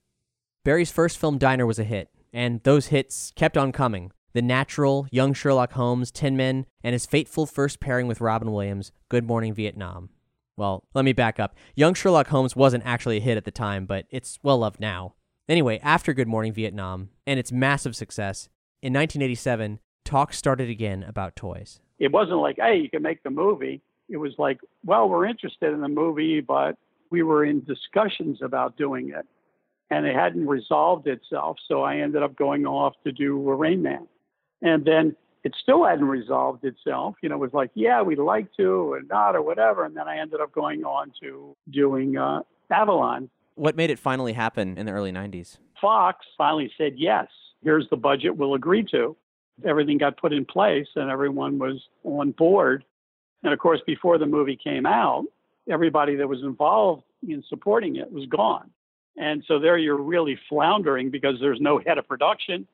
Barry's 0.65 0.91
first 0.91 1.17
film, 1.17 1.39
Diner, 1.39 1.65
was 1.65 1.79
a 1.79 1.85
hit, 1.85 2.09
and 2.33 2.61
those 2.65 2.89
hits 2.89 3.33
kept 3.37 3.57
on 3.57 3.71
coming. 3.71 4.11
The 4.33 4.43
Natural, 4.43 5.07
Young 5.13 5.33
Sherlock 5.33 5.75
Holmes, 5.75 6.11
Tin 6.11 6.37
Men, 6.37 6.67
and 6.83 6.93
his 6.93 7.07
fateful 7.07 7.47
first 7.47 7.79
pairing 7.79 8.09
with 8.09 8.21
Robin 8.21 8.51
Williams, 8.51 8.91
Good 9.09 9.29
Morning 9.29 9.55
Vietnam. 9.55 10.11
Well, 10.57 10.85
let 10.95 11.05
me 11.05 11.13
back 11.13 11.41
up. 11.41 11.57
Young 11.75 11.95
Sherlock 11.95 12.29
Holmes 12.29 12.55
wasn't 12.55 12.85
actually 12.85 13.17
a 13.17 13.21
hit 13.21 13.37
at 13.37 13.45
the 13.45 13.51
time, 13.51 13.87
but 13.87 14.07
it's 14.11 14.39
well 14.43 14.59
loved 14.59 14.81
now. 14.81 15.15
Anyway, 15.49 15.81
after 15.83 16.13
Good 16.13 16.29
Morning 16.29 16.53
Vietnam 16.53 17.11
and 17.27 17.39
its 17.39 17.51
massive 17.51 17.97
success, 17.97 18.49
in 18.83 18.93
1987, 18.93 19.81
talk 20.05 20.33
started 20.33 20.71
again 20.71 21.03
about 21.03 21.37
toys. 21.37 21.81
It 21.99 22.13
wasn't 22.13 22.39
like, 22.39 22.57
hey, 22.59 22.79
you 22.79 22.89
can 22.89 23.03
make 23.03 23.23
the 23.23 23.31
movie. 23.31 23.83
It 24.09 24.17
was 24.17 24.33
like, 24.39 24.61
well, 24.85 25.09
we're 25.09 25.27
interested 25.27 25.73
in 25.73 25.81
the 25.81 25.89
movie, 25.89 26.41
but 26.41 26.77
we 27.11 27.23
were 27.23 27.45
in 27.45 27.65
discussions 27.65 28.39
about 28.43 28.77
doing 28.77 29.11
it. 29.11 29.27
And 29.91 30.07
it 30.07 30.15
hadn't 30.15 30.47
resolved 30.47 31.07
itself. 31.09 31.59
So 31.67 31.83
I 31.83 31.97
ended 31.99 32.23
up 32.23 32.37
going 32.37 32.65
off 32.65 32.95
to 33.05 33.13
do 33.13 33.37
Rain 33.53 33.83
Man. 33.83 34.07
And 34.63 34.85
then 34.85 35.17
it 35.43 35.55
still 35.61 35.85
hadn't 35.85 36.07
resolved 36.07 36.65
itself. 36.65 37.17
You 37.23 37.29
know, 37.29 37.37
it 37.37 37.39
was 37.39 37.53
like, 37.53 37.71
yeah, 37.75 38.03
we'd 38.03 38.19
like 38.19 38.53
to 38.57 38.93
or 38.93 39.03
not 39.03 39.35
or 39.35 39.43
whatever. 39.43 39.85
And 39.85 39.97
then 39.97 40.07
I 40.09 40.19
ended 40.19 40.41
up 40.41 40.53
going 40.53 40.85
on 40.85 41.13
to 41.23 41.57
doing 41.71 42.17
uh, 42.17 42.41
Avalon. 42.71 43.31
What 43.55 43.77
made 43.77 43.91
it 43.91 43.99
finally 43.99 44.33
happen 44.33 44.77
in 44.77 44.87
the 44.87 44.93
early 44.93 45.13
90s? 45.13 45.59
Fox 45.81 46.25
finally 46.37 46.71
said, 46.77 46.95
yes, 46.97 47.27
here's 47.63 47.89
the 47.91 47.97
budget 47.97 48.37
we'll 48.37 48.55
agree 48.55 48.85
to. 48.91 49.17
Everything 49.65 49.99
got 49.99 50.17
put 50.17 50.33
in 50.33 50.45
place 50.45 50.89
and 50.95 51.11
everyone 51.11 51.59
was 51.59 51.83
on 52.05 52.33
board. 52.33 52.85
And 53.43 53.53
of 53.53 53.59
course, 53.59 53.81
before 53.87 54.19
the 54.19 54.27
movie 54.27 54.59
came 54.63 54.87
out, 54.87 55.25
everybody 55.71 56.17
that 56.17 56.29
was 56.29 56.43
involved 56.43 57.05
in 57.27 57.43
supporting 57.49 57.97
it 57.97 58.11
was 58.13 58.27
gone. 58.27 58.71
And 59.17 59.43
so 59.47 59.59
there 59.59 59.77
you're 59.77 60.01
really 60.01 60.39
floundering 60.49 61.11
because 61.11 61.37
there's 61.41 61.61
no 61.61 61.79
head 61.87 61.99
of 61.99 62.07
production. 62.09 62.67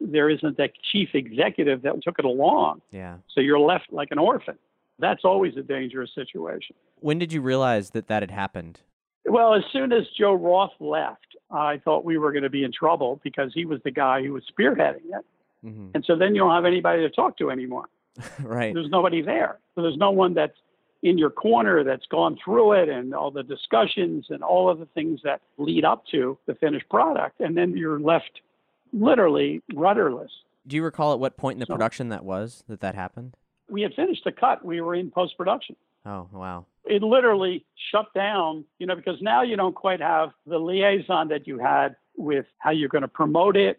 There 0.00 0.30
isn't 0.30 0.56
that 0.58 0.70
chief 0.92 1.10
executive 1.14 1.82
that 1.82 2.02
took 2.02 2.18
it 2.18 2.24
along. 2.24 2.82
Yeah. 2.90 3.16
So 3.34 3.40
you're 3.40 3.58
left 3.58 3.92
like 3.92 4.08
an 4.10 4.18
orphan. 4.18 4.56
That's 4.98 5.24
always 5.24 5.56
a 5.56 5.62
dangerous 5.62 6.10
situation. 6.14 6.74
When 7.00 7.18
did 7.18 7.32
you 7.32 7.40
realize 7.40 7.90
that 7.90 8.08
that 8.08 8.22
had 8.22 8.30
happened? 8.30 8.80
Well, 9.24 9.54
as 9.54 9.62
soon 9.72 9.92
as 9.92 10.04
Joe 10.16 10.34
Roth 10.34 10.72
left, 10.80 11.36
I 11.50 11.78
thought 11.84 12.04
we 12.04 12.18
were 12.18 12.32
going 12.32 12.44
to 12.44 12.50
be 12.50 12.64
in 12.64 12.72
trouble 12.72 13.20
because 13.22 13.52
he 13.54 13.64
was 13.64 13.80
the 13.84 13.90
guy 13.90 14.22
who 14.22 14.32
was 14.32 14.42
spearheading 14.50 15.06
it. 15.06 15.24
hmm 15.62 15.88
And 15.94 16.04
so 16.04 16.16
then 16.16 16.34
you 16.34 16.40
don't 16.40 16.54
have 16.54 16.64
anybody 16.64 17.02
to 17.02 17.10
talk 17.10 17.36
to 17.38 17.50
anymore. 17.50 17.84
right. 18.42 18.74
There's 18.74 18.88
nobody 18.90 19.22
there. 19.22 19.58
So 19.74 19.82
there's 19.82 19.96
no 19.96 20.10
one 20.10 20.34
that's 20.34 20.56
in 21.02 21.16
your 21.16 21.30
corner 21.30 21.84
that's 21.84 22.06
gone 22.06 22.36
through 22.44 22.72
it 22.72 22.88
and 22.88 23.14
all 23.14 23.30
the 23.30 23.44
discussions 23.44 24.26
and 24.30 24.42
all 24.42 24.68
of 24.68 24.80
the 24.80 24.86
things 24.86 25.20
that 25.22 25.40
lead 25.56 25.84
up 25.84 26.04
to 26.10 26.36
the 26.46 26.54
finished 26.56 26.88
product. 26.88 27.40
And 27.40 27.56
then 27.56 27.76
you're 27.76 28.00
left 28.00 28.40
literally 28.92 29.62
rudderless. 29.74 30.30
Do 30.66 30.76
you 30.76 30.82
recall 30.84 31.12
at 31.12 31.18
what 31.18 31.36
point 31.36 31.56
in 31.56 31.60
the 31.60 31.66
So- 31.66 31.74
production 31.74 32.08
that 32.10 32.24
was 32.24 32.64
that 32.68 32.80
that 32.80 32.94
happened? 32.94 33.36
We 33.70 33.82
had 33.82 33.94
finished 33.94 34.24
the 34.24 34.32
cut, 34.32 34.64
we 34.64 34.80
were 34.80 34.94
in 34.94 35.10
post 35.10 35.36
production. 35.36 35.76
Oh, 36.06 36.28
wow. 36.32 36.64
It 36.84 37.02
literally 37.02 37.66
shut 37.90 38.06
down, 38.14 38.64
you 38.78 38.86
know, 38.86 38.94
because 38.96 39.20
now 39.20 39.42
you 39.42 39.56
don't 39.56 39.74
quite 39.74 40.00
have 40.00 40.30
the 40.46 40.58
liaison 40.58 41.28
that 41.28 41.46
you 41.46 41.58
had 41.58 41.96
with 42.16 42.46
how 42.58 42.70
you're 42.70 42.88
going 42.88 43.02
to 43.02 43.08
promote 43.08 43.56
it, 43.58 43.78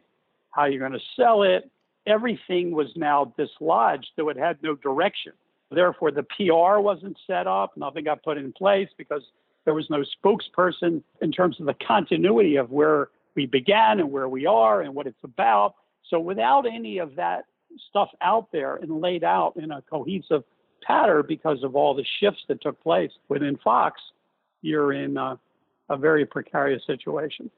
how 0.51 0.65
you're 0.65 0.79
going 0.79 0.91
to 0.99 1.05
sell 1.15 1.41
it. 1.41 1.71
Everything 2.05 2.71
was 2.71 2.87
now 2.95 3.33
dislodged, 3.37 4.07
so 4.15 4.29
it 4.29 4.37
had 4.37 4.61
no 4.61 4.75
direction. 4.75 5.33
Therefore, 5.71 6.11
the 6.11 6.23
PR 6.23 6.79
wasn't 6.79 7.17
set 7.25 7.47
up, 7.47 7.75
nothing 7.77 8.03
got 8.03 8.23
put 8.23 8.37
in 8.37 8.51
place 8.53 8.89
because 8.97 9.23
there 9.65 9.73
was 9.73 9.89
no 9.89 10.03
spokesperson 10.23 11.01
in 11.21 11.31
terms 11.31 11.59
of 11.59 11.65
the 11.65 11.75
continuity 11.75 12.55
of 12.57 12.71
where 12.71 13.09
we 13.35 13.45
began 13.45 13.99
and 13.99 14.11
where 14.11 14.29
we 14.29 14.45
are 14.45 14.81
and 14.81 14.93
what 14.93 15.07
it's 15.07 15.23
about. 15.23 15.75
So, 16.09 16.19
without 16.19 16.65
any 16.65 16.97
of 16.97 17.15
that 17.15 17.45
stuff 17.89 18.09
out 18.21 18.51
there 18.51 18.75
and 18.77 19.01
laid 19.01 19.23
out 19.23 19.53
in 19.55 19.71
a 19.71 19.81
cohesive 19.89 20.43
pattern 20.81 21.25
because 21.27 21.63
of 21.63 21.75
all 21.75 21.93
the 21.93 22.05
shifts 22.19 22.41
that 22.47 22.61
took 22.61 22.81
place 22.81 23.11
within 23.27 23.57
Fox, 23.63 24.01
you're 24.61 24.93
in 24.93 25.17
a, 25.17 25.39
a 25.89 25.97
very 25.97 26.25
precarious 26.25 26.81
situation. 26.87 27.49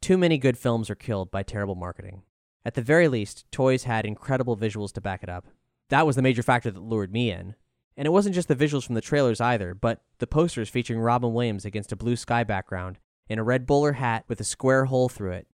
Too 0.00 0.18
many 0.18 0.38
good 0.38 0.58
films 0.58 0.90
are 0.90 0.94
killed 0.94 1.30
by 1.30 1.42
terrible 1.42 1.74
marketing. 1.74 2.22
At 2.64 2.74
the 2.74 2.82
very 2.82 3.08
least, 3.08 3.44
Toys 3.50 3.84
had 3.84 4.04
incredible 4.04 4.56
visuals 4.56 4.92
to 4.92 5.00
back 5.00 5.22
it 5.22 5.28
up. 5.28 5.46
That 5.88 6.06
was 6.06 6.16
the 6.16 6.22
major 6.22 6.42
factor 6.42 6.70
that 6.70 6.82
lured 6.82 7.12
me 7.12 7.30
in. 7.30 7.54
And 7.96 8.06
it 8.06 8.10
wasn't 8.10 8.34
just 8.34 8.46
the 8.46 8.54
visuals 8.54 8.84
from 8.84 8.94
the 8.94 9.00
trailers 9.00 9.40
either, 9.40 9.74
but 9.74 10.02
the 10.18 10.26
posters 10.26 10.68
featuring 10.68 11.00
Robin 11.00 11.32
Williams 11.32 11.64
against 11.64 11.90
a 11.90 11.96
blue 11.96 12.14
sky 12.14 12.44
background 12.44 12.98
in 13.28 13.38
a 13.38 13.44
red 13.44 13.66
bowler 13.66 13.92
hat 13.92 14.24
with 14.28 14.40
a 14.40 14.44
square 14.44 14.86
hole 14.86 15.08
through 15.08 15.32
it. 15.32 15.46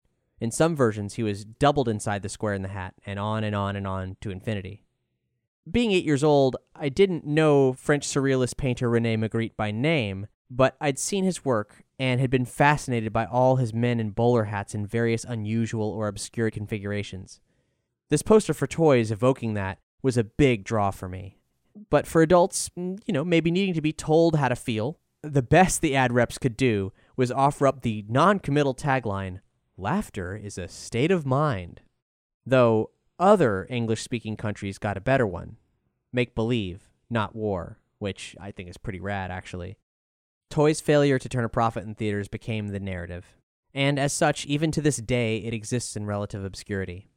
In 0.40 0.50
some 0.50 0.74
versions, 0.74 1.14
he 1.14 1.22
was 1.22 1.44
doubled 1.44 1.88
inside 1.88 2.22
the 2.22 2.28
square 2.28 2.54
in 2.54 2.62
the 2.62 2.68
hat, 2.68 2.94
and 3.06 3.18
on 3.18 3.44
and 3.44 3.54
on 3.54 3.76
and 3.76 3.86
on 3.86 4.16
to 4.20 4.30
infinity. 4.30 4.84
Being 5.70 5.92
eight 5.92 6.04
years 6.04 6.24
old, 6.24 6.56
I 6.74 6.88
didn't 6.88 7.24
know 7.24 7.72
French 7.72 8.06
surrealist 8.06 8.56
painter 8.56 8.90
Rene 8.90 9.16
Magritte 9.16 9.56
by 9.56 9.70
name, 9.70 10.26
but 10.50 10.76
I'd 10.80 10.98
seen 10.98 11.24
his 11.24 11.44
work 11.44 11.84
and 11.98 12.20
had 12.20 12.30
been 12.30 12.44
fascinated 12.44 13.12
by 13.12 13.24
all 13.24 13.56
his 13.56 13.72
men 13.72 14.00
in 14.00 14.10
bowler 14.10 14.44
hats 14.44 14.74
in 14.74 14.84
various 14.84 15.22
unusual 15.22 15.88
or 15.88 16.08
obscure 16.08 16.50
configurations. 16.50 17.40
This 18.10 18.22
poster 18.22 18.52
for 18.52 18.66
toys 18.66 19.12
evoking 19.12 19.54
that 19.54 19.78
was 20.02 20.16
a 20.16 20.24
big 20.24 20.64
draw 20.64 20.90
for 20.90 21.08
me. 21.08 21.38
But 21.88 22.06
for 22.08 22.20
adults, 22.20 22.70
mm, 22.76 23.00
you 23.06 23.14
know, 23.14 23.24
maybe 23.24 23.50
needing 23.50 23.74
to 23.74 23.80
be 23.80 23.92
told 23.92 24.36
how 24.36 24.48
to 24.48 24.56
feel, 24.56 24.98
the 25.22 25.42
best 25.42 25.80
the 25.80 25.94
ad 25.94 26.12
reps 26.12 26.38
could 26.38 26.56
do 26.56 26.92
was 27.16 27.30
offer 27.30 27.66
up 27.66 27.82
the 27.82 28.04
non 28.08 28.38
committal 28.38 28.74
tagline 28.74 29.40
Laughter 29.76 30.36
is 30.36 30.58
a 30.58 30.68
state 30.68 31.10
of 31.10 31.26
mind. 31.26 31.80
Though 32.44 32.90
other 33.18 33.66
English 33.70 34.02
speaking 34.02 34.36
countries 34.36 34.78
got 34.78 34.96
a 34.96 35.00
better 35.00 35.26
one 35.26 35.56
Make 36.12 36.34
believe, 36.34 36.90
not 37.08 37.34
war, 37.34 37.78
which 37.98 38.36
I 38.38 38.50
think 38.50 38.68
is 38.68 38.76
pretty 38.76 39.00
rad, 39.00 39.30
actually. 39.30 39.78
Toy's 40.50 40.80
failure 40.80 41.18
to 41.18 41.28
turn 41.28 41.44
a 41.44 41.48
profit 41.48 41.84
in 41.84 41.94
theaters 41.94 42.28
became 42.28 42.68
the 42.68 42.80
narrative, 42.80 43.34
and 43.72 43.98
as 43.98 44.12
such, 44.12 44.44
even 44.44 44.70
to 44.72 44.82
this 44.82 44.98
day, 44.98 45.38
it 45.38 45.54
exists 45.54 45.96
in 45.96 46.04
relative 46.04 46.44
obscurity. 46.44 47.08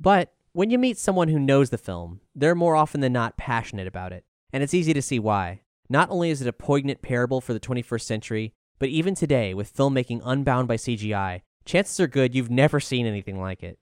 But 0.00 0.32
when 0.52 0.70
you 0.70 0.78
meet 0.78 0.98
someone 0.98 1.28
who 1.28 1.38
knows 1.38 1.70
the 1.70 1.78
film, 1.78 2.20
they're 2.34 2.56
more 2.56 2.74
often 2.74 3.00
than 3.00 3.12
not 3.12 3.36
passionate 3.36 3.86
about 3.86 4.12
it, 4.12 4.24
and 4.52 4.64
it's 4.64 4.74
easy 4.74 4.92
to 4.92 5.02
see 5.02 5.20
why. 5.20 5.60
Not 5.88 6.10
only 6.10 6.30
is 6.30 6.40
it 6.40 6.48
a 6.48 6.52
poignant 6.52 7.02
parable 7.02 7.40
for 7.40 7.52
the 7.52 7.60
21st 7.60 8.02
century, 8.02 8.54
but 8.80 8.88
even 8.88 9.14
today, 9.14 9.54
with 9.54 9.74
filmmaking 9.74 10.22
unbound 10.24 10.66
by 10.66 10.76
CGI, 10.76 11.42
chances 11.64 12.00
are 12.00 12.08
good 12.08 12.34
you've 12.34 12.50
never 12.50 12.80
seen 12.80 13.06
anything 13.06 13.40
like 13.40 13.62
it. 13.62 13.78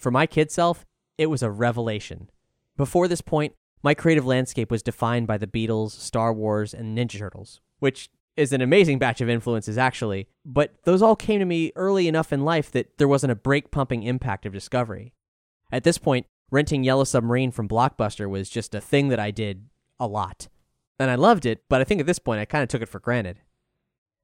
For 0.00 0.10
my 0.10 0.26
kid 0.26 0.50
self, 0.50 0.86
it 1.18 1.26
was 1.26 1.42
a 1.42 1.50
revelation. 1.50 2.30
Before 2.76 3.06
this 3.06 3.20
point, 3.20 3.54
my 3.82 3.94
creative 3.94 4.26
landscape 4.26 4.70
was 4.70 4.82
defined 4.82 5.26
by 5.26 5.38
the 5.38 5.46
Beatles, 5.46 5.90
Star 5.92 6.32
Wars, 6.32 6.74
and 6.74 6.96
Ninja 6.96 7.18
Turtles, 7.18 7.60
which 7.78 8.10
is 8.36 8.52
an 8.52 8.62
amazing 8.62 8.98
batch 8.98 9.20
of 9.20 9.28
influences, 9.28 9.76
actually, 9.76 10.26
but 10.44 10.74
those 10.84 11.02
all 11.02 11.16
came 11.16 11.40
to 11.40 11.44
me 11.44 11.72
early 11.76 12.08
enough 12.08 12.32
in 12.32 12.44
life 12.44 12.70
that 12.70 12.96
there 12.96 13.08
wasn't 13.08 13.32
a 13.32 13.36
break 13.36 13.70
pumping 13.70 14.02
impact 14.02 14.46
of 14.46 14.52
discovery. 14.54 15.12
At 15.70 15.84
this 15.84 15.98
point, 15.98 16.26
renting 16.50 16.82
Yellow 16.82 17.04
Submarine 17.04 17.50
from 17.50 17.68
Blockbuster 17.68 18.28
was 18.28 18.48
just 18.48 18.74
a 18.74 18.80
thing 18.80 19.08
that 19.08 19.20
I 19.20 19.30
did 19.30 19.66
a 19.98 20.06
lot. 20.06 20.48
And 20.98 21.10
I 21.10 21.14
loved 21.16 21.44
it, 21.44 21.62
but 21.68 21.80
I 21.80 21.84
think 21.84 22.00
at 22.00 22.06
this 22.06 22.18
point 22.18 22.40
I 22.40 22.46
kind 22.46 22.62
of 22.62 22.68
took 22.68 22.82
it 22.82 22.88
for 22.88 23.00
granted. 23.00 23.38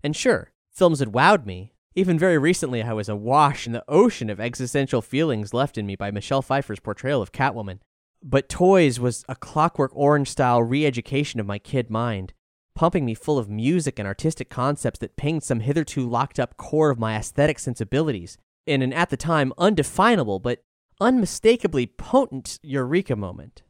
And 0.06 0.14
sure, 0.14 0.52
films 0.70 1.00
had 1.00 1.08
wowed 1.08 1.46
me. 1.46 1.72
Even 1.96 2.16
very 2.16 2.38
recently, 2.38 2.80
I 2.80 2.92
was 2.92 3.08
awash 3.08 3.66
in 3.66 3.72
the 3.72 3.82
ocean 3.88 4.30
of 4.30 4.38
existential 4.38 5.02
feelings 5.02 5.52
left 5.52 5.76
in 5.76 5.84
me 5.84 5.96
by 5.96 6.12
Michelle 6.12 6.42
Pfeiffer's 6.42 6.78
portrayal 6.78 7.20
of 7.20 7.32
Catwoman. 7.32 7.80
But 8.22 8.48
Toys 8.48 9.00
was 9.00 9.24
a 9.28 9.34
clockwork 9.34 9.90
orange 9.96 10.28
style 10.28 10.62
re 10.62 10.86
education 10.86 11.40
of 11.40 11.46
my 11.46 11.58
kid 11.58 11.90
mind, 11.90 12.34
pumping 12.76 13.04
me 13.04 13.14
full 13.14 13.36
of 13.36 13.50
music 13.50 13.98
and 13.98 14.06
artistic 14.06 14.48
concepts 14.48 15.00
that 15.00 15.16
pinged 15.16 15.42
some 15.42 15.58
hitherto 15.58 16.08
locked 16.08 16.38
up 16.38 16.56
core 16.56 16.90
of 16.90 17.00
my 17.00 17.16
aesthetic 17.16 17.58
sensibilities 17.58 18.38
in 18.64 18.82
an 18.82 18.92
at 18.92 19.10
the 19.10 19.16
time 19.16 19.52
undefinable 19.58 20.38
but 20.38 20.62
unmistakably 21.00 21.84
potent 21.84 22.60
eureka 22.62 23.16
moment. 23.16 23.64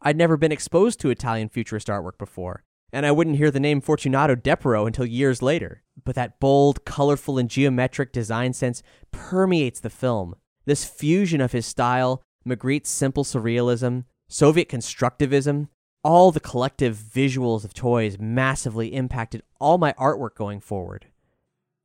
I'd 0.00 0.16
never 0.16 0.38
been 0.38 0.50
exposed 0.50 0.98
to 1.00 1.10
Italian 1.10 1.50
futurist 1.50 1.88
artwork 1.88 2.16
before, 2.16 2.64
and 2.92 3.04
I 3.04 3.12
wouldn't 3.12 3.36
hear 3.36 3.50
the 3.50 3.60
name 3.60 3.80
Fortunato 3.80 4.34
Depero 4.34 4.86
until 4.86 5.04
years 5.04 5.42
later. 5.42 5.82
But 6.04 6.14
that 6.14 6.40
bold, 6.40 6.84
colorful, 6.84 7.38
and 7.38 7.50
geometric 7.50 8.12
design 8.12 8.52
sense 8.52 8.82
permeates 9.10 9.80
the 9.80 9.90
film. 9.90 10.34
This 10.64 10.84
fusion 10.84 11.40
of 11.40 11.52
his 11.52 11.66
style, 11.66 12.22
Magritte's 12.44 12.90
simple 12.90 13.24
surrealism, 13.24 14.04
Soviet 14.28 14.68
constructivism, 14.68 15.68
all 16.04 16.30
the 16.30 16.40
collective 16.40 16.96
visuals 16.96 17.64
of 17.64 17.74
toys 17.74 18.18
massively 18.18 18.94
impacted 18.94 19.42
all 19.60 19.78
my 19.78 19.92
artwork 19.94 20.34
going 20.34 20.60
forward. 20.60 21.06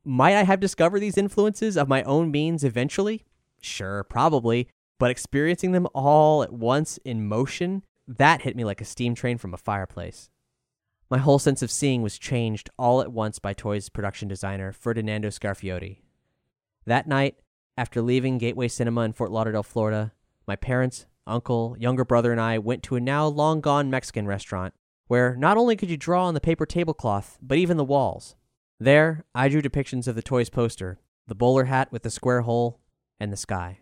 Might 0.05 0.35
I 0.35 0.43
have 0.43 0.59
discovered 0.59 0.99
these 0.99 1.17
influences 1.17 1.77
of 1.77 1.87
my 1.87 2.03
own 2.03 2.29
means 2.29 2.63
eventually? 2.63 3.23
Sure, 3.61 4.03
probably. 4.03 4.67
But 4.99 5.11
experiencing 5.11 5.71
them 5.71 5.87
all 5.93 6.43
at 6.43 6.53
once 6.53 6.97
in 7.05 7.27
motion, 7.27 7.83
that 8.07 8.41
hit 8.41 8.55
me 8.55 8.65
like 8.65 8.81
a 8.81 8.85
steam 8.85 9.15
train 9.15 9.37
from 9.37 9.53
a 9.53 9.57
fireplace. 9.57 10.29
My 11.13 11.19
whole 11.19 11.37
sense 11.37 11.61
of 11.61 11.69
seeing 11.69 12.01
was 12.01 12.17
changed 12.17 12.71
all 12.75 12.99
at 12.99 13.11
once 13.11 13.37
by 13.37 13.53
Toy's 13.53 13.87
production 13.87 14.27
designer, 14.27 14.71
Ferdinando 14.71 15.29
Scarfiotti. 15.29 15.99
That 16.87 17.07
night, 17.07 17.35
after 17.77 18.01
leaving 18.01 18.39
Gateway 18.39 18.67
Cinema 18.67 19.01
in 19.01 19.13
Fort 19.13 19.29
Lauderdale, 19.29 19.61
Florida, 19.61 20.13
my 20.47 20.55
parents, 20.55 21.05
uncle, 21.27 21.75
younger 21.77 22.03
brother, 22.03 22.31
and 22.31 22.41
I 22.41 22.57
went 22.57 22.81
to 22.85 22.95
a 22.95 22.99
now 22.99 23.27
long 23.27 23.61
gone 23.61 23.91
Mexican 23.91 24.25
restaurant 24.25 24.73
where 25.05 25.35
not 25.35 25.55
only 25.55 25.75
could 25.75 25.91
you 25.91 25.97
draw 25.97 26.25
on 26.25 26.33
the 26.33 26.41
paper 26.41 26.65
tablecloth, 26.65 27.37
but 27.43 27.59
even 27.59 27.77
the 27.77 27.83
walls. 27.83 28.35
There, 28.79 29.23
I 29.35 29.49
drew 29.49 29.61
depictions 29.61 30.07
of 30.07 30.15
the 30.15 30.23
Toys 30.23 30.49
poster, 30.49 30.97
the 31.27 31.35
bowler 31.35 31.65
hat 31.65 31.91
with 31.91 32.01
the 32.01 32.09
square 32.09 32.41
hole, 32.41 32.79
and 33.19 33.31
the 33.31 33.37
sky. 33.37 33.81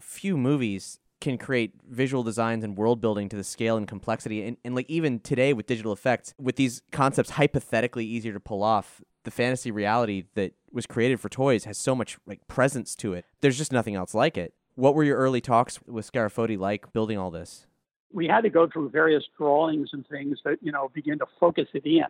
Few 0.00 0.36
movies 0.36 0.98
can 1.20 1.38
create 1.38 1.72
visual 1.88 2.22
designs 2.22 2.62
and 2.62 2.76
world 2.76 3.00
building 3.00 3.28
to 3.28 3.36
the 3.36 3.44
scale 3.44 3.76
and 3.76 3.88
complexity 3.88 4.46
and, 4.46 4.56
and 4.64 4.74
like 4.74 4.88
even 4.88 5.18
today 5.20 5.52
with 5.52 5.66
digital 5.66 5.92
effects 5.92 6.34
with 6.38 6.56
these 6.56 6.82
concepts 6.92 7.30
hypothetically 7.30 8.04
easier 8.04 8.32
to 8.32 8.40
pull 8.40 8.62
off 8.62 9.02
the 9.24 9.30
fantasy 9.30 9.70
reality 9.70 10.24
that 10.34 10.54
was 10.72 10.86
created 10.86 11.20
for 11.20 11.28
toys 11.28 11.64
has 11.64 11.76
so 11.76 11.94
much 11.94 12.18
like 12.26 12.46
presence 12.46 12.94
to 12.96 13.14
it. 13.14 13.24
There's 13.40 13.58
just 13.58 13.72
nothing 13.72 13.94
else 13.94 14.14
like 14.14 14.38
it. 14.38 14.54
What 14.74 14.94
were 14.94 15.04
your 15.04 15.18
early 15.18 15.40
talks 15.40 15.80
with 15.86 16.10
Scarfiotti 16.10 16.58
like 16.58 16.92
building 16.92 17.18
all 17.18 17.30
this? 17.30 17.66
We 18.12 18.26
had 18.26 18.42
to 18.42 18.50
go 18.50 18.68
through 18.72 18.90
various 18.90 19.24
drawings 19.36 19.90
and 19.92 20.06
things 20.08 20.38
that 20.44 20.58
you 20.62 20.72
know 20.72 20.90
begin 20.94 21.18
to 21.18 21.26
focus 21.40 21.66
it 21.74 21.84
in. 21.84 22.06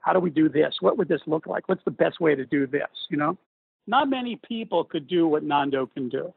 How 0.00 0.12
do 0.12 0.20
we 0.20 0.30
do 0.30 0.48
this? 0.48 0.74
What 0.80 0.98
would 0.98 1.08
this 1.08 1.20
look 1.26 1.46
like? 1.46 1.68
What's 1.68 1.84
the 1.84 1.90
best 1.90 2.20
way 2.20 2.34
to 2.34 2.44
do 2.44 2.66
this 2.66 2.88
you 3.08 3.16
know? 3.16 3.38
Not 3.86 4.10
many 4.10 4.38
people 4.46 4.84
could 4.84 5.08
do 5.08 5.26
what 5.26 5.42
nando 5.42 5.86
can 5.86 6.08
do. 6.08 6.32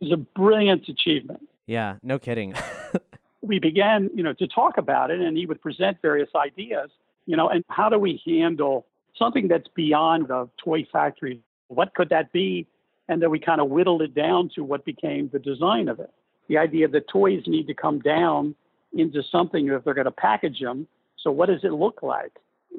It's 0.00 0.12
a 0.12 0.16
brilliant 0.16 0.88
achievement 0.88 1.48
yeah, 1.66 1.96
no 2.02 2.18
kidding. 2.18 2.54
we 3.42 3.58
began, 3.58 4.10
you 4.14 4.22
know, 4.22 4.32
to 4.34 4.46
talk 4.46 4.78
about 4.78 5.10
it, 5.10 5.20
and 5.20 5.36
he 5.36 5.46
would 5.46 5.60
present 5.60 5.98
various 6.02 6.30
ideas, 6.34 6.90
you 7.26 7.36
know, 7.36 7.48
and 7.48 7.64
how 7.68 7.88
do 7.88 7.98
we 7.98 8.20
handle 8.26 8.86
something 9.16 9.48
that's 9.48 9.68
beyond 9.74 10.30
a 10.30 10.48
toy 10.62 10.86
factory? 10.90 11.40
What 11.68 11.94
could 11.94 12.08
that 12.10 12.32
be? 12.32 12.66
And 13.08 13.20
then 13.20 13.30
we 13.30 13.38
kind 13.38 13.60
of 13.60 13.68
whittled 13.68 14.02
it 14.02 14.14
down 14.14 14.50
to 14.54 14.64
what 14.64 14.84
became 14.84 15.28
the 15.32 15.38
design 15.38 15.88
of 15.88 16.00
it. 16.00 16.10
The 16.48 16.58
idea 16.58 16.88
that 16.88 17.08
toys 17.08 17.42
need 17.46 17.66
to 17.66 17.74
come 17.74 18.00
down 18.00 18.54
into 18.92 19.22
something 19.30 19.68
if 19.68 19.84
they're 19.84 19.94
going 19.94 20.04
to 20.06 20.10
package 20.10 20.60
them. 20.60 20.86
So 21.18 21.30
what 21.30 21.48
does 21.48 21.64
it 21.64 21.72
look 21.72 22.02
like? 22.02 22.32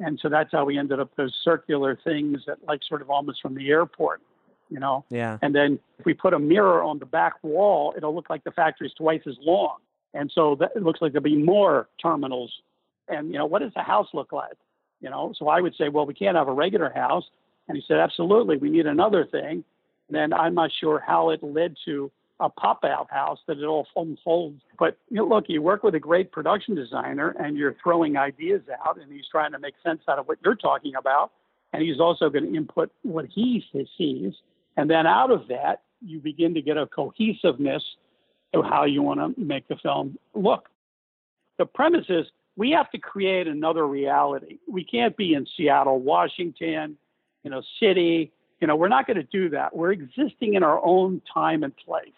And 0.04 0.20
so 0.22 0.30
that's 0.30 0.52
how 0.52 0.66
we 0.66 0.78
ended 0.78 1.00
up 1.00 1.16
those 1.16 1.34
circular 1.44 1.98
things 2.04 2.42
that 2.48 2.58
like 2.68 2.82
sort 2.88 3.02
of 3.02 3.10
almost 3.10 3.42
from 3.42 3.56
the 3.56 3.70
airport 3.70 4.22
you 4.70 4.80
know? 4.80 5.06
Yeah. 5.10 5.38
And 5.42 5.54
then 5.54 5.80
if 6.00 6.06
we 6.06 6.14
put 6.14 6.34
a 6.34 6.40
mirror 6.40 6.84
on 6.84 7.00
the 7.00 7.06
back 7.06 7.44
wall, 7.44 7.94
it'll 7.96 8.16
look 8.16 8.30
like 8.30 8.44
the 8.44 8.52
factory's 8.52 8.94
twice 8.94 9.22
as 9.28 9.36
long. 9.42 9.78
And 10.14 10.32
so 10.34 10.56
that, 10.56 10.72
it 10.76 10.84
looks 10.84 11.02
like 11.02 11.12
there'll 11.12 11.24
be 11.24 11.36
more 11.36 11.88
terminals. 12.02 12.52
And, 13.08 13.32
you 13.32 13.38
know, 13.38 13.46
what 13.46 13.62
does 13.62 13.74
the 13.76 13.84
house 13.84 14.08
look 14.14 14.32
like? 14.32 14.58
You 15.02 15.10
know, 15.10 15.34
so 15.38 15.48
I 15.50 15.62
would 15.62 15.76
say, 15.76 15.90
well, 15.90 16.06
we 16.06 16.14
can't 16.14 16.38
have 16.38 16.48
a 16.48 16.54
regular 16.54 16.90
house. 16.90 17.26
And 17.68 17.78
he 17.78 17.84
said, 17.88 17.98
absolutely, 17.98 18.58
we 18.58 18.70
need 18.70 18.88
another 18.88 19.26
thing. 19.26 19.64
And 20.08 20.16
then 20.16 20.34
I'm 20.34 20.56
not 20.56 20.72
sure 20.80 21.04
how 21.06 21.30
it 21.32 21.44
led 21.44 21.76
to 21.86 22.12
a 22.40 22.50
pop 22.50 22.84
out 22.84 23.10
house 23.12 23.40
that 23.48 23.60
it 23.60 23.66
all 23.66 23.88
unfolds. 23.96 24.62
But 24.78 24.98
you 25.10 25.18
know, 25.18 25.28
look, 25.28 25.46
you 25.48 25.62
work 25.62 25.84
with 25.84 25.96
a 25.96 26.00
great 26.00 26.32
production 26.32 26.76
designer 26.76 27.36
and 27.40 27.58
you're 27.58 27.76
throwing 27.82 28.18
ideas 28.18 28.62
out, 28.86 29.00
and 29.00 29.12
he's 29.12 29.28
trying 29.30 29.52
to 29.54 29.60
make 29.60 29.76
sense 29.84 30.02
out 30.08 30.20
of 30.20 30.28
what 30.28 30.38
you're 30.44 30.56
talking 30.56 30.96
about. 30.96 31.32
And 31.74 31.82
he's 31.82 32.00
also 32.00 32.30
going 32.30 32.46
to 32.46 32.56
input 32.56 32.92
what 33.04 33.26
he 33.26 33.64
sees. 33.98 34.34
And 34.78 34.90
then 34.90 35.08
out 35.08 35.32
of 35.32 35.48
that, 35.48 35.82
you 36.02 36.20
begin 36.20 36.54
to 36.54 36.62
get 36.62 36.78
a 36.78 36.86
cohesiveness 36.86 37.84
of 38.54 38.66
how 38.66 38.86
you 38.86 39.02
want 39.02 39.20
to 39.20 39.42
make 39.42 39.68
the 39.68 39.76
film 39.78 40.18
look. 40.34 40.70
The 41.58 41.66
premise 41.66 42.06
is 42.10 42.26
we 42.56 42.72
have 42.72 42.90
to 42.92 42.98
create 42.98 43.48
another 43.48 43.88
reality. 43.88 44.60
We 44.68 44.84
can't 44.84 45.16
be 45.16 45.34
in 45.34 45.46
Seattle, 45.58 46.00
Washington, 46.00 46.98
you 47.44 47.50
know, 47.50 47.62
city. 47.80 48.32
You 48.62 48.68
know, 48.68 48.76
we're 48.76 48.90
not 48.90 49.08
going 49.08 49.18
to 49.18 49.24
do 49.24 49.50
that. 49.50 49.76
We're 49.76 49.92
existing 49.92 50.54
in 50.54 50.64
our 50.64 50.84
own 50.84 51.22
time 51.34 51.64
and 51.64 51.76
place. 51.76 52.10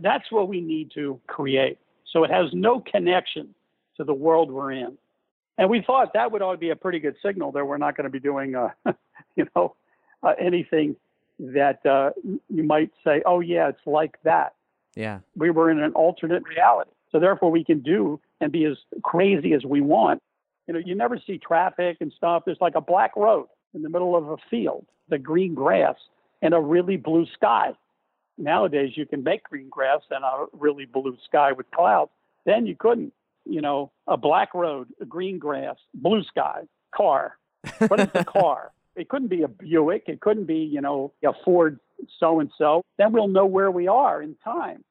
That's 0.00 0.30
what 0.30 0.48
we 0.48 0.60
need 0.60 0.90
to 0.94 1.20
create. 1.26 1.78
So 2.12 2.24
it 2.24 2.30
has 2.30 2.46
no 2.52 2.80
connection 2.80 3.54
to 3.96 4.04
the 4.04 4.14
world 4.14 4.50
we're 4.50 4.72
in. 4.72 4.96
And 5.58 5.70
we 5.70 5.82
thought 5.82 6.12
that 6.14 6.32
would 6.32 6.40
to 6.40 6.56
be 6.56 6.70
a 6.70 6.76
pretty 6.76 6.98
good 6.98 7.14
signal 7.24 7.52
that 7.52 7.64
we're 7.64 7.78
not 7.78 7.96
going 7.96 8.04
to 8.04 8.10
be 8.10 8.20
doing, 8.20 8.56
uh, 8.56 8.70
you 9.36 9.46
know, 9.54 9.74
uh, 10.22 10.32
anything 10.40 10.96
that 11.38 11.84
uh, 11.86 12.10
you 12.48 12.62
might 12.62 12.90
say, 13.04 13.22
oh, 13.26 13.40
yeah, 13.40 13.68
it's 13.68 13.86
like 13.86 14.16
that. 14.24 14.54
Yeah. 14.94 15.20
We 15.36 15.50
were 15.50 15.70
in 15.70 15.80
an 15.80 15.92
alternate 15.92 16.44
reality. 16.48 16.90
So 17.10 17.20
therefore, 17.20 17.50
we 17.50 17.64
can 17.64 17.80
do 17.80 18.20
and 18.40 18.50
be 18.50 18.64
as 18.64 18.76
crazy 19.02 19.52
as 19.52 19.64
we 19.64 19.80
want. 19.80 20.20
You 20.66 20.74
know, 20.74 20.80
you 20.84 20.94
never 20.94 21.20
see 21.24 21.38
traffic 21.38 21.98
and 22.00 22.12
stuff. 22.16 22.42
There's 22.44 22.60
like 22.60 22.74
a 22.74 22.80
black 22.80 23.16
road 23.16 23.46
in 23.74 23.82
the 23.82 23.88
middle 23.88 24.16
of 24.16 24.28
a 24.28 24.36
field, 24.50 24.86
the 25.08 25.18
green 25.18 25.54
grass, 25.54 25.96
and 26.42 26.54
a 26.54 26.60
really 26.60 26.96
blue 26.96 27.26
sky. 27.34 27.72
Nowadays, 28.36 28.92
you 28.96 29.06
can 29.06 29.22
make 29.22 29.44
green 29.44 29.68
grass 29.68 30.00
and 30.10 30.24
a 30.24 30.46
really 30.52 30.86
blue 30.86 31.16
sky 31.24 31.52
with 31.52 31.70
clouds. 31.70 32.10
Then 32.46 32.66
you 32.66 32.76
couldn't. 32.76 33.12
You 33.46 33.60
know, 33.60 33.92
a 34.06 34.16
black 34.16 34.54
road, 34.54 34.88
a 35.00 35.04
green 35.04 35.38
grass, 35.38 35.76
blue 35.92 36.24
sky, 36.24 36.62
car. 36.94 37.36
What 37.78 38.00
is 38.00 38.08
the 38.12 38.24
car? 38.26 38.72
It 38.96 39.08
couldn't 39.08 39.28
be 39.28 39.42
a 39.42 39.48
Buick. 39.48 40.04
It 40.06 40.20
couldn't 40.20 40.44
be, 40.44 40.58
you 40.58 40.80
know, 40.80 41.12
a 41.24 41.32
Ford 41.44 41.80
so 42.18 42.40
and 42.40 42.50
so. 42.56 42.82
Then 42.98 43.12
we'll 43.12 43.28
know 43.28 43.46
where 43.46 43.70
we 43.70 43.88
are 43.88 44.22
in 44.22 44.36
time. 44.44 44.84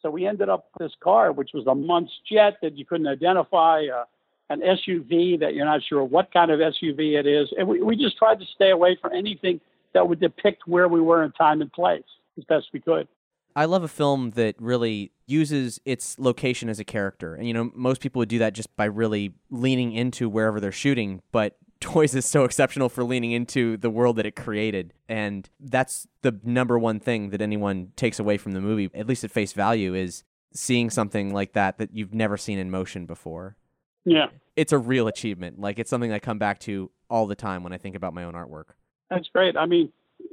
So 0.00 0.10
we 0.10 0.26
ended 0.26 0.48
up 0.48 0.68
this 0.78 0.92
car, 1.02 1.32
which 1.32 1.50
was 1.54 1.66
a 1.66 1.74
Muntz 1.74 2.12
Jet 2.30 2.54
that 2.62 2.78
you 2.78 2.84
couldn't 2.84 3.08
identify, 3.08 3.84
uh, 3.92 4.04
an 4.50 4.60
SUV 4.60 5.40
that 5.40 5.54
you're 5.54 5.66
not 5.66 5.80
sure 5.86 6.02
what 6.04 6.32
kind 6.32 6.50
of 6.50 6.60
SUV 6.60 7.18
it 7.18 7.26
is. 7.26 7.48
And 7.58 7.68
we, 7.68 7.82
we 7.82 7.96
just 7.96 8.16
tried 8.16 8.38
to 8.38 8.46
stay 8.54 8.70
away 8.70 8.96
from 9.00 9.12
anything 9.12 9.60
that 9.92 10.08
would 10.08 10.20
depict 10.20 10.66
where 10.66 10.88
we 10.88 11.00
were 11.00 11.22
in 11.22 11.32
time 11.32 11.60
and 11.60 11.72
place 11.72 12.04
as 12.36 12.44
best 12.44 12.66
we 12.72 12.80
could. 12.80 13.08
I 13.56 13.64
love 13.64 13.82
a 13.82 13.88
film 13.88 14.30
that 14.30 14.54
really 14.60 15.10
uses 15.26 15.80
its 15.84 16.18
location 16.18 16.68
as 16.68 16.78
a 16.78 16.84
character. 16.84 17.34
And, 17.34 17.46
you 17.48 17.54
know, 17.54 17.70
most 17.74 18.00
people 18.00 18.20
would 18.20 18.28
do 18.28 18.38
that 18.38 18.52
just 18.52 18.74
by 18.76 18.84
really 18.84 19.34
leaning 19.50 19.92
into 19.92 20.28
wherever 20.28 20.60
they're 20.60 20.70
shooting. 20.70 21.22
But 21.32 21.56
Toys 21.80 22.14
is 22.14 22.26
so 22.26 22.44
exceptional 22.44 22.88
for 22.88 23.04
leaning 23.04 23.30
into 23.32 23.76
the 23.76 23.88
world 23.90 24.16
that 24.16 24.26
it 24.26 24.34
created. 24.34 24.92
And 25.08 25.48
that's 25.60 26.08
the 26.22 26.38
number 26.42 26.78
one 26.78 26.98
thing 26.98 27.30
that 27.30 27.40
anyone 27.40 27.92
takes 27.94 28.18
away 28.18 28.36
from 28.36 28.52
the 28.52 28.60
movie, 28.60 28.90
at 28.94 29.06
least 29.06 29.22
at 29.22 29.30
face 29.30 29.52
value, 29.52 29.94
is 29.94 30.24
seeing 30.52 30.90
something 30.90 31.32
like 31.32 31.52
that 31.52 31.78
that 31.78 31.94
you've 31.94 32.12
never 32.14 32.36
seen 32.36 32.58
in 32.58 32.70
motion 32.70 33.06
before. 33.06 33.56
Yeah, 34.04 34.26
It's 34.56 34.72
a 34.72 34.78
real 34.78 35.06
achievement. 35.06 35.60
Like, 35.60 35.78
it's 35.78 35.90
something 35.90 36.12
I 36.12 36.18
come 36.18 36.38
back 36.38 36.58
to 36.60 36.90
all 37.10 37.26
the 37.26 37.34
time 37.36 37.62
when 37.62 37.72
I 37.72 37.78
think 37.78 37.94
about 37.94 38.12
my 38.14 38.24
own 38.24 38.34
artwork. 38.34 38.70
that's 39.10 39.28
great. 39.28 39.56
I 39.56 39.66
mean, 39.66 39.92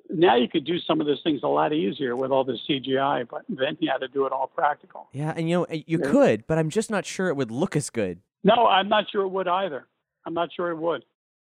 now 0.10 0.36
you 0.36 0.48
could 0.48 0.66
do 0.66 0.80
some 0.80 1.00
of 1.02 1.08
those 1.08 1.22
things 1.24 1.42
a 1.44 1.48
lot 1.48 1.74
easier 1.74 2.16
with 2.16 2.32
all 2.32 2.44
the 2.44 2.58
CGI, 2.68 3.28
but 3.30 3.44
then 3.50 3.78
you 3.80 3.90
had 3.92 4.00
to 4.00 4.08
do 4.08 4.26
it 4.26 4.32
all 4.32 4.48
practical. 4.48 5.08
Yeah, 5.14 5.34
and 5.36 5.50
you 5.50 5.58
know, 5.58 5.64
eh, 5.66 5.82
you 5.86 6.00
Yeah. 6.04 6.10
could, 6.12 6.48
but 6.48 6.58
I'm 6.58 6.70
just 6.70 6.90
not 6.90 7.06
sure 7.06 7.28
it 7.30 7.36
would 7.36 7.52
look 7.52 7.76
as 7.76 7.90
good. 7.90 8.22
No, 8.44 8.66
I'm 8.68 8.88
not 8.90 9.10
sure 9.12 9.22
it 9.24 9.30
would 9.30 9.48
either. 9.48 9.86
I'm 10.26 10.34
not 10.34 10.50
sure 10.54 10.72
it 10.72 10.78
would. 10.78 11.04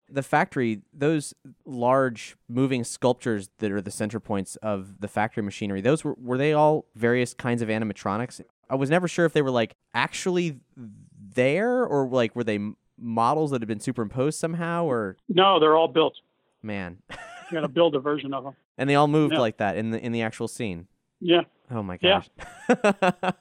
The 0.09 0.23
factory, 0.23 0.81
those 0.93 1.33
large 1.65 2.35
moving 2.47 2.83
sculptures 2.83 3.49
that 3.59 3.71
are 3.71 3.81
the 3.81 3.91
center 3.91 4.19
points 4.19 4.55
of 4.57 5.01
the 5.01 5.07
factory 5.07 5.43
machinery, 5.43 5.81
those 5.81 6.03
were 6.03 6.15
were 6.21 6.37
they 6.37 6.53
all 6.53 6.85
various 6.95 7.33
kinds 7.33 7.61
of 7.61 7.69
animatronics? 7.69 8.41
I 8.69 8.75
was 8.75 8.89
never 8.89 9.07
sure 9.07 9.25
if 9.25 9.33
they 9.33 9.41
were 9.41 9.51
like 9.51 9.75
actually 9.93 10.59
there 11.33 11.85
or 11.85 12.07
like 12.07 12.35
were 12.35 12.43
they 12.43 12.59
models 12.97 13.51
that 13.51 13.61
had 13.61 13.67
been 13.67 13.79
superimposed 13.79 14.39
somehow 14.39 14.85
or 14.85 15.17
No, 15.29 15.59
they're 15.59 15.75
all 15.75 15.87
built. 15.87 16.15
man. 16.61 16.97
You're 17.51 17.61
gonna 17.61 17.67
build 17.67 17.95
a 17.95 17.99
version 17.99 18.33
of 18.33 18.43
them. 18.43 18.55
and 18.77 18.89
they 18.89 18.95
all 18.95 19.07
moved 19.07 19.33
Yeah. 19.33 19.39
like 19.39 19.57
that 19.57 19.77
in 19.77 19.91
the 19.91 19.99
in 20.03 20.11
the 20.11 20.21
actual 20.21 20.47
scene. 20.47 20.87
Yeah. 21.19 21.41
Oh 21.71 21.83
my 21.83 21.97
gosh. 21.97 22.29
Yeah. 22.69 22.75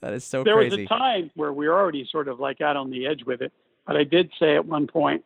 that 0.00 0.12
is 0.12 0.24
so 0.24 0.42
there 0.44 0.54
crazy. 0.56 0.82
was 0.82 0.86
a 0.86 0.88
time 0.88 1.30
where 1.34 1.52
we 1.52 1.68
were 1.68 1.78
already 1.78 2.06
sort 2.10 2.28
of 2.28 2.40
like 2.40 2.60
out 2.60 2.76
on 2.76 2.90
the 2.90 3.06
edge 3.06 3.24
with 3.26 3.40
it. 3.40 3.52
But 3.86 3.96
I 3.96 4.04
did 4.04 4.30
say 4.38 4.54
at 4.56 4.64
one 4.66 4.86
point 4.86 5.24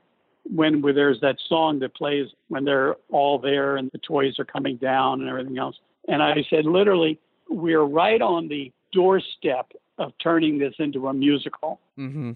when 0.55 0.83
where 0.83 0.93
there's 0.93 1.21
that 1.21 1.37
song 1.49 1.79
that 1.81 1.95
plays 1.95 2.29
when 2.49 2.65
they're 2.65 2.97
all 3.11 3.39
there 3.39 3.77
and 3.77 3.91
the 3.93 3.99
toys 3.99 4.39
are 4.39 4.45
coming 4.45 4.77
down 4.77 5.21
and 5.21 5.29
everything 5.29 5.59
else. 5.59 5.77
And 6.09 6.23
I 6.23 6.45
said, 6.49 6.67
literally, 6.67 7.19
we're 7.49 7.83
right 7.83 8.21
on 8.21 8.49
the 8.49 8.73
doorstep 8.93 9.73
of 9.99 10.13
turning 10.23 10.59
this 10.59 10.75
into 10.79 11.09
a 11.09 11.13
musical. 11.13 11.81
hmm 11.97 12.33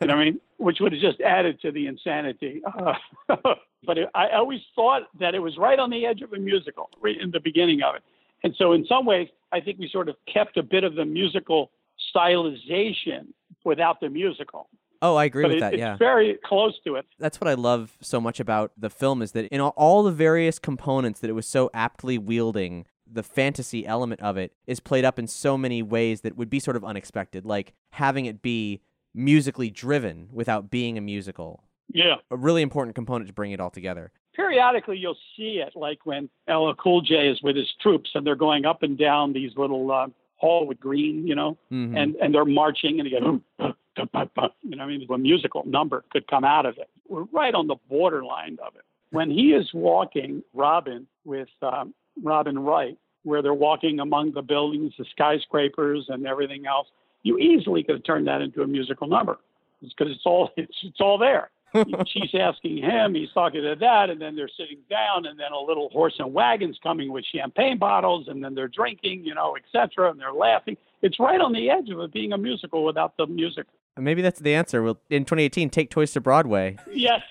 You 0.00 0.06
know 0.06 0.14
I 0.14 0.24
mean? 0.24 0.40
Which 0.58 0.78
would 0.80 0.92
have 0.92 1.00
just 1.02 1.20
added 1.20 1.60
to 1.60 1.70
the 1.70 1.86
insanity. 1.86 2.62
Uh, 2.64 2.94
but 3.84 3.98
it, 3.98 4.08
I 4.14 4.30
always 4.30 4.60
thought 4.74 5.02
that 5.20 5.34
it 5.34 5.38
was 5.38 5.58
right 5.58 5.78
on 5.78 5.90
the 5.90 6.06
edge 6.06 6.22
of 6.22 6.32
a 6.32 6.38
musical 6.38 6.88
right 7.00 7.20
in 7.20 7.30
the 7.30 7.40
beginning 7.40 7.82
of 7.82 7.94
it. 7.94 8.02
And 8.42 8.54
so, 8.56 8.72
in 8.72 8.86
some 8.86 9.04
ways, 9.04 9.28
I 9.52 9.60
think 9.60 9.78
we 9.78 9.88
sort 9.88 10.08
of 10.08 10.16
kept 10.32 10.56
a 10.56 10.62
bit 10.62 10.82
of 10.82 10.94
the 10.94 11.04
musical 11.04 11.70
stylization 12.14 13.28
without 13.64 14.00
the 14.00 14.08
musical. 14.08 14.68
Oh, 15.02 15.16
I 15.16 15.24
agree 15.26 15.42
but 15.44 15.48
with 15.48 15.56
it- 15.58 15.60
that. 15.60 15.72
it's 15.74 15.80
Yeah. 15.80 15.96
very 15.96 16.38
close 16.44 16.78
to 16.84 16.94
it. 16.96 17.06
that's 17.18 17.40
what 17.40 17.48
I 17.48 17.54
love 17.54 17.96
so 18.00 18.20
much 18.20 18.40
about 18.40 18.72
the 18.76 18.90
film 18.90 19.22
is 19.22 19.32
that 19.32 19.46
in 19.46 19.60
all- 19.60 19.74
all 19.76 20.02
the 20.02 20.10
various 20.12 20.58
components 20.58 21.20
that 21.20 21.30
it 21.30 21.34
was 21.34 21.46
so 21.46 21.70
aptly 21.74 22.18
wielding, 22.18 22.86
the 23.06 23.22
fantasy 23.22 23.86
element 23.86 24.20
of 24.20 24.36
it 24.36 24.52
is 24.66 24.80
played 24.80 25.04
up 25.04 25.18
in 25.18 25.26
so 25.26 25.56
many 25.56 25.82
ways 25.82 26.22
that 26.22 26.36
would 26.36 26.50
be 26.50 26.58
sort 26.58 26.76
of 26.76 26.84
unexpected, 26.84 27.44
like 27.46 27.72
having 27.90 28.26
it 28.26 28.42
be 28.42 28.80
musically 29.14 29.70
driven 29.70 30.28
without 30.32 30.70
being 30.70 30.98
a 30.98 31.00
musical. 31.00 31.62
Yeah. 31.88 32.16
A 32.30 32.36
really 32.36 32.62
important 32.62 32.94
component 32.94 33.28
to 33.28 33.32
bring 33.32 33.52
it 33.52 33.60
all 33.60 33.70
together. 33.70 34.10
Periodically, 34.34 34.98
you'll 34.98 35.16
see 35.36 35.58
it, 35.64 35.74
like 35.76 36.04
when 36.04 36.28
LL 36.48 36.74
Cool 36.74 37.00
J 37.00 37.28
is 37.28 37.40
with 37.42 37.56
his 37.56 37.72
troops 37.80 38.10
and 38.14 38.26
they're 38.26 38.34
going 38.36 38.66
up 38.66 38.82
and 38.82 38.98
down 38.98 39.32
these 39.32 39.52
little 39.56 39.90
uh, 39.90 40.08
hall 40.36 40.66
with 40.66 40.78
green, 40.80 41.26
you 41.26 41.34
know, 41.34 41.56
Mhm. 41.72 41.96
and 41.96 42.16
and 42.16 42.34
they're 42.34 42.44
marching 42.44 43.00
and 43.00 43.10
you 43.10 43.18
go, 43.20 43.26
"Ooh, 43.26 43.74
da, 43.96 44.04
ba, 44.12 44.30
ba." 44.34 44.52
you 44.62 44.76
know, 44.76 44.84
what 44.84 44.92
I 44.92 44.98
mean, 44.98 45.06
a 45.10 45.18
musical 45.18 45.62
number 45.66 46.04
could 46.10 46.26
come 46.26 46.44
out 46.44 46.66
of 46.66 46.76
it. 46.78 46.88
We're 47.08 47.24
right 47.32 47.54
on 47.54 47.66
the 47.66 47.76
borderline 47.88 48.58
of 48.64 48.74
it. 48.76 48.82
When 49.10 49.30
he 49.30 49.52
is 49.54 49.72
walking, 49.72 50.42
Robin 50.52 51.06
with 51.24 51.48
um, 51.62 51.94
Robin 52.22 52.58
Wright, 52.58 52.98
where 53.24 53.42
they're 53.42 53.54
walking 53.54 54.00
among 54.00 54.32
the 54.32 54.42
buildings, 54.42 54.94
the 54.98 55.04
skyscrapers, 55.06 56.08
and 56.08 56.26
everything 56.26 56.66
else, 56.66 56.88
you 57.22 57.38
easily 57.38 57.82
could 57.82 57.96
have 57.96 58.04
turned 58.04 58.26
that 58.26 58.40
into 58.40 58.62
a 58.62 58.66
musical 58.66 59.06
number 59.06 59.38
because 59.80 60.10
it's 60.10 60.26
all 60.26 60.50
it's, 60.56 60.76
it's 60.82 61.00
all 61.00 61.18
there. 61.18 61.50
She's 61.74 62.30
asking 62.34 62.78
him, 62.78 63.14
he's 63.14 63.30
talking 63.34 63.62
to 63.62 63.74
that, 63.80 64.10
and 64.10 64.20
then 64.20 64.36
they're 64.36 64.50
sitting 64.56 64.78
down, 64.88 65.26
and 65.26 65.38
then 65.38 65.52
a 65.52 65.58
little 65.58 65.88
horse 65.90 66.14
and 66.18 66.32
wagon's 66.32 66.78
coming 66.82 67.12
with 67.12 67.24
champagne 67.34 67.78
bottles, 67.78 68.28
and 68.28 68.42
then 68.42 68.54
they're 68.54 68.68
drinking, 68.68 69.24
you 69.24 69.34
know, 69.34 69.56
et 69.56 69.64
cetera, 69.72 70.10
and 70.10 70.18
they're 70.18 70.32
laughing. 70.32 70.76
It's 71.02 71.20
right 71.20 71.40
on 71.40 71.52
the 71.52 71.68
edge 71.68 71.90
of 71.90 72.00
it 72.00 72.12
being 72.12 72.32
a 72.32 72.38
musical 72.38 72.84
without 72.84 73.16
the 73.16 73.26
music. 73.26 73.66
Maybe 73.98 74.22
that's 74.22 74.40
the 74.40 74.54
answer. 74.54 74.82
Well, 74.82 74.98
in 75.10 75.24
2018, 75.24 75.70
take 75.70 75.90
Toys 75.90 76.12
to 76.12 76.20
Broadway. 76.20 76.76
Yes. 76.92 77.22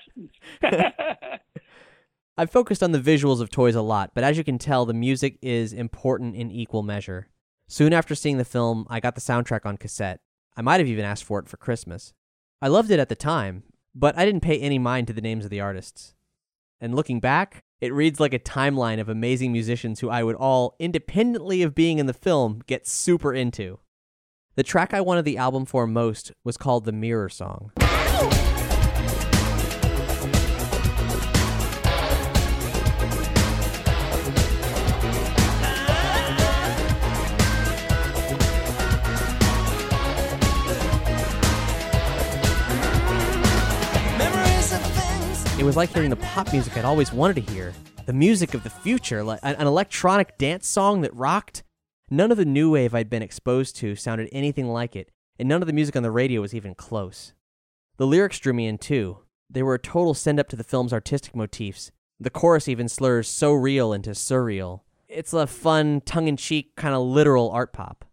I've 2.37 2.51
focused 2.51 2.83
on 2.83 2.91
the 2.91 2.99
visuals 2.99 3.39
of 3.39 3.49
Toys 3.49 3.75
a 3.75 3.81
lot, 3.81 4.11
but 4.13 4.23
as 4.23 4.37
you 4.37 4.43
can 4.43 4.57
tell, 4.57 4.85
the 4.85 4.93
music 4.93 5.37
is 5.41 5.71
important 5.71 6.35
in 6.35 6.51
equal 6.51 6.83
measure. 6.83 7.29
Soon 7.67 7.93
after 7.93 8.13
seeing 8.13 8.37
the 8.37 8.45
film, 8.45 8.85
I 8.89 8.99
got 8.99 9.15
the 9.15 9.21
soundtrack 9.21 9.65
on 9.65 9.77
cassette. 9.77 10.19
I 10.57 10.61
might 10.61 10.79
have 10.79 10.87
even 10.87 11.05
asked 11.05 11.23
for 11.23 11.39
it 11.39 11.47
for 11.47 11.57
Christmas. 11.57 12.13
I 12.61 12.67
loved 12.67 12.91
it 12.91 12.99
at 12.99 13.09
the 13.09 13.15
time, 13.15 13.63
but 13.95 14.17
I 14.17 14.25
didn't 14.25 14.41
pay 14.41 14.59
any 14.59 14.77
mind 14.77 15.07
to 15.07 15.13
the 15.13 15.21
names 15.21 15.45
of 15.45 15.49
the 15.49 15.61
artists. 15.61 16.13
And 16.81 16.93
looking 16.93 17.21
back, 17.21 17.63
it 17.79 17.93
reads 17.93 18.19
like 18.19 18.33
a 18.33 18.39
timeline 18.39 18.99
of 18.99 19.07
amazing 19.07 19.51
musicians 19.51 20.01
who 20.01 20.09
I 20.09 20.23
would 20.23 20.35
all, 20.35 20.75
independently 20.79 21.61
of 21.61 21.73
being 21.73 21.97
in 21.97 22.05
the 22.05 22.13
film, 22.13 22.61
get 22.67 22.85
super 22.85 23.33
into. 23.33 23.79
The 24.55 24.63
track 24.63 24.93
I 24.93 25.01
wanted 25.01 25.25
the 25.25 25.37
album 25.37 25.65
for 25.65 25.87
most 25.87 26.31
was 26.43 26.57
called 26.57 26.85
The 26.85 26.91
Mirror 26.91 27.29
Song. 27.29 27.71
Was 45.65 45.75
like 45.75 45.89
hearing 45.89 46.11
the 46.11 46.15
pop 46.17 46.51
music 46.51 46.77
I'd 46.77 46.85
always 46.85 47.11
wanted 47.11 47.43
to 47.43 47.51
hear. 47.51 47.73
The 48.05 48.13
music 48.13 48.53
of 48.53 48.61
the 48.61 48.69
future, 48.69 49.23
like 49.23 49.39
an 49.41 49.55
an 49.55 49.65
electronic 49.65 50.37
dance 50.37 50.67
song 50.67 51.01
that 51.01 51.15
rocked. 51.15 51.63
None 52.11 52.29
of 52.29 52.37
the 52.37 52.45
new 52.45 52.69
wave 52.69 52.93
I'd 52.93 53.09
been 53.09 53.23
exposed 53.23 53.75
to 53.77 53.95
sounded 53.95 54.29
anything 54.31 54.67
like 54.67 54.95
it, 54.95 55.09
and 55.39 55.49
none 55.49 55.63
of 55.63 55.67
the 55.67 55.73
music 55.73 55.95
on 55.95 56.03
the 56.03 56.11
radio 56.11 56.41
was 56.41 56.53
even 56.53 56.75
close. 56.75 57.33
The 57.97 58.05
lyrics 58.05 58.37
drew 58.37 58.53
me 58.53 58.67
in 58.67 58.77
too. 58.77 59.17
They 59.49 59.63
were 59.63 59.73
a 59.73 59.79
total 59.79 60.13
send 60.13 60.39
up 60.39 60.49
to 60.49 60.55
the 60.55 60.63
film's 60.63 60.93
artistic 60.93 61.35
motifs. 61.35 61.91
The 62.19 62.29
chorus 62.29 62.67
even 62.67 62.87
slurs 62.87 63.27
so 63.27 63.51
real 63.51 63.91
into 63.91 64.11
surreal. 64.11 64.81
It's 65.07 65.33
a 65.33 65.47
fun, 65.47 66.01
tongue 66.01 66.27
in 66.27 66.37
cheek, 66.37 66.75
kind 66.75 66.93
of 66.93 67.01
literal 67.01 67.49
art 67.49 67.73
pop. 67.73 68.05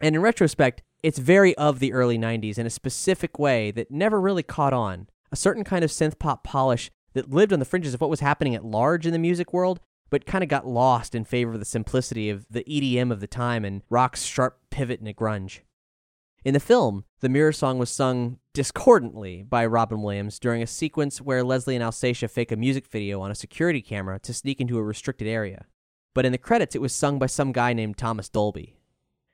And 0.00 0.14
in 0.14 0.22
retrospect, 0.22 0.84
it's 1.02 1.18
very 1.18 1.56
of 1.56 1.80
the 1.80 1.92
early 1.92 2.18
90s 2.18 2.56
in 2.56 2.66
a 2.66 2.70
specific 2.70 3.36
way 3.36 3.72
that 3.72 3.90
never 3.90 4.20
really 4.20 4.44
caught 4.44 4.72
on. 4.72 5.08
A 5.32 5.36
certain 5.36 5.64
kind 5.64 5.82
of 5.84 5.90
synth 5.90 6.18
pop 6.18 6.44
polish 6.44 6.90
that 7.12 7.30
lived 7.30 7.52
on 7.52 7.58
the 7.58 7.64
fringes 7.64 7.94
of 7.94 8.00
what 8.00 8.10
was 8.10 8.20
happening 8.20 8.54
at 8.54 8.64
large 8.64 9.06
in 9.06 9.12
the 9.12 9.18
music 9.18 9.52
world, 9.52 9.80
but 10.10 10.26
kind 10.26 10.42
of 10.42 10.50
got 10.50 10.66
lost 10.66 11.14
in 11.14 11.24
favor 11.24 11.52
of 11.52 11.58
the 11.58 11.64
simplicity 11.64 12.30
of 12.30 12.46
the 12.50 12.64
EDM 12.64 13.12
of 13.12 13.20
the 13.20 13.26
time 13.26 13.64
and 13.64 13.82
rock's 13.88 14.22
sharp 14.22 14.58
pivot 14.70 15.00
into 15.00 15.12
grunge. 15.12 15.60
In 16.44 16.54
the 16.54 16.60
film, 16.60 17.04
the 17.20 17.28
Mirror 17.28 17.52
Song 17.52 17.78
was 17.78 17.90
sung 17.90 18.38
discordantly 18.54 19.42
by 19.42 19.66
Robin 19.66 20.02
Williams 20.02 20.38
during 20.38 20.62
a 20.62 20.66
sequence 20.66 21.20
where 21.20 21.44
Leslie 21.44 21.76
and 21.76 21.84
Alsatia 21.84 22.30
fake 22.30 22.50
a 22.50 22.56
music 22.56 22.86
video 22.86 23.20
on 23.20 23.30
a 23.30 23.34
security 23.34 23.82
camera 23.82 24.18
to 24.20 24.32
sneak 24.32 24.60
into 24.60 24.78
a 24.78 24.82
restricted 24.82 25.28
area. 25.28 25.66
But 26.14 26.24
in 26.24 26.32
the 26.32 26.38
credits, 26.38 26.74
it 26.74 26.80
was 26.80 26.94
sung 26.94 27.18
by 27.18 27.26
some 27.26 27.52
guy 27.52 27.72
named 27.72 27.98
Thomas 27.98 28.28
Dolby. 28.28 28.74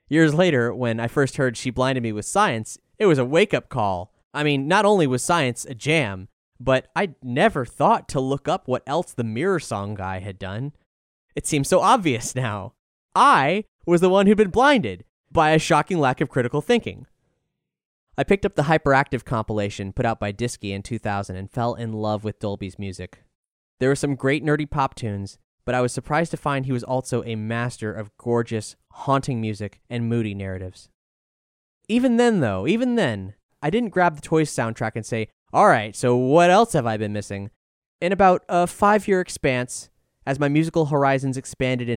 Years 0.09 0.33
later, 0.33 0.73
when 0.73 0.99
I 0.99 1.07
first 1.07 1.37
heard 1.37 1.57
She 1.57 1.69
Blinded 1.69 2.03
Me 2.03 2.11
with 2.11 2.25
Science, 2.25 2.77
it 2.99 3.05
was 3.05 3.17
a 3.17 3.25
wake 3.25 3.53
up 3.53 3.69
call. 3.69 4.13
I 4.33 4.43
mean, 4.43 4.67
not 4.67 4.85
only 4.85 5.07
was 5.07 5.23
Science 5.23 5.65
a 5.65 5.73
jam, 5.73 6.27
but 6.59 6.87
I'd 6.95 7.15
never 7.23 7.65
thought 7.65 8.07
to 8.09 8.19
look 8.19 8.47
up 8.47 8.67
what 8.67 8.83
else 8.87 9.13
the 9.13 9.23
Mirror 9.23 9.59
Song 9.59 9.95
guy 9.95 10.19
had 10.19 10.39
done. 10.39 10.73
It 11.35 11.45
seems 11.47 11.67
so 11.67 11.79
obvious 11.79 12.35
now. 12.35 12.73
I 13.15 13.65
was 13.85 14.01
the 14.01 14.09
one 14.09 14.27
who'd 14.27 14.37
been 14.37 14.49
blinded 14.49 15.03
by 15.31 15.51
a 15.51 15.59
shocking 15.59 15.99
lack 15.99 16.21
of 16.21 16.29
critical 16.29 16.61
thinking. 16.61 17.05
I 18.17 18.23
picked 18.23 18.45
up 18.45 18.55
the 18.55 18.63
Hyperactive 18.63 19.25
compilation 19.25 19.93
put 19.93 20.05
out 20.05 20.19
by 20.19 20.33
Disky 20.33 20.71
in 20.71 20.81
2000 20.81 21.35
and 21.35 21.51
fell 21.51 21.75
in 21.75 21.93
love 21.93 22.23
with 22.23 22.39
Dolby's 22.39 22.79
music. 22.79 23.23
There 23.79 23.89
were 23.89 23.95
some 23.95 24.15
great 24.15 24.43
nerdy 24.43 24.69
pop 24.69 24.95
tunes, 24.95 25.37
but 25.65 25.75
I 25.75 25.81
was 25.81 25.93
surprised 25.93 26.31
to 26.31 26.37
find 26.37 26.65
he 26.65 26.71
was 26.71 26.83
also 26.83 27.23
a 27.23 27.35
master 27.35 27.93
of 27.93 28.15
gorgeous, 28.17 28.75
haunting 28.91 29.39
music 29.39 29.81
and 29.89 30.09
moody 30.09 30.33
narratives. 30.33 30.89
Even 31.87 32.17
then, 32.17 32.39
though, 32.39 32.65
even 32.65 32.95
then, 32.95 33.35
I 33.61 33.69
didn't 33.69 33.89
grab 33.89 34.15
the 34.15 34.21
Toys 34.21 34.49
soundtrack 34.49 34.93
and 34.95 35.05
say, 35.05 35.27
all 35.53 35.67
right, 35.67 35.95
so 35.95 36.15
what 36.15 36.49
else 36.49 36.73
have 36.73 36.85
I 36.85 36.97
been 36.97 37.13
missing? 37.13 37.51
In 38.01 38.11
about 38.11 38.43
a 38.49 38.67
five 38.67 39.07
year 39.07 39.21
expanse, 39.21 39.89
as 40.25 40.39
my 40.39 40.49
musical 40.49 40.87
horizons 40.87 41.37
expanded 41.37 41.89
in 41.89 41.95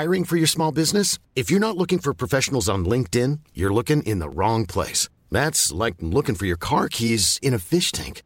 Hiring 0.00 0.24
for 0.24 0.36
your 0.36 0.46
small 0.46 0.72
business? 0.72 1.18
If 1.34 1.50
you're 1.50 1.60
not 1.60 1.76
looking 1.76 1.98
for 1.98 2.14
professionals 2.14 2.68
on 2.68 2.84
LinkedIn, 2.84 3.40
you're 3.54 3.72
looking 3.72 4.02
in 4.04 4.20
the 4.20 4.28
wrong 4.28 4.64
place. 4.64 5.08
That's 5.30 5.72
like 5.72 5.96
looking 6.00 6.36
for 6.36 6.46
your 6.46 6.56
car 6.56 6.88
keys 6.88 7.38
in 7.42 7.54
a 7.54 7.58
fish 7.58 7.90
tank. 7.90 8.22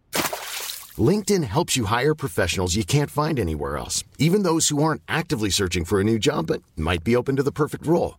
LinkedIn 0.97 1.45
helps 1.45 1.77
you 1.77 1.87
hire 1.87 2.15
professionals 2.15 2.77
you 2.77 2.85
can't 2.85 3.11
find 3.11 3.41
anywhere 3.41 3.77
else, 3.77 4.05
even 4.19 4.43
those 4.43 4.69
who 4.69 4.83
aren't 4.83 5.03
actively 5.09 5.51
searching 5.51 5.85
for 5.85 6.01
a 6.01 6.05
new 6.05 6.19
job 6.19 6.49
but 6.49 6.63
might 6.77 7.03
be 7.03 7.17
open 7.17 7.37
to 7.37 7.43
the 7.43 7.51
perfect 7.51 7.87
role. 7.87 8.19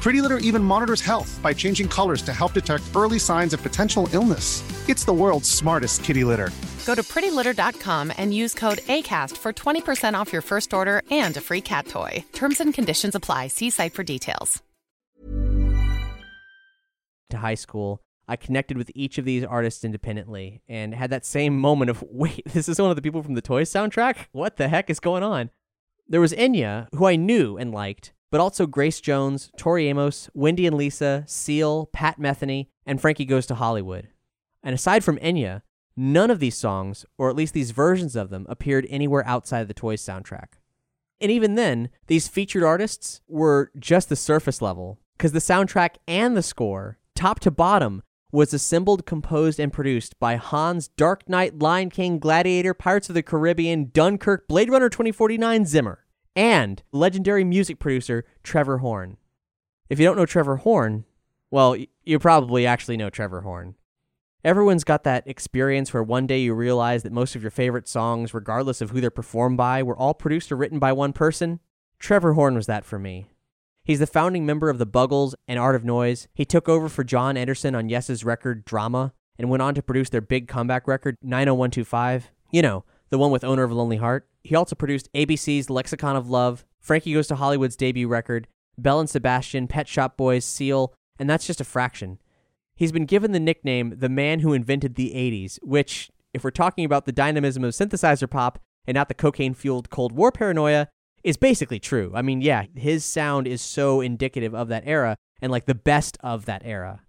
Pretty 0.00 0.22
Litter 0.22 0.38
even 0.38 0.64
monitors 0.64 1.02
health 1.02 1.38
by 1.42 1.52
changing 1.52 1.86
colors 1.86 2.22
to 2.22 2.32
help 2.32 2.54
detect 2.54 2.84
early 2.96 3.18
signs 3.18 3.52
of 3.52 3.62
potential 3.62 4.08
illness. 4.12 4.62
It's 4.88 5.04
the 5.04 5.12
world's 5.12 5.50
smartest 5.50 6.02
kitty 6.04 6.24
litter. 6.24 6.50
Go 6.86 6.94
to 6.94 7.02
prettylitter.com 7.02 8.12
and 8.16 8.32
use 8.32 8.54
code 8.54 8.78
ACAST 8.78 9.36
for 9.36 9.52
20% 9.52 10.14
off 10.14 10.32
your 10.32 10.42
first 10.42 10.72
order 10.72 11.02
and 11.10 11.36
a 11.36 11.40
free 11.40 11.60
cat 11.60 11.86
toy. 11.86 12.24
Terms 12.32 12.60
and 12.60 12.72
conditions 12.72 13.14
apply. 13.14 13.48
See 13.48 13.70
site 13.70 13.92
for 13.92 14.02
details. 14.02 14.62
to 17.30 17.38
high 17.38 17.54
school, 17.54 18.02
I 18.26 18.36
connected 18.36 18.76
with 18.76 18.90
each 18.94 19.18
of 19.18 19.24
these 19.24 19.44
artists 19.44 19.84
independently 19.84 20.62
and 20.68 20.94
had 20.94 21.10
that 21.10 21.24
same 21.24 21.58
moment 21.58 21.90
of, 21.90 22.02
wait, 22.10 22.42
this 22.46 22.68
is 22.68 22.80
one 22.80 22.90
of 22.90 22.96
the 22.96 23.02
people 23.02 23.22
from 23.22 23.34
the 23.34 23.42
Toys 23.42 23.70
soundtrack? 23.70 24.26
What 24.32 24.56
the 24.56 24.68
heck 24.68 24.90
is 24.90 24.98
going 24.98 25.22
on? 25.22 25.50
There 26.08 26.20
was 26.20 26.32
Enya, 26.32 26.88
who 26.94 27.06
I 27.06 27.16
knew 27.16 27.56
and 27.56 27.70
liked, 27.70 28.12
but 28.30 28.40
also 28.40 28.66
Grace 28.66 29.00
Jones, 29.00 29.50
Tori 29.56 29.88
Amos, 29.88 30.30
Wendy 30.34 30.66
and 30.66 30.76
Lisa, 30.76 31.24
Seal, 31.26 31.86
Pat 31.86 32.18
Metheny, 32.18 32.68
and 32.86 33.00
Frankie 33.00 33.24
Goes 33.24 33.46
to 33.46 33.56
Hollywood. 33.56 34.08
And 34.62 34.74
aside 34.74 35.04
from 35.04 35.18
Enya, 35.18 35.62
none 35.96 36.30
of 36.30 36.38
these 36.38 36.56
songs, 36.56 37.04
or 37.18 37.28
at 37.28 37.36
least 37.36 37.54
these 37.54 37.72
versions 37.72 38.16
of 38.16 38.30
them, 38.30 38.46
appeared 38.48 38.86
anywhere 38.88 39.26
outside 39.26 39.60
of 39.60 39.68
the 39.68 39.74
Toys 39.74 40.02
soundtrack. 40.02 40.54
And 41.20 41.30
even 41.30 41.54
then, 41.54 41.90
these 42.06 42.28
featured 42.28 42.62
artists 42.62 43.20
were 43.28 43.70
just 43.78 44.08
the 44.08 44.16
surface 44.16 44.62
level, 44.62 44.98
because 45.16 45.32
the 45.32 45.38
soundtrack 45.38 45.96
and 46.08 46.36
the 46.36 46.42
score, 46.42 46.98
top 47.14 47.40
to 47.40 47.50
bottom, 47.50 48.02
was 48.32 48.54
assembled, 48.54 49.06
composed, 49.06 49.58
and 49.58 49.72
produced 49.72 50.18
by 50.18 50.36
Hans 50.36 50.88
Dark 50.88 51.28
Knight, 51.28 51.58
Lion 51.58 51.90
King, 51.90 52.18
Gladiator, 52.18 52.74
Pirates 52.74 53.08
of 53.08 53.14
the 53.14 53.22
Caribbean, 53.22 53.90
Dunkirk, 53.92 54.46
Blade 54.48 54.70
Runner 54.70 54.88
2049 54.88 55.66
Zimmer, 55.66 56.04
and 56.34 56.82
legendary 56.92 57.44
music 57.44 57.78
producer 57.78 58.24
Trevor 58.42 58.78
Horn. 58.78 59.16
If 59.88 59.98
you 59.98 60.06
don't 60.06 60.16
know 60.16 60.26
Trevor 60.26 60.56
Horn, 60.56 61.04
well, 61.50 61.76
you 62.04 62.18
probably 62.18 62.66
actually 62.66 62.96
know 62.96 63.10
Trevor 63.10 63.40
Horn. 63.40 63.74
Everyone's 64.42 64.84
got 64.84 65.04
that 65.04 65.26
experience 65.26 65.92
where 65.92 66.02
one 66.02 66.26
day 66.26 66.40
you 66.40 66.54
realize 66.54 67.02
that 67.02 67.12
most 67.12 67.36
of 67.36 67.42
your 67.42 67.50
favorite 67.50 67.88
songs, 67.88 68.32
regardless 68.32 68.80
of 68.80 68.90
who 68.90 69.00
they're 69.00 69.10
performed 69.10 69.58
by, 69.58 69.82
were 69.82 69.96
all 69.96 70.14
produced 70.14 70.50
or 70.50 70.56
written 70.56 70.78
by 70.78 70.92
one 70.92 71.12
person. 71.12 71.60
Trevor 71.98 72.32
Horn 72.32 72.54
was 72.54 72.66
that 72.66 72.84
for 72.84 72.98
me. 72.98 73.26
He's 73.84 73.98
the 73.98 74.06
founding 74.06 74.46
member 74.46 74.70
of 74.70 74.78
the 74.78 74.86
Buggles 74.86 75.34
and 75.46 75.58
Art 75.58 75.74
of 75.74 75.84
Noise. 75.84 76.28
He 76.32 76.44
took 76.44 76.68
over 76.68 76.88
for 76.88 77.04
Jon 77.04 77.36
Anderson 77.36 77.74
on 77.74 77.90
Yes's 77.90 78.24
record 78.24 78.64
Drama 78.64 79.12
and 79.36 79.50
went 79.50 79.62
on 79.62 79.74
to 79.74 79.82
produce 79.82 80.08
their 80.08 80.20
big 80.20 80.48
comeback 80.48 80.86
record 80.86 81.16
90125. 81.22 82.30
You 82.50 82.62
know, 82.62 82.84
the 83.10 83.18
one 83.18 83.30
with 83.30 83.44
Owner 83.44 83.64
of 83.64 83.70
a 83.70 83.74
Lonely 83.74 83.96
Heart. 83.96 84.26
He 84.42 84.54
also 84.54 84.74
produced 84.74 85.12
ABC's 85.12 85.70
Lexicon 85.70 86.16
of 86.16 86.28
Love, 86.28 86.64
Frankie 86.78 87.12
Goes 87.12 87.28
to 87.28 87.36
Hollywood's 87.36 87.76
debut 87.76 88.08
record, 88.08 88.48
Belle 88.78 89.00
and 89.00 89.10
Sebastian, 89.10 89.68
Pet 89.68 89.86
Shop 89.86 90.16
Boys, 90.16 90.44
Seal, 90.44 90.94
and 91.18 91.28
that's 91.28 91.46
just 91.46 91.60
a 91.60 91.64
fraction. 91.64 92.18
He's 92.74 92.92
been 92.92 93.04
given 93.04 93.32
the 93.32 93.40
nickname 93.40 93.94
the 93.98 94.08
man 94.08 94.40
who 94.40 94.54
invented 94.54 94.94
the 94.94 95.12
80s, 95.14 95.58
which, 95.62 96.10
if 96.32 96.42
we're 96.42 96.50
talking 96.50 96.84
about 96.84 97.04
the 97.04 97.12
dynamism 97.12 97.62
of 97.62 97.74
synthesizer 97.74 98.30
pop 98.30 98.58
and 98.86 98.94
not 98.94 99.08
the 99.08 99.14
cocaine 99.14 99.52
fueled 99.52 99.90
Cold 99.90 100.12
War 100.12 100.32
paranoia, 100.32 100.88
is 101.22 101.36
basically 101.36 101.78
true. 101.78 102.12
I 102.14 102.22
mean, 102.22 102.40
yeah, 102.40 102.64
his 102.74 103.04
sound 103.04 103.46
is 103.46 103.60
so 103.60 104.00
indicative 104.00 104.54
of 104.54 104.68
that 104.68 104.84
era 104.86 105.16
and 105.42 105.52
like 105.52 105.66
the 105.66 105.74
best 105.74 106.16
of 106.20 106.46
that 106.46 106.62
era. 106.64 107.02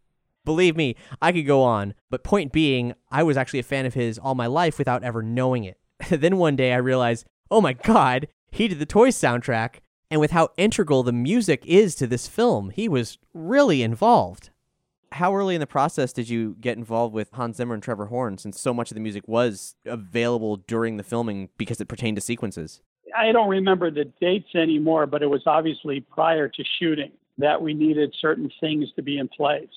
Believe 0.43 0.75
me, 0.75 0.95
I 1.21 1.31
could 1.31 1.45
go 1.45 1.61
on, 1.63 1.93
but 2.09 2.23
point 2.23 2.51
being, 2.51 2.93
I 3.09 3.23
was 3.23 3.37
actually 3.37 3.59
a 3.59 3.63
fan 3.63 3.85
of 3.85 3.93
his 3.93 4.17
all 4.17 4.35
my 4.35 4.47
life 4.47 4.77
without 4.77 5.03
ever 5.03 5.21
knowing 5.21 5.63
it. 5.63 5.77
then 6.09 6.37
one 6.37 6.55
day 6.55 6.73
I 6.73 6.77
realized, 6.77 7.25
oh 7.49 7.61
my 7.61 7.73
god, 7.73 8.27
he 8.51 8.67
did 8.67 8.79
the 8.79 8.85
Toys 8.85 9.17
soundtrack, 9.17 9.75
and 10.09 10.19
with 10.19 10.31
how 10.31 10.49
integral 10.57 11.03
the 11.03 11.13
music 11.13 11.65
is 11.65 11.95
to 11.95 12.07
this 12.07 12.27
film, 12.27 12.69
he 12.69 12.89
was 12.89 13.17
really 13.33 13.81
involved. 13.81 14.49
How 15.13 15.35
early 15.35 15.55
in 15.55 15.61
the 15.61 15.67
process 15.67 16.13
did 16.13 16.29
you 16.29 16.55
get 16.61 16.77
involved 16.77 17.13
with 17.13 17.31
Hans 17.33 17.57
Zimmer 17.57 17.73
and 17.73 17.83
Trevor 17.83 18.05
Horn 18.05 18.37
since 18.37 18.59
so 18.59 18.73
much 18.73 18.91
of 18.91 18.95
the 18.95 19.01
music 19.01 19.27
was 19.27 19.75
available 19.85 20.57
during 20.57 20.97
the 20.97 21.03
filming 21.03 21.49
because 21.57 21.81
it 21.81 21.87
pertained 21.87 22.15
to 22.15 22.21
sequences? 22.21 22.81
I 23.17 23.31
don't 23.33 23.49
remember 23.49 23.91
the 23.91 24.05
dates 24.21 24.55
anymore, 24.55 25.05
but 25.05 25.21
it 25.21 25.29
was 25.29 25.43
obviously 25.45 25.99
prior 25.99 26.47
to 26.47 26.63
shooting 26.79 27.11
that 27.37 27.61
we 27.61 27.73
needed 27.73 28.15
certain 28.19 28.49
things 28.59 28.87
to 28.95 29.01
be 29.01 29.17
in 29.17 29.27
place. 29.27 29.67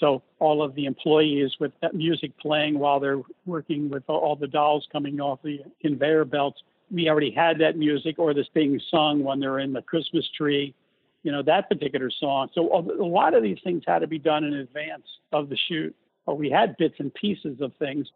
So 0.00 0.22
all 0.38 0.62
of 0.62 0.74
the 0.74 0.86
employees 0.86 1.52
with 1.60 1.72
that 1.82 1.94
music 1.94 2.36
playing 2.38 2.78
while 2.78 3.00
they're 3.00 3.20
working 3.46 3.88
with 3.88 4.04
all 4.08 4.36
the 4.36 4.46
dolls 4.46 4.86
coming 4.92 5.20
off 5.20 5.40
the 5.42 5.60
conveyor 5.80 6.24
belts, 6.24 6.62
we 6.90 7.08
already 7.08 7.30
had 7.30 7.58
that 7.60 7.76
music 7.76 8.18
or 8.18 8.34
this 8.34 8.48
being 8.54 8.80
sung 8.90 9.22
when 9.22 9.40
they're 9.40 9.58
in 9.58 9.72
the 9.72 9.82
Christmas 9.82 10.28
tree, 10.36 10.74
you 11.22 11.32
know, 11.32 11.42
that 11.42 11.68
particular 11.68 12.10
song. 12.10 12.48
So 12.54 12.72
a 12.72 13.04
lot 13.04 13.34
of 13.34 13.42
these 13.42 13.58
things 13.64 13.82
had 13.86 14.00
to 14.00 14.06
be 14.06 14.18
done 14.18 14.44
in 14.44 14.54
advance 14.54 15.06
of 15.32 15.48
the 15.48 15.56
shoot. 15.68 15.94
or 16.26 16.36
we 16.36 16.50
had 16.50 16.76
bits 16.76 16.96
and 16.98 17.12
pieces 17.14 17.60
of 17.60 17.72
things 17.78 18.08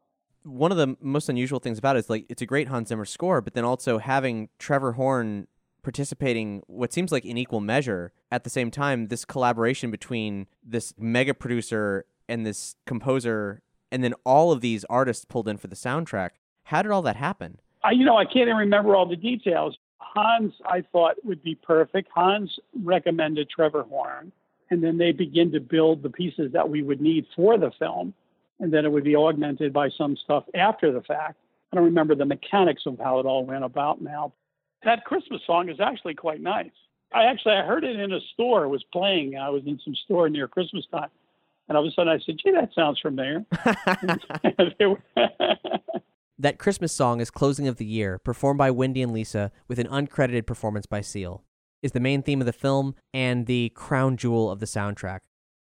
one 0.44 0.70
of 0.70 0.78
the 0.78 0.96
most 1.00 1.28
unusual 1.28 1.58
things 1.58 1.78
about 1.78 1.96
it 1.96 2.00
is 2.00 2.10
like 2.10 2.24
it's 2.28 2.42
a 2.42 2.46
great 2.46 2.68
Hans 2.68 2.88
Zimmer 2.88 3.04
score, 3.04 3.40
but 3.40 3.54
then 3.54 3.64
also 3.64 3.98
having 3.98 4.48
Trevor 4.58 4.92
Horn 4.92 5.46
participating 5.88 6.62
what 6.66 6.92
seems 6.92 7.10
like 7.10 7.24
in 7.24 7.38
equal 7.38 7.60
measure. 7.60 8.12
At 8.30 8.44
the 8.44 8.50
same 8.50 8.70
time 8.70 9.08
this 9.08 9.24
collaboration 9.24 9.90
between 9.90 10.46
this 10.62 10.92
mega 10.98 11.32
producer 11.32 12.04
and 12.28 12.44
this 12.44 12.76
composer 12.84 13.62
and 13.90 14.04
then 14.04 14.12
all 14.22 14.52
of 14.52 14.60
these 14.60 14.84
artists 14.90 15.24
pulled 15.24 15.48
in 15.48 15.56
for 15.56 15.66
the 15.66 15.74
soundtrack. 15.74 16.32
How 16.64 16.82
did 16.82 16.92
all 16.92 17.00
that 17.00 17.16
happen? 17.16 17.58
I, 17.82 17.92
you 17.92 18.04
know 18.04 18.18
i 18.18 18.26
can't 18.26 18.48
even 18.48 18.56
remember 18.56 18.94
all 18.94 19.08
the 19.08 19.16
details. 19.16 19.78
Hans 19.98 20.52
i 20.66 20.82
thought 20.92 21.14
would 21.24 21.42
be 21.42 21.54
perfect. 21.54 22.10
Hans 22.14 22.58
recommended 22.84 23.48
trevor 23.48 23.84
horn 23.84 24.30
and 24.68 24.84
then 24.84 24.98
they 24.98 25.12
begin 25.12 25.50
to 25.52 25.60
build 25.60 26.02
the 26.02 26.10
pieces 26.10 26.52
that 26.52 26.68
we 26.68 26.82
would 26.82 27.00
need 27.00 27.24
for 27.34 27.56
the 27.56 27.70
film. 27.78 28.12
And 28.60 28.70
then 28.70 28.84
it 28.84 28.92
would 28.92 29.04
be 29.04 29.16
augmented 29.16 29.72
by 29.72 29.88
some 29.96 30.18
stuff 30.22 30.44
after 30.54 30.92
the 30.92 31.00
fact. 31.00 31.36
I 31.72 31.76
don't 31.76 31.86
remember 31.86 32.14
the 32.14 32.26
mechanics 32.26 32.82
of 32.84 32.98
how 32.98 33.20
it 33.20 33.24
all 33.24 33.46
went 33.46 33.64
about 33.64 34.02
now. 34.02 34.34
That 34.84 35.04
Christmas 35.04 35.40
song 35.46 35.68
is 35.68 35.80
actually 35.80 36.14
quite 36.14 36.40
nice. 36.40 36.70
I 37.12 37.24
actually 37.24 37.54
I 37.54 37.64
heard 37.64 37.84
it 37.84 37.98
in 37.98 38.12
a 38.12 38.20
store. 38.34 38.64
It 38.64 38.68
was 38.68 38.84
playing. 38.92 39.36
I 39.36 39.50
was 39.50 39.62
in 39.66 39.80
some 39.84 39.94
store 40.04 40.28
near 40.28 40.46
Christmas 40.46 40.84
time, 40.90 41.08
and 41.68 41.76
all 41.76 41.86
of 41.86 41.90
a 41.90 41.94
sudden 41.94 42.12
I 42.12 42.18
said, 42.24 42.36
"Gee, 42.42 42.52
that 42.52 42.70
sounds 42.74 43.00
familiar." 43.00 43.44
that 46.38 46.58
Christmas 46.58 46.92
song 46.92 47.20
is 47.20 47.30
"Closing 47.30 47.66
of 47.66 47.76
the 47.76 47.86
Year," 47.86 48.18
performed 48.18 48.58
by 48.58 48.70
Wendy 48.70 49.02
and 49.02 49.12
Lisa, 49.12 49.50
with 49.66 49.78
an 49.78 49.88
uncredited 49.88 50.46
performance 50.46 50.86
by 50.86 51.00
Seal. 51.00 51.42
Is 51.82 51.92
the 51.92 52.00
main 52.00 52.22
theme 52.22 52.40
of 52.40 52.46
the 52.46 52.52
film 52.52 52.94
and 53.14 53.46
the 53.46 53.70
crown 53.70 54.16
jewel 54.16 54.50
of 54.50 54.58
the 54.58 54.66
soundtrack. 54.66 55.20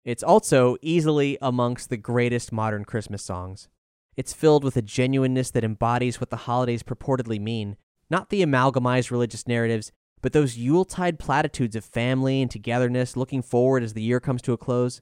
It's 0.06 0.24
also 0.24 0.78
easily 0.82 1.38
amongst 1.42 1.90
the 1.90 1.98
greatest 1.98 2.52
modern 2.52 2.86
Christmas 2.86 3.22
songs. 3.22 3.68
It's 4.16 4.34
filled 4.34 4.64
with 4.64 4.78
a 4.78 4.82
genuineness 4.82 5.52
that 5.52 5.64
embodies 5.64 6.20
what 6.20 6.30
the 6.30 6.38
holidays 6.38 6.84
purportedly 6.84 7.40
mean, 7.40 7.76
not 8.10 8.30
the 8.30 8.42
amalgamized 8.42 9.12
religious 9.12 9.48
narratives, 9.48 9.92
But 10.22 10.34
those 10.34 10.58
Yuletide 10.58 11.20
platitudes 11.20 11.76
of 11.76 11.86
family 11.86 12.42
and 12.42 12.52
togetherness, 12.52 13.16
looking 13.16 13.42
forward 13.42 13.84
as 13.84 13.94
the 13.94 14.02
year 14.02 14.20
comes 14.20 14.42
to 14.44 14.54
a 14.54 14.58
close, 14.58 15.02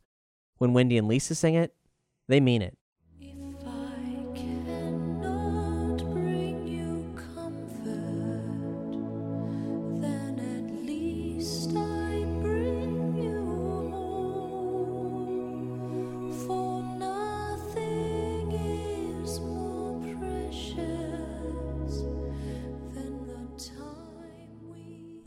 when 0.57 0.73
Wendy 0.73 0.97
and 0.97 1.07
Lisa 1.07 1.35
sing 1.35 1.55
it, 1.55 1.73
they 2.27 2.39
mean 2.39 2.61
it. 2.61 2.77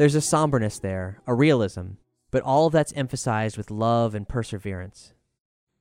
There's 0.01 0.15
a 0.15 0.23
somberness 0.23 0.79
there, 0.79 1.21
a 1.27 1.35
realism, 1.35 1.89
but 2.31 2.43
all 2.43 2.67
of 2.67 2.73
that's 2.73 2.95
emphasized 2.97 3.59
with 3.59 3.71
love 3.71 4.15
and 4.15 4.27
perseverance. 4.27 5.13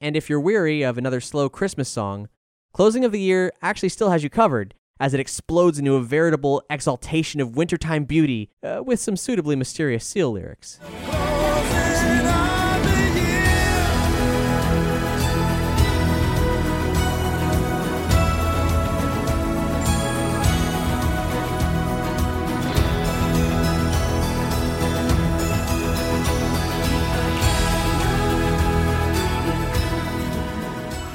And 0.01 0.17
if 0.17 0.29
you're 0.29 0.41
weary 0.41 0.81
of 0.81 0.97
another 0.97 1.21
slow 1.21 1.47
Christmas 1.47 1.87
song, 1.87 2.27
Closing 2.73 3.05
of 3.05 3.13
the 3.13 3.21
Year 3.21 3.53
actually 3.61 3.87
still 3.87 4.09
has 4.09 4.21
you 4.21 4.29
covered, 4.29 4.73
as 4.99 5.13
it 5.13 5.21
explodes 5.21 5.79
into 5.79 5.95
a 5.95 6.01
veritable 6.01 6.61
exaltation 6.69 7.39
of 7.39 7.55
wintertime 7.55 8.03
beauty 8.03 8.49
uh, 8.61 8.83
with 8.85 8.99
some 8.99 9.15
suitably 9.15 9.55
mysterious 9.55 10.05
seal 10.05 10.33
lyrics. 10.33 10.81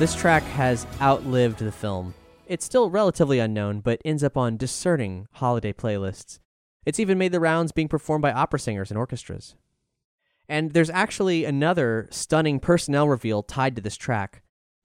This 0.04 0.14
track 0.14 0.42
has 0.42 0.86
outlived 1.00 1.60
the 1.60 1.72
film. 1.72 2.12
It's 2.46 2.66
still 2.66 2.90
relatively 2.90 3.38
unknown, 3.38 3.80
but 3.80 4.02
ends 4.04 4.22
up 4.22 4.36
on 4.36 4.58
discerning 4.58 5.28
holiday 5.32 5.72
playlists. 5.72 6.40
It's 6.84 7.00
even 7.00 7.16
made 7.16 7.32
the 7.32 7.40
rounds 7.40 7.72
being 7.72 7.88
performed 7.88 8.20
by 8.20 8.30
opera 8.30 8.58
singers 8.58 8.90
and 8.90 8.98
orchestras. 8.98 9.56
And 10.46 10.72
there's 10.74 10.90
actually 10.90 11.46
another 11.46 12.06
stunning 12.10 12.60
personnel 12.60 13.08
reveal 13.08 13.42
tied 13.42 13.76
to 13.76 13.80
this 13.80 13.96
track. 13.96 14.42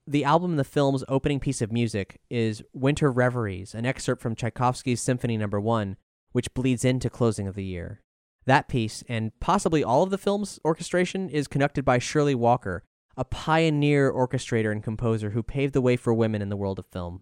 The 0.07 0.23
album 0.23 0.51
and 0.51 0.59
the 0.59 0.63
film's 0.63 1.03
opening 1.09 1.41
piece 1.41 1.61
of 1.61 1.69
music 1.69 2.21
is 2.29 2.63
Winter 2.71 3.11
Reveries, 3.11 3.75
an 3.75 3.85
excerpt 3.85 4.21
from 4.21 4.35
Tchaikovsky's 4.35 5.01
Symphony 5.01 5.35
No. 5.35 5.47
1, 5.47 5.97
which 6.31 6.53
bleeds 6.53 6.85
into 6.85 7.09
Closing 7.09 7.45
of 7.45 7.55
the 7.55 7.65
Year. 7.65 8.01
That 8.45 8.69
piece, 8.69 9.03
and 9.09 9.37
possibly 9.41 9.83
all 9.83 10.01
of 10.03 10.11
the 10.11 10.17
film's 10.17 10.61
orchestration, 10.63 11.27
is 11.27 11.49
conducted 11.49 11.83
by 11.83 11.99
Shirley 11.99 12.35
Walker, 12.35 12.85
a 13.19 13.25
pioneer 13.25 14.09
orchestrator 14.09 14.71
and 14.71 14.81
composer 14.81 15.31
who 15.31 15.43
paved 15.43 15.73
the 15.73 15.81
way 15.81 15.97
for 15.97 16.13
women 16.13 16.41
in 16.41 16.47
the 16.47 16.55
world 16.55 16.79
of 16.79 16.85
film. 16.85 17.21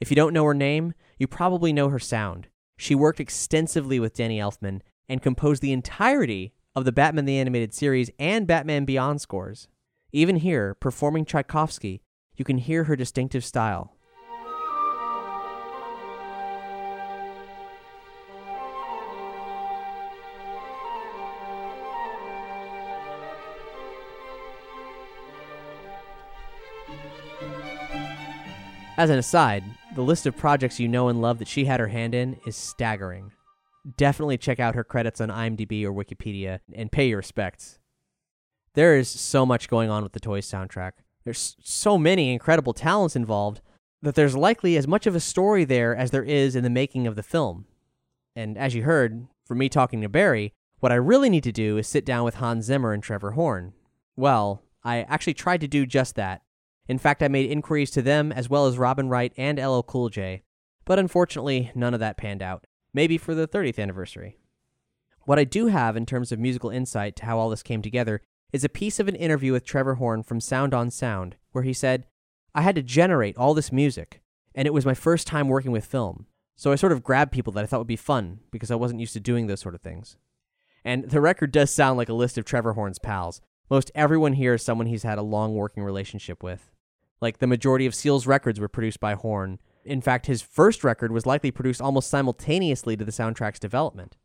If 0.00 0.10
you 0.10 0.16
don't 0.16 0.34
know 0.34 0.44
her 0.44 0.54
name, 0.54 0.92
you 1.20 1.28
probably 1.28 1.72
know 1.72 1.88
her 1.88 2.00
sound. 2.00 2.48
She 2.76 2.96
worked 2.96 3.20
extensively 3.20 4.00
with 4.00 4.12
Danny 4.12 4.40
Elfman 4.40 4.80
and 5.08 5.22
composed 5.22 5.62
the 5.62 5.70
entirety 5.70 6.52
of 6.74 6.84
the 6.84 6.90
Batman 6.90 7.26
the 7.26 7.38
Animated 7.38 7.72
Series 7.72 8.10
and 8.18 8.44
Batman 8.44 8.84
Beyond 8.84 9.20
scores. 9.20 9.68
Even 10.10 10.34
here, 10.34 10.74
performing 10.74 11.24
Tchaikovsky, 11.24 12.02
you 12.34 12.44
can 12.44 12.58
hear 12.58 12.84
her 12.84 12.96
distinctive 12.96 13.44
style. 13.44 13.96
As 29.00 29.08
an 29.08 29.18
aside, 29.18 29.64
the 29.94 30.02
list 30.02 30.26
of 30.26 30.36
projects 30.36 30.78
you 30.78 30.86
know 30.86 31.08
and 31.08 31.22
love 31.22 31.38
that 31.38 31.48
she 31.48 31.64
had 31.64 31.80
her 31.80 31.86
hand 31.86 32.14
in 32.14 32.38
is 32.44 32.54
staggering. 32.54 33.32
Definitely 33.96 34.36
check 34.36 34.60
out 34.60 34.74
her 34.74 34.84
credits 34.84 35.22
on 35.22 35.30
IMDb 35.30 35.84
or 35.84 35.92
Wikipedia 35.94 36.60
and 36.74 36.92
pay 36.92 37.08
your 37.08 37.16
respects. 37.16 37.78
There 38.74 38.98
is 38.98 39.08
so 39.08 39.46
much 39.46 39.70
going 39.70 39.88
on 39.88 40.02
with 40.02 40.12
the 40.12 40.20
Toys 40.20 40.46
soundtrack. 40.46 40.92
There's 41.24 41.56
so 41.62 41.96
many 41.96 42.30
incredible 42.30 42.74
talents 42.74 43.16
involved 43.16 43.62
that 44.02 44.16
there's 44.16 44.36
likely 44.36 44.76
as 44.76 44.86
much 44.86 45.06
of 45.06 45.14
a 45.14 45.20
story 45.20 45.64
there 45.64 45.96
as 45.96 46.10
there 46.10 46.22
is 46.22 46.54
in 46.54 46.62
the 46.62 46.68
making 46.68 47.06
of 47.06 47.16
the 47.16 47.22
film. 47.22 47.64
And 48.36 48.58
as 48.58 48.74
you 48.74 48.82
heard 48.82 49.28
from 49.46 49.56
me 49.56 49.70
talking 49.70 50.02
to 50.02 50.10
Barry, 50.10 50.52
what 50.80 50.92
I 50.92 50.96
really 50.96 51.30
need 51.30 51.44
to 51.44 51.52
do 51.52 51.78
is 51.78 51.88
sit 51.88 52.04
down 52.04 52.22
with 52.22 52.34
Hans 52.34 52.66
Zimmer 52.66 52.92
and 52.92 53.02
Trevor 53.02 53.30
Horn. 53.30 53.72
Well, 54.14 54.62
I 54.84 55.04
actually 55.04 55.32
tried 55.32 55.62
to 55.62 55.68
do 55.68 55.86
just 55.86 56.16
that 56.16 56.42
in 56.90 56.98
fact, 56.98 57.22
I 57.22 57.28
made 57.28 57.48
inquiries 57.48 57.92
to 57.92 58.02
them 58.02 58.32
as 58.32 58.50
well 58.50 58.66
as 58.66 58.76
Robin 58.76 59.08
Wright 59.08 59.32
and 59.36 59.64
LL 59.64 59.82
Cool 59.82 60.08
J, 60.08 60.42
but 60.84 60.98
unfortunately, 60.98 61.70
none 61.72 61.94
of 61.94 62.00
that 62.00 62.16
panned 62.16 62.42
out. 62.42 62.66
Maybe 62.92 63.16
for 63.16 63.32
the 63.32 63.46
30th 63.46 63.78
anniversary. 63.78 64.38
What 65.20 65.38
I 65.38 65.44
do 65.44 65.68
have 65.68 65.96
in 65.96 66.04
terms 66.04 66.32
of 66.32 66.40
musical 66.40 66.68
insight 66.68 67.14
to 67.14 67.26
how 67.26 67.38
all 67.38 67.48
this 67.48 67.62
came 67.62 67.80
together 67.80 68.22
is 68.52 68.64
a 68.64 68.68
piece 68.68 68.98
of 68.98 69.06
an 69.06 69.14
interview 69.14 69.52
with 69.52 69.64
Trevor 69.64 69.94
Horn 69.94 70.24
from 70.24 70.40
Sound 70.40 70.74
on 70.74 70.90
Sound, 70.90 71.36
where 71.52 71.62
he 71.62 71.72
said, 71.72 72.06
I 72.56 72.62
had 72.62 72.74
to 72.74 72.82
generate 72.82 73.36
all 73.36 73.54
this 73.54 73.70
music, 73.70 74.20
and 74.52 74.66
it 74.66 74.74
was 74.74 74.84
my 74.84 74.94
first 74.94 75.28
time 75.28 75.46
working 75.46 75.70
with 75.70 75.84
film. 75.84 76.26
So 76.56 76.72
I 76.72 76.74
sort 76.74 76.90
of 76.90 77.04
grabbed 77.04 77.30
people 77.30 77.52
that 77.52 77.62
I 77.62 77.68
thought 77.68 77.78
would 77.78 77.86
be 77.86 77.94
fun 77.94 78.40
because 78.50 78.72
I 78.72 78.74
wasn't 78.74 78.98
used 78.98 79.12
to 79.12 79.20
doing 79.20 79.46
those 79.46 79.60
sort 79.60 79.76
of 79.76 79.80
things. 79.80 80.16
And 80.84 81.08
the 81.08 81.20
record 81.20 81.52
does 81.52 81.70
sound 81.70 81.98
like 81.98 82.08
a 82.08 82.14
list 82.14 82.36
of 82.36 82.44
Trevor 82.44 82.72
Horn's 82.72 82.98
pals. 82.98 83.40
Most 83.70 83.92
everyone 83.94 84.32
here 84.32 84.54
is 84.54 84.64
someone 84.64 84.88
he's 84.88 85.04
had 85.04 85.18
a 85.18 85.22
long 85.22 85.54
working 85.54 85.84
relationship 85.84 86.42
with. 86.42 86.69
Like 87.20 87.38
the 87.38 87.46
majority 87.46 87.86
of 87.86 87.94
Seal's 87.94 88.26
records 88.26 88.58
were 88.58 88.68
produced 88.68 89.00
by 89.00 89.14
Horn. 89.14 89.58
In 89.84 90.00
fact, 90.00 90.26
his 90.26 90.42
first 90.42 90.84
record 90.84 91.12
was 91.12 91.26
likely 91.26 91.50
produced 91.50 91.80
almost 91.80 92.10
simultaneously 92.10 92.96
to 92.96 93.04
the 93.04 93.12
soundtrack's 93.12 93.58
development. 93.58 94.16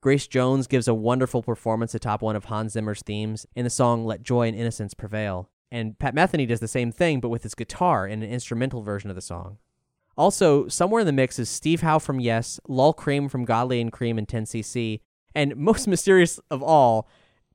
Grace 0.00 0.28
Jones 0.28 0.68
gives 0.68 0.86
a 0.86 0.94
wonderful 0.94 1.42
performance 1.42 1.94
atop 1.94 2.22
one 2.22 2.36
of 2.36 2.44
Hans 2.44 2.72
Zimmer's 2.72 3.02
themes 3.02 3.46
in 3.56 3.64
the 3.64 3.70
song 3.70 4.04
Let 4.04 4.22
Joy 4.22 4.46
and 4.46 4.56
Innocence 4.56 4.94
Prevail. 4.94 5.50
And 5.72 5.98
Pat 5.98 6.14
Metheny 6.14 6.46
does 6.46 6.60
the 6.60 6.68
same 6.68 6.92
thing, 6.92 7.20
but 7.20 7.28
with 7.28 7.42
his 7.42 7.54
guitar 7.54 8.06
in 8.06 8.22
an 8.22 8.30
instrumental 8.30 8.82
version 8.82 9.10
of 9.10 9.16
the 9.16 9.22
song. 9.22 9.58
Also, 10.16 10.68
somewhere 10.68 11.00
in 11.00 11.06
the 11.06 11.12
mix 11.12 11.38
is 11.38 11.48
Steve 11.48 11.80
Howe 11.80 11.98
from 11.98 12.20
Yes, 12.20 12.58
Lol 12.68 12.92
Creme 12.92 13.28
from 13.28 13.44
Godley 13.44 13.80
and 13.80 13.92
Creme 13.92 14.18
and 14.18 14.26
10cc, 14.26 15.00
and 15.34 15.56
most 15.56 15.86
mysterious 15.88 16.38
of 16.50 16.62
all, 16.62 17.08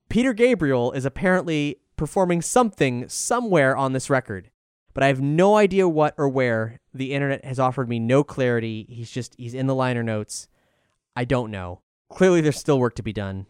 Peter 0.09 0.33
Gabriel 0.33 0.91
is 0.91 1.05
apparently 1.05 1.77
performing 1.95 2.41
something 2.41 3.07
somewhere 3.07 3.75
on 3.75 3.93
this 3.93 4.09
record 4.09 4.49
but 4.93 5.03
I 5.03 5.07
have 5.07 5.21
no 5.21 5.55
idea 5.55 5.87
what 5.87 6.13
or 6.17 6.29
where. 6.29 6.79
The 6.93 7.13
internet 7.13 7.43
has 7.43 7.59
offered 7.59 7.89
me 7.89 7.99
no 7.99 8.23
clarity. 8.23 8.85
He's 8.89 9.09
just, 9.09 9.35
he's 9.37 9.53
in 9.53 9.67
the 9.67 9.75
liner 9.75 10.03
notes. 10.03 10.47
I 11.15 11.25
don't 11.25 11.51
know. 11.51 11.81
Clearly, 12.09 12.41
there's 12.41 12.59
still 12.59 12.79
work 12.79 12.95
to 12.95 13.03
be 13.03 13.13
done. 13.13 13.47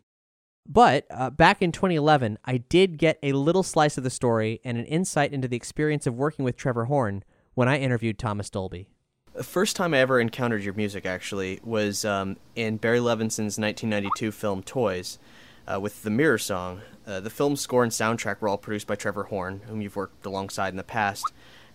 But 0.66 1.06
uh, 1.12 1.30
back 1.30 1.62
in 1.62 1.72
2011, 1.72 2.38
I 2.46 2.58
did 2.58 2.98
get 2.98 3.20
a 3.22 3.34
little 3.34 3.64
slice 3.64 3.98
of 3.98 4.04
the 4.04 4.10
story 4.10 4.62
and 4.64 4.78
an 4.78 4.86
insight 4.86 5.34
into 5.34 5.48
the 5.48 5.58
experience 5.58 6.08
of 6.08 6.16
working 6.16 6.46
with 6.46 6.56
Trevor 6.56 6.86
Horn 6.86 7.24
when 7.54 7.68
I 7.68 7.80
interviewed 7.80 8.18
Thomas 8.18 8.50
Dolby. 8.50 8.88
The 9.34 9.44
first 9.44 9.76
time 9.76 9.94
I 9.94 9.98
ever 9.98 10.20
encountered 10.20 10.64
your 10.64 10.76
music, 10.76 11.06
actually, 11.06 11.60
was 11.64 12.06
um, 12.06 12.38
in 12.56 12.78
Barry 12.78 13.00
Levinson's 13.00 13.58
1992 13.58 14.32
film 14.32 14.64
Toys 14.64 15.18
uh, 15.72 15.80
with 15.80 16.04
the 16.04 16.10
Mirror 16.10 16.40
Song. 16.40 16.82
Uh, 17.06 17.20
the 17.20 17.30
film 17.30 17.56
score 17.56 17.84
and 17.84 17.92
soundtrack 17.92 18.40
were 18.40 18.48
all 18.48 18.58
produced 18.58 18.88
by 18.88 18.96
Trevor 18.96 19.24
Horn, 19.24 19.62
whom 19.68 19.82
you've 19.82 19.96
worked 19.96 20.26
alongside 20.26 20.70
in 20.70 20.78
the 20.78 20.84
past, 20.84 21.26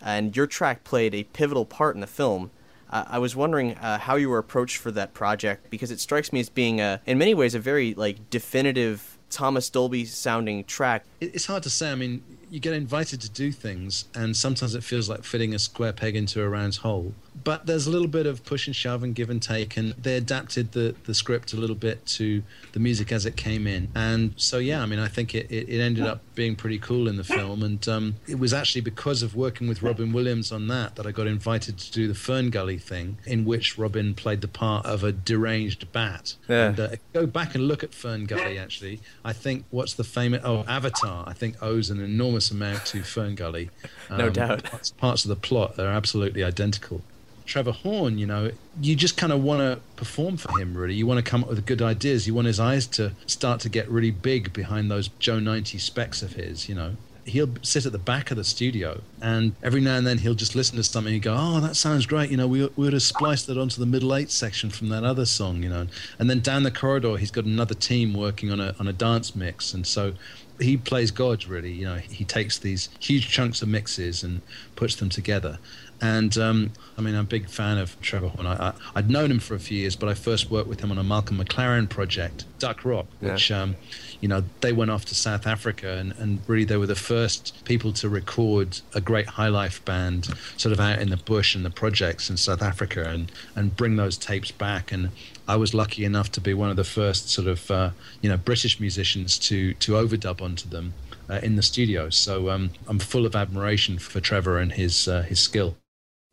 and 0.00 0.34
your 0.36 0.46
track 0.46 0.84
played 0.84 1.14
a 1.14 1.24
pivotal 1.24 1.66
part 1.66 1.94
in 1.94 2.00
the 2.00 2.06
film. 2.06 2.50
Uh, 2.90 3.04
I 3.06 3.18
was 3.18 3.36
wondering 3.36 3.76
uh, 3.76 3.98
how 3.98 4.16
you 4.16 4.30
were 4.30 4.38
approached 4.38 4.78
for 4.78 4.90
that 4.92 5.12
project 5.12 5.68
because 5.68 5.90
it 5.90 6.00
strikes 6.00 6.32
me 6.32 6.40
as 6.40 6.48
being, 6.48 6.80
a, 6.80 7.00
in 7.04 7.18
many 7.18 7.34
ways, 7.34 7.54
a 7.54 7.58
very 7.58 7.92
like 7.94 8.30
definitive 8.30 9.18
Thomas 9.30 9.68
Dolby 9.68 10.06
sounding 10.06 10.64
track. 10.64 11.04
It's 11.20 11.46
hard 11.46 11.62
to 11.64 11.70
say. 11.70 11.92
I 11.92 11.94
mean, 11.94 12.22
you 12.50 12.60
get 12.60 12.72
invited 12.72 13.20
to 13.20 13.28
do 13.28 13.52
things, 13.52 14.06
and 14.14 14.34
sometimes 14.34 14.74
it 14.74 14.82
feels 14.82 15.08
like 15.10 15.24
fitting 15.24 15.54
a 15.54 15.58
square 15.58 15.92
peg 15.92 16.16
into 16.16 16.42
a 16.42 16.48
round 16.48 16.76
hole. 16.76 17.12
But 17.44 17.66
there's 17.66 17.86
a 17.86 17.90
little 17.90 18.08
bit 18.08 18.26
of 18.26 18.44
push 18.44 18.66
and 18.66 18.74
shove 18.74 19.02
and 19.02 19.14
give 19.14 19.30
and 19.30 19.42
take, 19.42 19.76
and 19.76 19.92
they 19.92 20.16
adapted 20.16 20.72
the, 20.72 20.94
the 21.04 21.14
script 21.14 21.52
a 21.52 21.56
little 21.56 21.76
bit 21.76 22.04
to 22.06 22.42
the 22.72 22.80
music 22.80 23.12
as 23.12 23.26
it 23.26 23.36
came 23.36 23.66
in. 23.66 23.88
And 23.94 24.32
so, 24.36 24.58
yeah, 24.58 24.82
I 24.82 24.86
mean, 24.86 24.98
I 24.98 25.08
think 25.08 25.34
it, 25.34 25.50
it, 25.50 25.80
ended 25.80 26.04
up 26.04 26.20
being 26.34 26.56
pretty 26.56 26.78
cool 26.78 27.08
in 27.08 27.16
the 27.16 27.24
film. 27.24 27.62
And 27.62 27.86
um, 27.88 28.14
it 28.26 28.38
was 28.38 28.52
actually 28.52 28.80
because 28.80 29.22
of 29.22 29.36
working 29.36 29.68
with 29.68 29.82
Robin 29.82 30.12
Williams 30.12 30.50
on 30.52 30.68
that 30.68 30.96
that 30.96 31.06
I 31.06 31.12
got 31.12 31.26
invited 31.26 31.78
to 31.78 31.92
do 31.92 32.08
the 32.08 32.14
Fern 32.14 32.50
Gully 32.50 32.78
thing, 32.78 33.18
in 33.26 33.44
which 33.44 33.78
Robin 33.78 34.14
played 34.14 34.40
the 34.40 34.48
part 34.48 34.86
of 34.86 35.04
a 35.04 35.12
deranged 35.12 35.90
bat. 35.92 36.34
Yeah. 36.48 36.68
And 36.68 36.80
uh, 36.80 36.88
go 37.12 37.26
back 37.26 37.54
and 37.54 37.68
look 37.68 37.84
at 37.84 37.94
Fern 37.94 38.24
Gully, 38.26 38.58
actually. 38.58 39.00
I 39.24 39.32
think 39.32 39.64
what's 39.70 39.94
the 39.94 40.04
famous, 40.04 40.42
oh, 40.44 40.64
Avatar, 40.66 41.24
I 41.26 41.32
think 41.32 41.56
owes 41.62 41.90
an 41.90 42.00
enormous 42.00 42.50
amount 42.50 42.86
to 42.86 43.02
Fern 43.02 43.34
Gully. 43.34 43.70
no 44.10 44.26
Um, 44.26 44.32
doubt. 44.32 44.64
Parts, 44.64 44.90
parts 44.90 45.24
of 45.24 45.28
the 45.28 45.36
plot 45.36 45.78
are 45.78 45.86
absolutely 45.86 46.42
identical. 46.42 47.02
Trevor 47.48 47.72
Horn, 47.72 48.18
you 48.18 48.26
know, 48.26 48.50
you 48.80 48.94
just 48.94 49.16
kind 49.16 49.32
of 49.32 49.42
want 49.42 49.60
to 49.60 49.80
perform 49.96 50.36
for 50.36 50.60
him, 50.60 50.76
really. 50.76 50.94
You 50.94 51.06
want 51.06 51.24
to 51.24 51.28
come 51.28 51.42
up 51.42 51.48
with 51.48 51.64
good 51.64 51.80
ideas. 51.80 52.26
You 52.26 52.34
want 52.34 52.46
his 52.46 52.60
eyes 52.60 52.86
to 52.88 53.12
start 53.26 53.60
to 53.60 53.70
get 53.70 53.88
really 53.88 54.10
big 54.10 54.52
behind 54.52 54.90
those 54.90 55.08
Joe 55.18 55.38
90 55.38 55.78
specs 55.78 56.20
of 56.20 56.34
his, 56.34 56.68
you 56.68 56.74
know. 56.74 56.96
He'll 57.24 57.48
sit 57.62 57.84
at 57.86 57.92
the 57.92 57.98
back 57.98 58.30
of 58.30 58.36
the 58.36 58.44
studio, 58.44 59.02
and 59.20 59.54
every 59.62 59.80
now 59.80 59.96
and 59.96 60.06
then 60.06 60.18
he'll 60.18 60.34
just 60.34 60.54
listen 60.54 60.76
to 60.76 60.82
something 60.82 61.12
and 61.12 61.22
go, 61.22 61.36
"Oh, 61.38 61.60
that 61.60 61.76
sounds 61.76 62.06
great." 62.06 62.30
You 62.30 62.38
know, 62.38 62.48
we, 62.48 62.64
we 62.64 62.84
would 62.84 62.94
have 62.94 63.02
spliced 63.02 63.46
that 63.48 63.58
onto 63.58 63.78
the 63.78 63.86
middle 63.86 64.14
eight 64.14 64.30
section 64.30 64.70
from 64.70 64.88
that 64.88 65.04
other 65.04 65.26
song, 65.26 65.62
you 65.62 65.68
know. 65.68 65.88
And 66.18 66.30
then 66.30 66.40
down 66.40 66.62
the 66.62 66.70
corridor, 66.70 67.18
he's 67.18 67.30
got 67.30 67.44
another 67.44 67.74
team 67.74 68.14
working 68.14 68.50
on 68.50 68.60
a 68.60 68.74
on 68.80 68.88
a 68.88 68.94
dance 68.94 69.36
mix, 69.36 69.74
and 69.74 69.86
so 69.86 70.14
he 70.58 70.76
plays 70.76 71.10
God 71.10 71.44
really. 71.46 71.72
You 71.72 71.84
know, 71.84 71.96
he 71.96 72.24
takes 72.24 72.58
these 72.58 72.88
huge 72.98 73.28
chunks 73.28 73.60
of 73.60 73.68
mixes 73.68 74.22
and 74.22 74.40
puts 74.74 74.96
them 74.96 75.08
together. 75.10 75.58
And 76.00 76.36
um, 76.38 76.72
I 76.96 77.00
mean, 77.00 77.14
I'm 77.14 77.22
a 77.22 77.24
big 77.24 77.48
fan 77.48 77.78
of 77.78 78.00
Trevor 78.00 78.28
Horn. 78.28 78.46
I, 78.46 78.72
would 78.94 79.10
known 79.10 79.30
him 79.30 79.40
for 79.40 79.54
a 79.54 79.58
few 79.58 79.78
years, 79.78 79.96
but 79.96 80.08
I 80.08 80.14
first 80.14 80.50
worked 80.50 80.68
with 80.68 80.80
him 80.80 80.90
on 80.92 80.98
a 80.98 81.02
Malcolm 81.02 81.38
McLaren 81.38 81.88
project, 81.88 82.44
Duck 82.58 82.84
Rock, 82.84 83.06
yeah. 83.20 83.32
which, 83.32 83.50
um, 83.50 83.74
you 84.20 84.28
know, 84.28 84.44
they 84.60 84.72
went 84.72 84.90
off 84.90 85.04
to 85.06 85.14
South 85.14 85.46
Africa 85.46 85.92
and, 85.92 86.12
and 86.18 86.40
really 86.46 86.64
they 86.64 86.76
were 86.76 86.86
the 86.86 86.94
first 86.94 87.64
people 87.64 87.92
to 87.94 88.08
record 88.08 88.80
a 88.94 89.00
great 89.00 89.26
high 89.26 89.48
life 89.48 89.84
band 89.84 90.28
sort 90.56 90.72
of 90.72 90.80
out 90.80 91.00
in 91.00 91.10
the 91.10 91.16
bush 91.16 91.54
and 91.54 91.64
the 91.64 91.70
projects 91.70 92.30
in 92.30 92.36
South 92.36 92.62
Africa 92.62 93.08
and, 93.08 93.32
and 93.56 93.76
bring 93.76 93.96
those 93.96 94.16
tapes 94.16 94.52
back. 94.52 94.92
And 94.92 95.10
I 95.48 95.56
was 95.56 95.74
lucky 95.74 96.04
enough 96.04 96.30
to 96.32 96.40
be 96.40 96.54
one 96.54 96.70
of 96.70 96.76
the 96.76 96.84
first 96.84 97.30
sort 97.30 97.48
of, 97.48 97.70
uh, 97.70 97.90
you 98.22 98.28
know, 98.28 98.36
British 98.36 98.78
musicians 98.78 99.38
to, 99.40 99.74
to 99.74 99.92
overdub 99.92 100.40
onto 100.40 100.68
them. 100.68 100.94
Uh, 101.30 101.40
in 101.42 101.56
the 101.56 101.62
studio, 101.62 102.08
so 102.08 102.48
um, 102.48 102.70
I'm 102.86 102.98
full 102.98 103.26
of 103.26 103.36
admiration 103.36 103.98
for 103.98 104.18
Trevor 104.18 104.56
and 104.56 104.72
his 104.72 105.06
uh, 105.06 105.20
his 105.20 105.38
skill. 105.38 105.76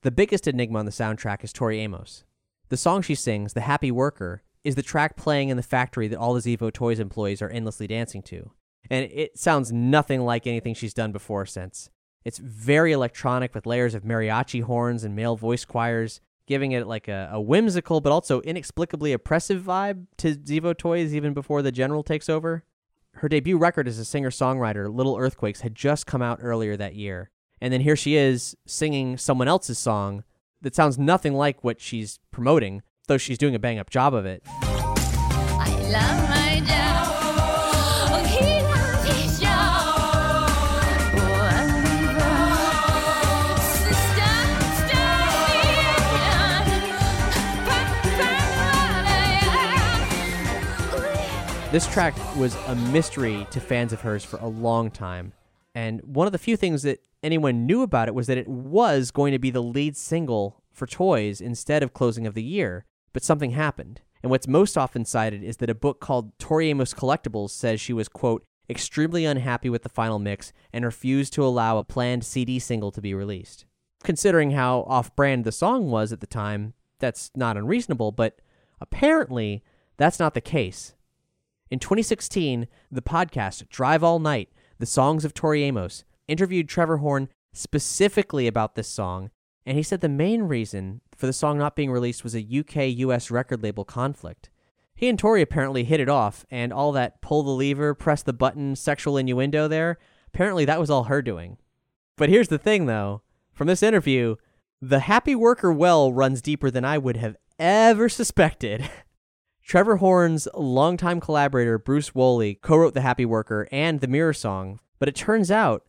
The 0.05 0.11
biggest 0.11 0.47
enigma 0.47 0.77
on 0.77 0.85
the 0.85 0.91
soundtrack 0.91 1.43
is 1.43 1.51
Tori 1.51 1.79
Amos. 1.79 2.25
The 2.69 2.77
song 2.77 3.01
she 3.01 3.15
sings, 3.15 3.53
The 3.53 3.61
Happy 3.61 3.89
Worker, 3.89 4.43
is 4.63 4.75
the 4.75 4.83
track 4.83 5.17
playing 5.17 5.49
in 5.49 5.57
the 5.57 5.63
factory 5.63 6.07
that 6.07 6.19
all 6.19 6.35
the 6.35 6.41
Zevo 6.41 6.71
Toys 6.71 6.99
employees 6.99 7.41
are 7.41 7.49
endlessly 7.49 7.87
dancing 7.87 8.21
to. 8.21 8.51
And 8.91 9.09
it 9.11 9.39
sounds 9.39 9.71
nothing 9.71 10.21
like 10.21 10.45
anything 10.45 10.75
she's 10.75 10.93
done 10.93 11.11
before 11.11 11.41
or 11.41 11.45
since. 11.47 11.89
It's 12.23 12.37
very 12.37 12.91
electronic 12.91 13.55
with 13.55 13.65
layers 13.65 13.95
of 13.95 14.03
mariachi 14.03 14.61
horns 14.61 15.03
and 15.03 15.15
male 15.15 15.37
voice 15.37 15.65
choirs, 15.65 16.21
giving 16.45 16.71
it 16.71 16.85
like 16.85 17.07
a, 17.07 17.31
a 17.31 17.41
whimsical 17.41 17.99
but 17.99 18.11
also 18.11 18.41
inexplicably 18.41 19.11
oppressive 19.11 19.63
vibe 19.63 20.05
to 20.17 20.35
Zevo 20.35 20.77
Toys 20.77 21.15
even 21.15 21.33
before 21.33 21.63
the 21.63 21.71
General 21.71 22.03
takes 22.03 22.29
over. 22.29 22.63
Her 23.13 23.27
debut 23.27 23.57
record 23.57 23.87
as 23.87 23.97
a 23.97 24.05
singer 24.05 24.29
songwriter, 24.29 24.87
Little 24.87 25.17
Earthquakes, 25.17 25.61
had 25.61 25.73
just 25.73 26.05
come 26.05 26.21
out 26.21 26.37
earlier 26.43 26.77
that 26.77 26.93
year, 26.93 27.31
and 27.65 27.73
then 27.73 27.81
here 27.81 27.95
she 27.95 28.15
is 28.15 28.55
singing 28.67 29.17
someone 29.17 29.47
else's 29.47 29.79
song 29.79 30.23
that 30.61 30.75
sounds 30.75 30.99
nothing 30.99 31.33
like 31.33 31.63
what 31.63 31.81
she's 31.81 32.19
promoting, 32.29 32.83
though 33.07 33.17
she's 33.17 33.39
doing 33.39 33.55
a 33.55 33.59
bang 33.59 33.79
up 33.79 33.89
job 33.89 34.13
of 34.13 34.23
it. 34.23 34.43
This 51.71 51.87
track 51.87 52.13
was 52.37 52.55
a 52.67 52.75
mystery 52.75 53.47
to 53.49 53.59
fans 53.59 53.91
of 53.91 54.01
hers 54.01 54.23
for 54.23 54.37
a 54.37 54.47
long 54.47 54.91
time. 54.91 55.33
And 55.73 56.01
one 56.03 56.27
of 56.27 56.31
the 56.31 56.37
few 56.37 56.55
things 56.55 56.83
that 56.83 57.01
anyone 57.25 57.65
knew 57.65 57.81
about 57.81 58.07
it 58.07 58.15
was 58.15 58.27
that 58.27 58.37
it 58.37 58.47
was 58.47 59.11
going 59.11 59.31
to 59.31 59.39
be 59.39 59.49
the 59.49 59.63
lead 59.63 59.97
single 59.97 60.63
for 60.71 60.85
Toys 60.85 61.41
instead 61.41 61.83
of 61.83 61.93
Closing 61.93 62.27
of 62.27 62.35
the 62.35 62.43
Year, 62.43 62.85
but 63.13 63.23
something 63.23 63.51
happened. 63.51 64.01
And 64.21 64.29
what's 64.29 64.47
most 64.47 64.77
often 64.77 65.05
cited 65.05 65.43
is 65.43 65.57
that 65.57 65.69
a 65.69 65.75
book 65.75 65.99
called 65.99 66.37
Tori 66.39 66.69
Amos 66.69 66.93
Collectibles 66.93 67.49
says 67.49 67.81
she 67.81 67.93
was, 67.93 68.07
quote, 68.07 68.43
extremely 68.69 69.25
unhappy 69.25 69.69
with 69.69 69.83
the 69.83 69.89
final 69.89 70.19
mix 70.19 70.53
and 70.71 70.85
refused 70.85 71.33
to 71.33 71.43
allow 71.43 71.77
a 71.77 71.83
planned 71.83 72.25
CD 72.25 72.59
single 72.59 72.91
to 72.91 73.01
be 73.01 73.13
released. 73.13 73.65
Considering 74.03 74.51
how 74.51 74.81
off 74.87 75.15
brand 75.15 75.43
the 75.43 75.51
song 75.51 75.89
was 75.89 76.11
at 76.11 76.21
the 76.21 76.27
time, 76.27 76.73
that's 76.99 77.31
not 77.35 77.57
unreasonable, 77.57 78.11
but 78.11 78.39
apparently 78.79 79.63
that's 79.97 80.19
not 80.19 80.33
the 80.33 80.41
case. 80.41 80.95
In 81.69 81.79
2016, 81.79 82.67
the 82.91 83.01
podcast 83.01 83.67
Drive 83.69 84.03
All 84.03 84.19
Night 84.19 84.49
the 84.77 84.85
Songs 84.85 85.23
of 85.23 85.33
Tori 85.33 85.63
Amos, 85.63 86.03
interviewed 86.27 86.69
Trevor 86.69 86.97
Horn 86.97 87.29
specifically 87.53 88.47
about 88.47 88.75
this 88.75 88.87
song, 88.87 89.31
and 89.65 89.77
he 89.77 89.83
said 89.83 90.01
the 90.01 90.09
main 90.09 90.43
reason 90.43 91.01
for 91.15 91.25
the 91.25 91.33
song 91.33 91.57
not 91.57 91.75
being 91.75 91.91
released 91.91 92.23
was 92.23 92.35
a 92.35 92.59
UK 92.59 92.97
US 92.99 93.31
record 93.31 93.63
label 93.63 93.85
conflict. 93.85 94.49
He 94.95 95.09
and 95.09 95.19
Tori 95.19 95.41
apparently 95.41 95.83
hit 95.83 95.99
it 95.99 96.09
off, 96.09 96.45
and 96.49 96.71
all 96.71 96.91
that 96.93 97.21
pull 97.21 97.43
the 97.43 97.51
lever, 97.51 97.93
press 97.93 98.23
the 98.23 98.33
button 98.33 98.75
sexual 98.75 99.17
innuendo 99.17 99.67
there, 99.67 99.97
apparently 100.27 100.65
that 100.65 100.79
was 100.79 100.89
all 100.89 101.05
her 101.05 101.21
doing. 101.21 101.57
But 102.17 102.29
here's 102.29 102.47
the 102.47 102.57
thing 102.57 102.85
though 102.85 103.21
from 103.53 103.67
this 103.67 103.83
interview, 103.83 104.35
the 104.81 104.99
happy 105.01 105.35
worker 105.35 105.71
well 105.71 106.11
runs 106.11 106.41
deeper 106.41 106.69
than 106.69 106.85
I 106.85 106.97
would 106.97 107.17
have 107.17 107.37
ever 107.57 108.09
suspected. 108.09 108.89
Trevor 109.65 109.95
Horn's 109.95 110.47
longtime 110.53 111.19
collaborator 111.19 111.79
Bruce 111.79 112.13
Woolley 112.13 112.55
co 112.55 112.77
wrote 112.77 112.93
The 112.93 113.01
Happy 113.01 113.25
Worker 113.25 113.67
and 113.71 113.99
The 113.99 114.07
Mirror 114.07 114.33
Song, 114.33 114.79
but 114.99 115.09
it 115.09 115.15
turns 115.15 115.49
out 115.49 115.87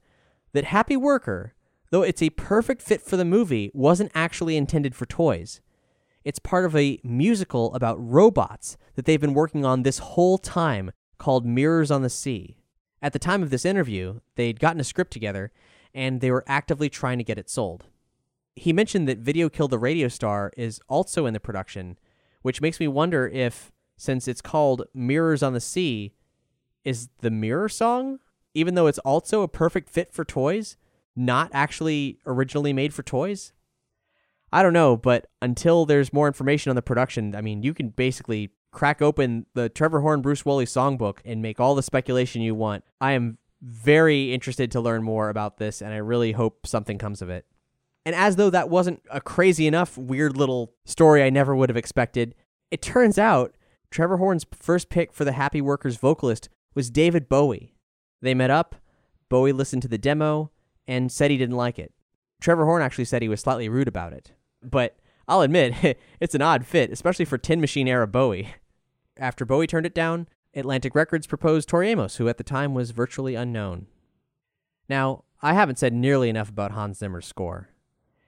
that 0.57 0.65
Happy 0.65 0.97
Worker, 0.97 1.55
though 1.91 2.03
it's 2.03 2.23
a 2.23 2.31
perfect 2.31 2.81
fit 2.81 3.03
for 3.03 3.19
the 3.19 3.27
movie, 3.27 3.71
wasn't 3.75 4.11
actually 4.15 4.57
intended 4.57 4.95
for 4.95 5.05
toys. 5.05 5.61
It's 6.25 6.39
part 6.39 6.65
of 6.65 6.75
a 6.75 6.99
musical 7.05 7.75
about 7.75 7.99
robots 8.01 8.79
that 8.95 9.05
they've 9.05 9.21
been 9.21 9.35
working 9.35 9.67
on 9.67 9.83
this 9.83 9.99
whole 9.99 10.39
time 10.39 10.93
called 11.19 11.45
Mirrors 11.45 11.91
on 11.91 12.01
the 12.01 12.09
Sea. 12.09 12.57
At 13.03 13.13
the 13.13 13.19
time 13.19 13.43
of 13.43 13.51
this 13.51 13.67
interview, 13.67 14.21
they'd 14.37 14.59
gotten 14.59 14.81
a 14.81 14.85
script 14.85 15.13
together 15.13 15.53
and 15.95 16.23
they 16.23 16.31
were 16.31 16.45
actively 16.47 16.89
trying 16.89 17.19
to 17.19 17.25
get 17.25 17.39
it 17.39 17.51
sold. 17.51 17.85
He 18.55 18.73
mentioned 18.73 19.07
that 19.09 19.19
Video 19.19 19.51
Killed 19.51 19.73
the 19.73 19.79
Radio 19.79 20.09
Star 20.09 20.53
is 20.57 20.81
also 20.89 21.27
in 21.27 21.35
the 21.35 21.41
production 21.41 21.99
which 22.41 22.63
makes 22.63 22.81
me 22.81 22.89
wonder 22.89 23.27
if, 23.27 23.73
since 23.99 24.27
it's 24.27 24.41
called 24.41 24.87
Mirrors 24.95 25.43
on 25.43 25.53
the 25.53 25.61
Sea, 25.61 26.15
is 26.83 27.09
the 27.21 27.31
Mirror 27.31 27.69
song, 27.69 28.21
even 28.57 28.75
though 28.75 28.87
it's 28.87 28.99
also 29.01 29.43
a 29.43 29.49
perfect 29.49 29.91
fit 29.91 30.13
for 30.15 30.25
toys, 30.25 30.79
not 31.15 31.51
actually 31.53 32.19
originally 32.27 32.73
made 32.73 32.95
for 32.95 33.03
toys? 33.03 33.53
I 34.51 34.63
don't 34.63 34.73
know, 34.73 34.97
but 34.97 35.27
until 35.43 35.85
there's 35.85 36.13
more 36.13 36.27
information 36.27 36.71
on 36.71 36.77
the 36.77 36.83
production, 36.83 37.37
I 37.37 37.43
mean, 37.43 37.63
you 37.63 37.75
can 37.75 37.91
basically 37.91 38.51
crack 38.73 39.03
open 39.03 39.45
the 39.53 39.69
Trevor 39.69 40.01
Horn 40.01 40.23
Bruce 40.23 40.47
Woolley 40.47 40.65
songbook 40.65 41.19
and 41.25 41.43
make 41.43 41.61
all 41.61 41.75
the 41.75 41.83
speculation 41.83 42.41
you 42.41 42.55
want. 42.55 42.83
I 42.99 43.13
am 43.13 43.37
very 43.61 44.33
interested 44.33 44.73
to 44.73 44.81
learn 44.81 45.03
more 45.03 45.29
about 45.29 45.59
this, 45.59 45.83
and 45.83 45.93
I 45.93 45.99
really 45.99 46.33
hope 46.33 46.67
something 46.67 46.97
comes 46.97 47.21
of 47.21 47.29
it. 47.29 47.45
And 48.07 48.15
as 48.15 48.37
though 48.37 48.51
that 48.51 48.71
wasn't 48.71 49.03
a 49.11 49.21
crazy 49.21 49.67
enough, 49.67 49.99
weird 49.99 50.37
little 50.37 50.73
story 50.87 51.23
I 51.23 51.29
never 51.29 51.55
would 51.55 51.69
have 51.69 51.77
expected, 51.77 52.35
it 52.71 52.81
turns 52.81 53.19
out 53.19 53.55
Trevor 53.91 54.17
Horn's 54.17 54.47
first 54.53 54.89
pick 54.89 55.13
for 55.13 55.27
the 55.27 55.33
Happy 55.33 55.61
Workers 55.61 55.97
vocalist 55.97 56.49
was 56.75 56.89
David 56.89 57.29
Bowie. 57.29 57.76
They 58.27 58.35
met 58.35 58.51
up, 58.51 58.75
Bowie 59.29 59.53
listened 59.53 59.83
to 59.83 59.89
the 59.89 59.99
demo, 59.99 60.51
and 60.89 61.13
said 61.13 61.31
he 61.31 61.37
didn't 61.37 61.57
like 61.57 61.79
it. 61.79 61.93
Trevor 62.41 62.65
Horn 62.65 62.83
actually 62.83 63.05
said 63.05 63.23
he 63.23 63.29
was 63.29 63.41
slightly 63.41 63.69
rude 63.69 63.87
about 63.87 64.13
it. 64.13 64.33
But 64.61 64.97
I'll 65.29 65.43
admit, 65.43 65.97
it's 66.21 66.35
an 66.35 66.43
odd 66.43 66.67
fit, 66.67 66.91
especially 66.91 67.25
for 67.25 67.39
Tin 67.39 67.61
Machine 67.61 67.87
era 67.87 68.09
Bowie. 68.09 68.53
After 69.17 69.45
Bowie 69.45 69.69
turned 69.69 69.87
it 69.87 69.95
down, 69.95 70.27
Atlantic 70.55 70.97
Records 70.97 71.29
proposed 71.29 71.69
Tori 71.69 71.89
Amos, 71.89 72.17
who 72.17 72.29
at 72.29 72.37
the 72.37 72.43
time 72.43 72.75
was 72.75 72.91
virtually 72.91 73.37
unknown. 73.37 73.87
Now, 74.89 75.23
I 75.41 75.55
haven't 75.55 75.79
said 75.79 75.93
nearly 75.93 76.29
enough 76.29 76.49
about 76.49 76.73
Hans 76.73 76.99
Zimmer's 76.99 77.27
score. 77.27 77.69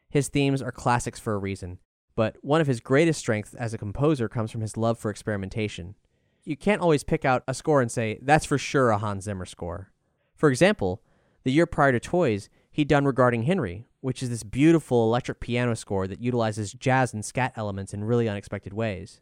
His 0.08 0.28
themes 0.28 0.62
are 0.62 0.70
classics 0.70 1.18
for 1.18 1.34
a 1.34 1.38
reason, 1.38 1.80
but 2.14 2.36
one 2.40 2.60
of 2.60 2.68
his 2.68 2.78
greatest 2.78 3.18
strengths 3.18 3.52
as 3.54 3.74
a 3.74 3.78
composer 3.78 4.28
comes 4.28 4.52
from 4.52 4.60
his 4.60 4.76
love 4.76 4.96
for 4.96 5.10
experimentation. 5.10 5.96
You 6.44 6.56
can't 6.56 6.80
always 6.80 7.04
pick 7.04 7.24
out 7.24 7.42
a 7.46 7.54
score 7.54 7.80
and 7.80 7.90
say, 7.90 8.18
that's 8.22 8.46
for 8.46 8.58
sure 8.58 8.90
a 8.90 8.98
Hans 8.98 9.24
Zimmer 9.24 9.44
score. 9.44 9.90
For 10.34 10.50
example, 10.50 11.02
the 11.44 11.52
year 11.52 11.66
prior 11.66 11.92
to 11.92 12.00
Toys, 12.00 12.48
he'd 12.70 12.88
done 12.88 13.04
Regarding 13.04 13.42
Henry, 13.42 13.88
which 14.00 14.22
is 14.22 14.30
this 14.30 14.42
beautiful 14.42 15.04
electric 15.04 15.40
piano 15.40 15.74
score 15.74 16.06
that 16.06 16.22
utilizes 16.22 16.72
jazz 16.72 17.12
and 17.12 17.24
scat 17.24 17.52
elements 17.56 17.92
in 17.92 18.04
really 18.04 18.28
unexpected 18.28 18.72
ways. 18.72 19.20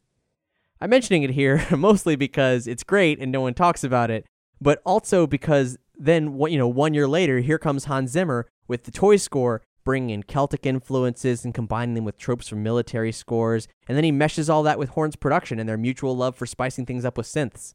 I'm 0.81 0.91
mentioning 0.91 1.23
it 1.23 1.31
here 1.31 1.67
mostly 1.77 2.17
because 2.17 2.67
it's 2.67 2.85
great 2.85 3.19
and 3.19 3.33
no 3.33 3.41
one 3.41 3.55
talks 3.55 3.83
about 3.83 4.11
it, 4.11 4.27
but 4.61 4.83
also 4.85 5.27
because 5.27 5.79
then 5.99 6.39
you 6.49 6.59
know 6.59 6.69
one 6.69 6.95
year 6.95 7.09
later 7.09 7.39
here 7.41 7.59
comes 7.59 7.87
Hans 7.87 8.11
Zimmer 8.11 8.47
with 8.69 8.85
the 8.85 8.91
Toy 8.91 9.17
score 9.17 9.62
bringing 9.87 10.11
in 10.11 10.22
Celtic 10.24 10.66
influences 10.66 11.47
and 11.47 11.55
combining 11.55 11.95
them 11.95 12.05
with 12.05 12.18
tropes 12.18 12.49
from 12.49 12.62
military 12.62 13.12
scores, 13.12 13.68
and 13.89 13.97
then 13.97 14.05
he 14.05 14.12
meshes 14.12 14.51
all 14.51 14.62
that 14.64 14.78
with 14.78 14.91
Horn's 14.91 15.16
production 15.16 15.59
and 15.59 15.66
their 15.66 15.78
mutual 15.78 16.14
love 16.14 16.37
for 16.37 16.45
spicing 16.45 16.84
things 16.84 17.07
up 17.07 17.16
with 17.16 17.26
synths. 17.26 17.72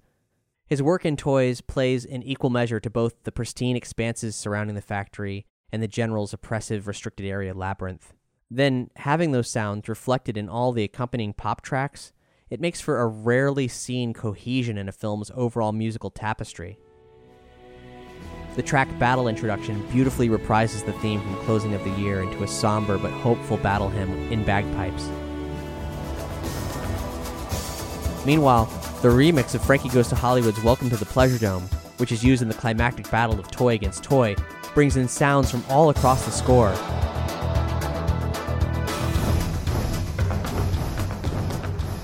His 0.68 0.84
work 0.84 1.06
in 1.06 1.18
toys 1.18 1.62
plays 1.62 2.06
in 2.06 2.22
equal 2.22 2.50
measure 2.50 2.80
to 2.80 2.90
both 2.90 3.24
the 3.24 3.32
pristine 3.32 3.76
expanses 3.76 4.36
surrounding 4.36 4.76
the 4.76 4.82
factory 4.82 5.46
and 5.72 5.82
the 5.82 5.88
general's 5.88 6.34
oppressive, 6.34 6.86
restricted 6.86 7.26
area 7.26 7.54
labyrinth. 7.54 8.14
Then, 8.50 8.90
having 8.98 9.32
those 9.32 9.50
sounds 9.50 9.88
reflected 9.88 10.38
in 10.38 10.50
all 10.50 10.74
the 10.74 10.84
accompanying 10.84 11.34
pop 11.34 11.62
tracks, 11.62 12.12
it 12.50 12.60
makes 12.60 12.82
for 12.82 13.00
a 13.00 13.08
rarely 13.08 13.70
seen 13.70 14.14
cohesion 14.14 14.78
in 14.78 14.90
a 14.90 14.92
film's 14.92 15.32
overall 15.34 15.72
musical 15.72 16.10
tapestry. 16.10 16.78
The 18.54 18.62
track 18.62 18.90
Battle 19.00 19.30
Introduction 19.30 19.82
beautifully 19.92 20.28
reprises 20.28 20.86
the 20.86 20.92
theme 20.94 21.22
from 21.22 21.38
Closing 21.46 21.74
of 21.74 21.82
the 21.86 21.92
Year 21.92 22.22
into 22.22 22.44
a 22.44 22.48
somber 22.50 22.98
but 22.98 23.12
hopeful 23.12 23.56
battle 23.56 23.88
hymn 23.88 24.30
in 24.30 24.44
bagpipes. 24.44 25.08
Meanwhile, 28.26 28.66
the 29.02 29.08
remix 29.08 29.56
of 29.56 29.64
Frankie 29.64 29.88
Goes 29.88 30.10
to 30.10 30.16
Hollywood's 30.16 30.62
Welcome 30.62 30.90
to 30.90 30.98
the 30.98 31.06
Pleasure 31.06 31.40
Dome, 31.40 31.64
which 31.96 32.12
is 32.12 32.26
used 32.26 32.42
in 32.42 32.50
the 32.50 32.54
climactic 32.54 33.10
battle 33.10 33.40
of 33.40 33.50
toy 33.52 33.76
against 33.76 34.04
toy, 34.04 34.36
brings 34.74 34.98
in 34.98 35.08
sounds 35.08 35.50
from 35.50 35.64
all 35.70 35.90
across 35.90 36.26
the 36.26 36.32
score. 36.32 36.72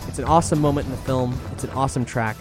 It's 0.08 0.18
an 0.18 0.24
awesome 0.26 0.62
moment 0.62 0.86
in 0.86 0.91
the 0.91 0.98
film, 1.00 1.38
it's 1.52 1.66
an 1.66 1.72
awesome 1.72 2.06
track, 2.06 2.38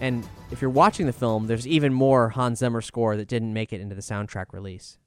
and 0.00 0.24
if 0.50 0.60
you're 0.60 0.70
watching 0.70 1.06
the 1.06 1.12
film, 1.12 1.46
there's 1.46 1.66
even 1.66 1.92
more 1.92 2.30
Hans 2.30 2.58
Zimmer 2.58 2.80
score 2.80 3.16
that 3.16 3.28
didn't 3.28 3.52
make 3.52 3.72
it 3.72 3.80
into 3.80 3.94
the 3.94 4.00
soundtrack 4.00 4.46
release. 4.52 4.98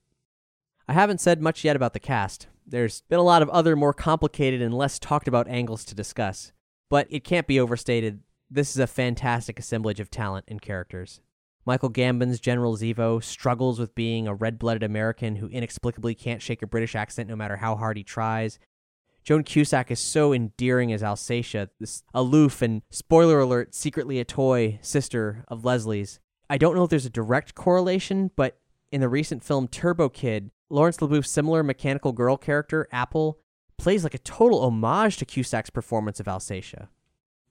I 0.87 0.93
haven't 0.93 1.21
said 1.21 1.41
much 1.41 1.63
yet 1.63 1.75
about 1.75 1.93
the 1.93 1.99
cast. 1.99 2.47
There's 2.65 3.01
been 3.09 3.19
a 3.19 3.23
lot 3.23 3.41
of 3.41 3.49
other 3.49 3.75
more 3.75 3.93
complicated 3.93 4.61
and 4.61 4.73
less 4.73 4.99
talked 4.99 5.27
about 5.27 5.47
angles 5.47 5.83
to 5.85 5.95
discuss, 5.95 6.53
but 6.89 7.07
it 7.09 7.23
can't 7.23 7.47
be 7.47 7.59
overstated. 7.59 8.21
This 8.49 8.71
is 8.71 8.79
a 8.79 8.87
fantastic 8.87 9.59
assemblage 9.59 9.99
of 9.99 10.09
talent 10.09 10.45
and 10.47 10.61
characters. 10.61 11.19
Michael 11.65 11.89
Gambon's 11.89 12.39
General 12.39 12.75
Zevo 12.75 13.23
struggles 13.23 13.79
with 13.79 13.95
being 13.95 14.27
a 14.27 14.33
red 14.33 14.59
blooded 14.59 14.83
American 14.83 15.37
who 15.37 15.47
inexplicably 15.47 16.13
can't 16.13 16.41
shake 16.41 16.61
a 16.61 16.67
British 16.67 16.95
accent 16.95 17.29
no 17.29 17.35
matter 17.35 17.57
how 17.57 17.75
hard 17.75 17.95
he 17.95 18.03
tries. 18.03 18.59
Joan 19.23 19.43
Cusack 19.43 19.89
is 19.89 19.99
so 19.99 20.33
endearing 20.33 20.91
as 20.91 21.01
Alsatia, 21.01 21.69
this 21.79 22.03
aloof 22.13 22.61
and, 22.61 22.81
spoiler 22.89 23.39
alert, 23.39 23.73
secretly 23.73 24.19
a 24.19 24.25
toy 24.25 24.79
sister 24.81 25.45
of 25.47 25.63
Leslie's. 25.63 26.19
I 26.49 26.57
don't 26.57 26.75
know 26.75 26.83
if 26.83 26.89
there's 26.89 27.05
a 27.05 27.09
direct 27.09 27.55
correlation, 27.55 28.31
but 28.35 28.59
in 28.91 29.01
the 29.01 29.09
recent 29.09 29.43
film 29.43 29.67
Turbo 29.67 30.09
Kid, 30.09 30.51
Laurence 30.69 30.97
Leboeuf's 30.97 31.29
similar 31.29 31.63
mechanical 31.63 32.11
girl 32.11 32.35
character, 32.35 32.87
Apple, 32.91 33.39
plays 33.77 34.03
like 34.03 34.13
a 34.13 34.19
total 34.19 34.61
homage 34.61 35.17
to 35.17 35.25
Cusack's 35.25 35.69
performance 35.69 36.19
of 36.19 36.27
Alsatia. 36.27 36.89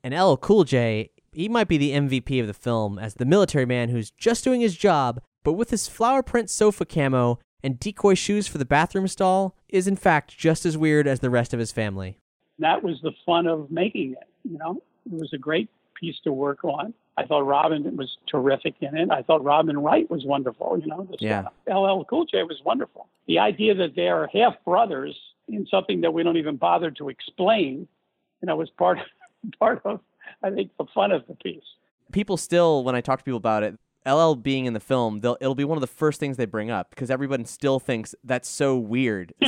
And 0.05 0.15
LL 0.15 0.37
Cool 0.37 0.65
J, 0.65 1.11
he 1.33 1.49
might 1.49 1.69
be 1.69 1.79
the 1.79 1.93
MVP 1.93 2.41
of 2.41 2.47
the 2.47 2.55
film 2.55 2.99
as 2.99 3.15
the 3.15 3.25
military 3.25 3.65
man 3.67 3.89
who's 3.89 4.11
just 4.11 4.45
doing 4.45 4.61
his 4.61 4.77
job, 4.77 5.23
but 5.43 5.55
with 5.55 5.71
his 5.71 5.89
flower 5.89 6.23
print 6.23 6.51
sofa 6.51 6.85
camo 6.85 7.39
and 7.63 7.79
decoy 7.79 8.15
shoes 8.15 8.47
for 8.49 8.59
the 8.59 8.65
bathroom 8.65 9.09
stall 9.09 9.57
is 9.69 9.87
in 9.87 9.97
fact 9.97 10.37
just 10.37 10.67
as 10.67 10.77
weird 10.77 11.07
as 11.07 11.21
the 11.21 11.31
rest 11.31 11.53
of 11.55 11.61
his 11.61 11.73
family. 11.73 12.19
That 12.59 12.83
was 12.83 13.01
the 13.03 13.13
fun 13.25 13.47
of 13.47 13.71
making 13.71 14.13
it. 14.13 14.29
You 14.45 14.59
know, 14.59 14.83
it 15.07 15.19
was 15.19 15.33
a 15.33 15.39
great 15.39 15.69
piece 15.95 16.17
to 16.25 16.33
work 16.33 16.65
on. 16.65 16.95
I 17.17 17.27
thought 17.27 17.47
Robin 17.47 17.97
was 17.97 18.17
terrific 18.27 18.75
in 18.81 18.97
it. 18.97 19.11
I 19.11 19.23
thought 19.23 19.45
Robin 19.45 19.79
Wright 19.79 20.11
was 20.11 20.25
wonderful. 20.25 20.79
You 20.81 20.87
know, 20.87 21.07
this, 21.11 21.21
Yeah. 21.21 21.49
LL 21.69 22.05
Cool 22.09 22.25
J 22.25 22.43
was 22.43 22.61
wonderful. 22.65 23.07
The 23.27 23.39
idea 23.39 23.75
that 23.75 23.95
they 23.95 24.09
are 24.09 24.29
half 24.33 24.55
brothers 24.65 25.17
in 25.49 25.67
something 25.71 26.01
that 26.01 26.13
we 26.13 26.23
don't 26.23 26.37
even 26.39 26.57
bother 26.57 26.91
to 26.93 27.09
explain, 27.09 27.87
you 28.41 28.47
know, 28.47 28.57
was 28.57 28.71
part 28.71 28.99
part 29.59 29.83
of 29.85 30.01
I 30.43 30.51
think 30.51 30.71
the 30.79 30.87
fun 30.95 31.13
of 31.13 31.27
the 31.27 31.35
piece. 31.35 31.63
People 32.13 32.37
still, 32.37 32.85
when 32.85 32.95
I 32.95 33.01
talk 33.01 33.19
to 33.21 33.25
people 33.25 33.39
about 33.39 33.63
it, 33.63 33.79
LL 34.07 34.35
being 34.35 34.67
in 34.67 34.73
the 34.73 34.81
film, 34.81 35.21
they'll, 35.21 35.37
it'll 35.41 35.55
be 35.55 35.65
one 35.65 35.77
of 35.77 35.81
the 35.81 35.87
first 35.87 36.21
things 36.21 36.37
they 36.37 36.47
bring 36.47 36.71
up 36.71 36.91
because 36.91 37.11
everyone 37.11 37.45
still 37.45 37.79
thinks 37.79 38.15
that's 38.25 38.49
so 38.49 38.77
weird. 38.77 39.35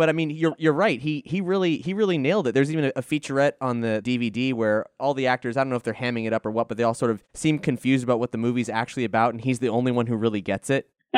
but 0.00 0.08
I 0.08 0.12
mean, 0.12 0.30
you're 0.30 0.54
you're 0.58 0.72
right. 0.72 1.00
He 1.00 1.22
he 1.26 1.40
really 1.40 1.78
he 1.78 1.92
really 1.92 2.18
nailed 2.18 2.46
it. 2.46 2.52
There's 2.52 2.72
even 2.72 2.86
a, 2.86 2.92
a 2.96 3.02
featurette 3.02 3.52
on 3.60 3.80
the 3.80 4.00
DVD 4.02 4.54
where 4.54 4.86
all 4.98 5.14
the 5.14 5.26
actors, 5.26 5.56
I 5.56 5.60
don't 5.60 5.70
know 5.70 5.76
if 5.76 5.82
they're 5.82 5.94
hamming 5.94 6.26
it 6.26 6.32
up 6.32 6.46
or 6.46 6.50
what, 6.50 6.68
but 6.68 6.76
they 6.76 6.84
all 6.84 6.94
sort 6.94 7.10
of 7.10 7.22
seem 7.34 7.58
confused 7.58 8.04
about 8.04 8.18
what 8.18 8.32
the 8.32 8.38
movie's 8.38 8.68
actually 8.68 9.04
about, 9.04 9.34
and 9.34 9.42
he's 9.42 9.58
the 9.58 9.68
only 9.68 9.92
one 9.92 10.06
who 10.06 10.16
really 10.16 10.40
gets 10.40 10.70
it. 10.70 10.88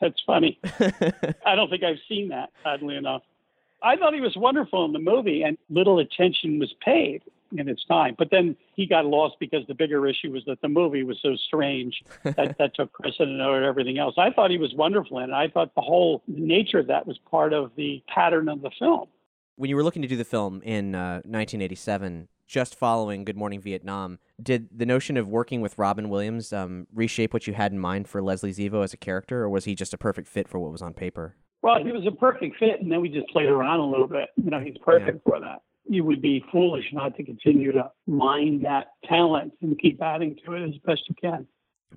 That's 0.00 0.20
funny. 0.26 0.58
I 1.44 1.54
don't 1.54 1.68
think 1.68 1.82
I've 1.82 1.98
seen 2.08 2.28
that, 2.28 2.50
oddly 2.64 2.96
enough. 2.96 3.22
I 3.82 3.96
thought 3.96 4.14
he 4.14 4.22
was 4.22 4.36
wonderful 4.36 4.86
in 4.86 4.92
the 4.92 4.98
movie, 4.98 5.42
and 5.42 5.58
little 5.68 5.98
attention 5.98 6.58
was 6.58 6.74
paid 6.82 7.22
in 7.56 7.68
its 7.68 7.84
time. 7.84 8.14
But 8.18 8.30
then 8.30 8.56
he 8.74 8.86
got 8.86 9.06
lost 9.06 9.36
because 9.40 9.66
the 9.66 9.74
bigger 9.74 10.06
issue 10.06 10.32
was 10.32 10.44
that 10.46 10.60
the 10.60 10.68
movie 10.68 11.02
was 11.02 11.18
so 11.22 11.36
strange 11.36 12.02
that 12.24 12.56
that 12.58 12.74
took 12.74 12.92
precedent 12.92 13.40
over 13.40 13.62
everything 13.62 13.98
else. 13.98 14.14
I 14.18 14.30
thought 14.30 14.50
he 14.50 14.58
was 14.58 14.74
wonderful, 14.74 15.18
and 15.18 15.34
I 15.34 15.48
thought 15.48 15.74
the 15.74 15.82
whole 15.82 16.22
nature 16.26 16.78
of 16.78 16.86
that 16.88 17.06
was 17.06 17.18
part 17.30 17.52
of 17.52 17.72
the 17.76 18.02
pattern 18.12 18.48
of 18.48 18.62
the 18.62 18.70
film. 18.78 19.08
When 19.56 19.68
you 19.68 19.76
were 19.76 19.84
looking 19.84 20.02
to 20.02 20.08
do 20.08 20.16
the 20.16 20.24
film 20.24 20.62
in 20.62 20.94
uh, 20.94 21.20
1987, 21.24 22.28
just 22.46 22.74
following 22.74 23.24
Good 23.24 23.36
Morning 23.36 23.60
Vietnam, 23.60 24.18
did 24.42 24.68
the 24.76 24.86
notion 24.86 25.16
of 25.16 25.28
working 25.28 25.60
with 25.60 25.78
Robin 25.78 26.08
Williams 26.08 26.52
um, 26.52 26.86
reshape 26.92 27.32
what 27.32 27.46
you 27.46 27.52
had 27.52 27.70
in 27.70 27.78
mind 27.78 28.08
for 28.08 28.22
Leslie 28.22 28.52
Zevo 28.52 28.82
as 28.82 28.92
a 28.92 28.96
character, 28.96 29.42
or 29.42 29.48
was 29.48 29.66
he 29.66 29.74
just 29.74 29.94
a 29.94 29.98
perfect 29.98 30.26
fit 30.26 30.48
for 30.48 30.58
what 30.58 30.72
was 30.72 30.82
on 30.82 30.94
paper? 30.94 31.36
Well, 31.62 31.78
he 31.84 31.92
was 31.92 32.06
a 32.06 32.10
perfect 32.10 32.56
fit, 32.58 32.80
and 32.80 32.90
then 32.90 33.00
we 33.00 33.08
just 33.08 33.28
played 33.28 33.48
around 33.48 33.80
a 33.80 33.86
little 33.86 34.08
bit. 34.08 34.30
You 34.36 34.50
know, 34.50 34.60
he's 34.60 34.78
perfect 34.78 35.22
for 35.24 35.38
that. 35.40 35.60
You 35.88 36.04
would 36.04 36.22
be 36.22 36.44
foolish 36.52 36.84
not 36.92 37.16
to 37.16 37.24
continue 37.24 37.72
to 37.72 37.90
mine 38.06 38.62
that 38.62 38.88
talent 39.08 39.52
and 39.62 39.78
keep 39.78 40.00
adding 40.02 40.36
to 40.44 40.52
it 40.52 40.68
as 40.68 40.74
best 40.84 41.02
you 41.08 41.14
can. 41.20 41.46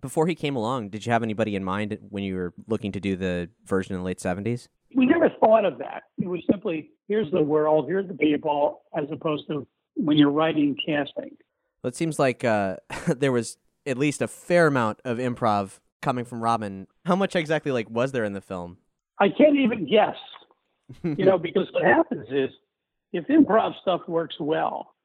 Before 0.01 0.25
he 0.25 0.33
came 0.33 0.55
along, 0.55 0.89
did 0.89 1.05
you 1.05 1.11
have 1.11 1.21
anybody 1.21 1.55
in 1.55 1.63
mind 1.63 1.97
when 2.09 2.23
you 2.23 2.35
were 2.35 2.53
looking 2.67 2.91
to 2.93 2.99
do 2.99 3.15
the 3.15 3.49
version 3.65 3.93
in 3.93 4.01
the 4.01 4.05
late 4.05 4.17
70s? 4.17 4.67
We 4.95 5.05
never 5.05 5.29
thought 5.39 5.65
of 5.65 5.77
that. 5.79 6.03
It 6.17 6.27
was 6.27 6.41
simply 6.49 6.91
here's 7.07 7.31
the 7.31 7.41
world, 7.41 7.87
here's 7.87 8.07
the 8.07 8.15
people, 8.15 8.81
as 8.97 9.05
opposed 9.11 9.47
to 9.49 9.67
when 9.95 10.17
you're 10.17 10.31
writing 10.31 10.75
casting. 10.85 11.37
Well, 11.83 11.89
it 11.89 11.95
seems 11.95 12.17
like 12.17 12.43
uh, 12.43 12.77
there 13.07 13.31
was 13.31 13.57
at 13.85 13.97
least 13.97 14.21
a 14.21 14.27
fair 14.27 14.67
amount 14.67 14.99
of 15.03 15.17
improv 15.17 15.79
coming 16.01 16.25
from 16.25 16.41
Robin. 16.41 16.87
How 17.05 17.15
much 17.15 17.35
exactly 17.35 17.71
like 17.71 17.89
was 17.89 18.11
there 18.11 18.23
in 18.23 18.33
the 18.33 18.41
film? 18.41 18.77
I 19.19 19.29
can't 19.29 19.55
even 19.57 19.87
guess, 19.87 20.15
you 21.03 21.25
know, 21.25 21.37
because 21.37 21.67
what 21.71 21.83
happens 21.83 22.27
is 22.31 22.49
if 23.13 23.27
improv 23.27 23.73
stuff 23.81 24.01
works 24.07 24.35
well, 24.39 24.95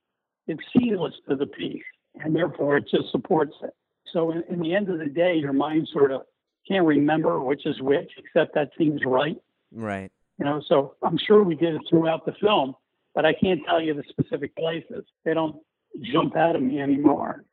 it's 0.47 0.63
seamless 0.77 1.15
to 1.29 1.37
the 1.37 1.47
piece, 1.47 1.83
and 2.21 2.35
therefore 2.35 2.79
it 2.79 2.89
just 2.91 3.11
supports 3.13 3.55
it. 3.63 3.75
So 4.13 4.33
in, 4.33 4.43
in 4.49 4.61
the 4.61 4.75
end 4.75 4.89
of 4.89 4.99
the 4.99 5.07
day, 5.07 5.35
your 5.37 5.53
mind 5.53 5.89
sort 5.93 6.11
of 6.11 6.23
can't 6.67 6.87
remember 6.87 7.41
which 7.41 7.67
is 7.67 7.81
which, 7.81 8.11
except 8.17 8.55
that 8.55 8.71
seems 8.77 9.03
right. 9.05 9.37
Right. 9.71 10.11
You 10.39 10.47
know, 10.47 10.63
so 10.67 10.95
I'm 11.03 11.19
sure 11.19 11.43
we 11.43 11.55
did 11.55 11.75
it 11.75 11.83
throughout 11.89 12.25
the 12.25 12.35
film, 12.41 12.75
but 13.15 13.27
I 13.27 13.35
can't 13.35 13.61
tell 13.67 13.81
you 13.81 13.95
the 13.95 14.05
specific 14.09 14.57
places. 14.57 15.05
They 15.25 15.35
don't 15.35 15.57
jump 16.13 16.37
out 16.37 16.57
at 16.57 16.63
me 16.63 16.81
anymore. 16.81 17.45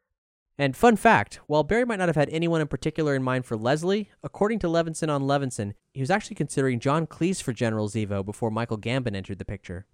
And 0.58 0.76
fun 0.76 0.96
fact 0.96 1.42
while 1.48 1.64
Barry 1.64 1.86
might 1.86 2.00
not 2.00 2.08
have 2.08 2.16
had 2.16 2.30
anyone 2.30 2.62
in 2.62 2.68
particular 2.68 3.14
in 3.14 3.24
mind 3.24 3.46
for 3.46 3.58
Leslie, 3.58 4.10
according 4.24 4.60
to 4.60 4.68
Levinson 4.68 5.10
on 5.10 5.24
Levinson, 5.24 5.74
he 5.94 6.00
was 6.00 6.10
actually 6.10 6.36
considering 6.36 6.80
John 6.80 7.08
Cleese 7.08 7.42
for 7.42 7.52
General 7.52 7.90
Zevo 7.90 8.24
before 8.24 8.52
Michael 8.52 8.78
Gambon 8.78 9.16
entered 9.16 9.40
the 9.40 9.46
picture. 9.46 9.86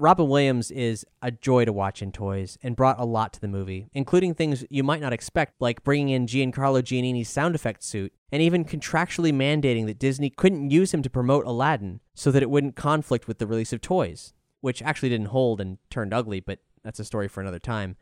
Robin 0.00 0.28
Williams 0.28 0.70
is 0.70 1.04
a 1.22 1.32
joy 1.32 1.64
to 1.64 1.72
watch 1.72 2.02
in 2.02 2.12
toys 2.12 2.56
and 2.62 2.76
brought 2.76 3.00
a 3.00 3.04
lot 3.04 3.32
to 3.32 3.40
the 3.40 3.48
movie, 3.48 3.88
including 3.92 4.32
things 4.32 4.64
you 4.70 4.84
might 4.84 5.00
not 5.00 5.12
expect, 5.12 5.60
like 5.60 5.82
bringing 5.82 6.10
in 6.10 6.28
Giancarlo 6.28 6.80
Giannini's 6.82 7.28
sound 7.28 7.56
effects 7.56 7.86
suit, 7.86 8.12
and 8.30 8.40
even 8.40 8.64
contractually 8.64 9.32
mandating 9.32 9.86
that 9.86 9.98
Disney 9.98 10.30
couldn't 10.30 10.70
use 10.70 10.94
him 10.94 11.02
to 11.02 11.10
promote 11.10 11.44
Aladdin 11.46 11.98
so 12.14 12.30
that 12.30 12.44
it 12.44 12.50
wouldn't 12.50 12.76
conflict 12.76 13.26
with 13.26 13.38
the 13.38 13.46
release 13.48 13.72
of 13.72 13.80
toys, 13.80 14.34
which 14.60 14.82
actually 14.82 15.08
didn't 15.08 15.26
hold 15.26 15.60
and 15.60 15.78
turned 15.90 16.14
ugly, 16.14 16.38
but 16.38 16.60
that's 16.84 17.00
a 17.00 17.04
story 17.04 17.26
for 17.26 17.40
another 17.40 17.58
time. 17.58 17.96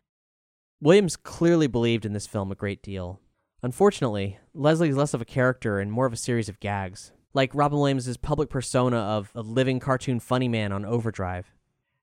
Williams 0.82 1.16
clearly 1.16 1.66
believed 1.66 2.04
in 2.04 2.12
this 2.12 2.26
film 2.26 2.52
a 2.52 2.54
great 2.54 2.82
deal. 2.82 3.20
Unfortunately, 3.62 4.38
Leslie's 4.52 4.96
less 4.96 5.14
of 5.14 5.22
a 5.22 5.24
character 5.24 5.78
and 5.80 5.90
more 5.90 6.04
of 6.04 6.12
a 6.12 6.18
series 6.18 6.50
of 6.50 6.60
gags, 6.60 7.12
like 7.32 7.54
Robin 7.54 7.78
Williams' 7.78 8.18
public 8.18 8.50
persona 8.50 8.98
of 8.98 9.32
a 9.34 9.40
living 9.40 9.80
cartoon 9.80 10.20
funny 10.20 10.46
man 10.46 10.72
on 10.72 10.84
Overdrive. 10.84 11.55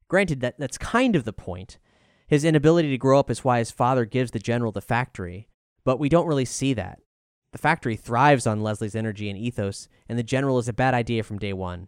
Granted, 0.08 0.42
that, 0.42 0.60
that's 0.60 0.78
kind 0.78 1.16
of 1.16 1.24
the 1.24 1.34
point. 1.34 1.78
His 2.28 2.46
inability 2.46 2.90
to 2.90 2.98
grow 2.98 3.20
up 3.20 3.30
is 3.30 3.44
why 3.44 3.60
his 3.60 3.72
father 3.72 4.06
gives 4.06 4.32
the 4.32 4.40
general 4.40 4.72
the 4.72 4.82
factory, 4.82 5.48
but 5.84 6.00
we 6.00 6.10
don't 6.10 6.28
really 6.28 6.46
see 6.46 6.74
that. 6.74 7.00
The 7.52 7.58
factory 7.60 7.96
thrives 7.96 8.48
on 8.48 8.62
Leslie's 8.62 8.96
energy 8.96 9.30
and 9.30 9.38
ethos, 9.38 9.88
and 10.10 10.18
the 10.18 10.24
general 10.24 10.58
is 10.58 10.68
a 10.68 10.74
bad 10.74 10.94
idea 10.94 11.24
from 11.24 11.38
day 11.38 11.54
one. 11.54 11.88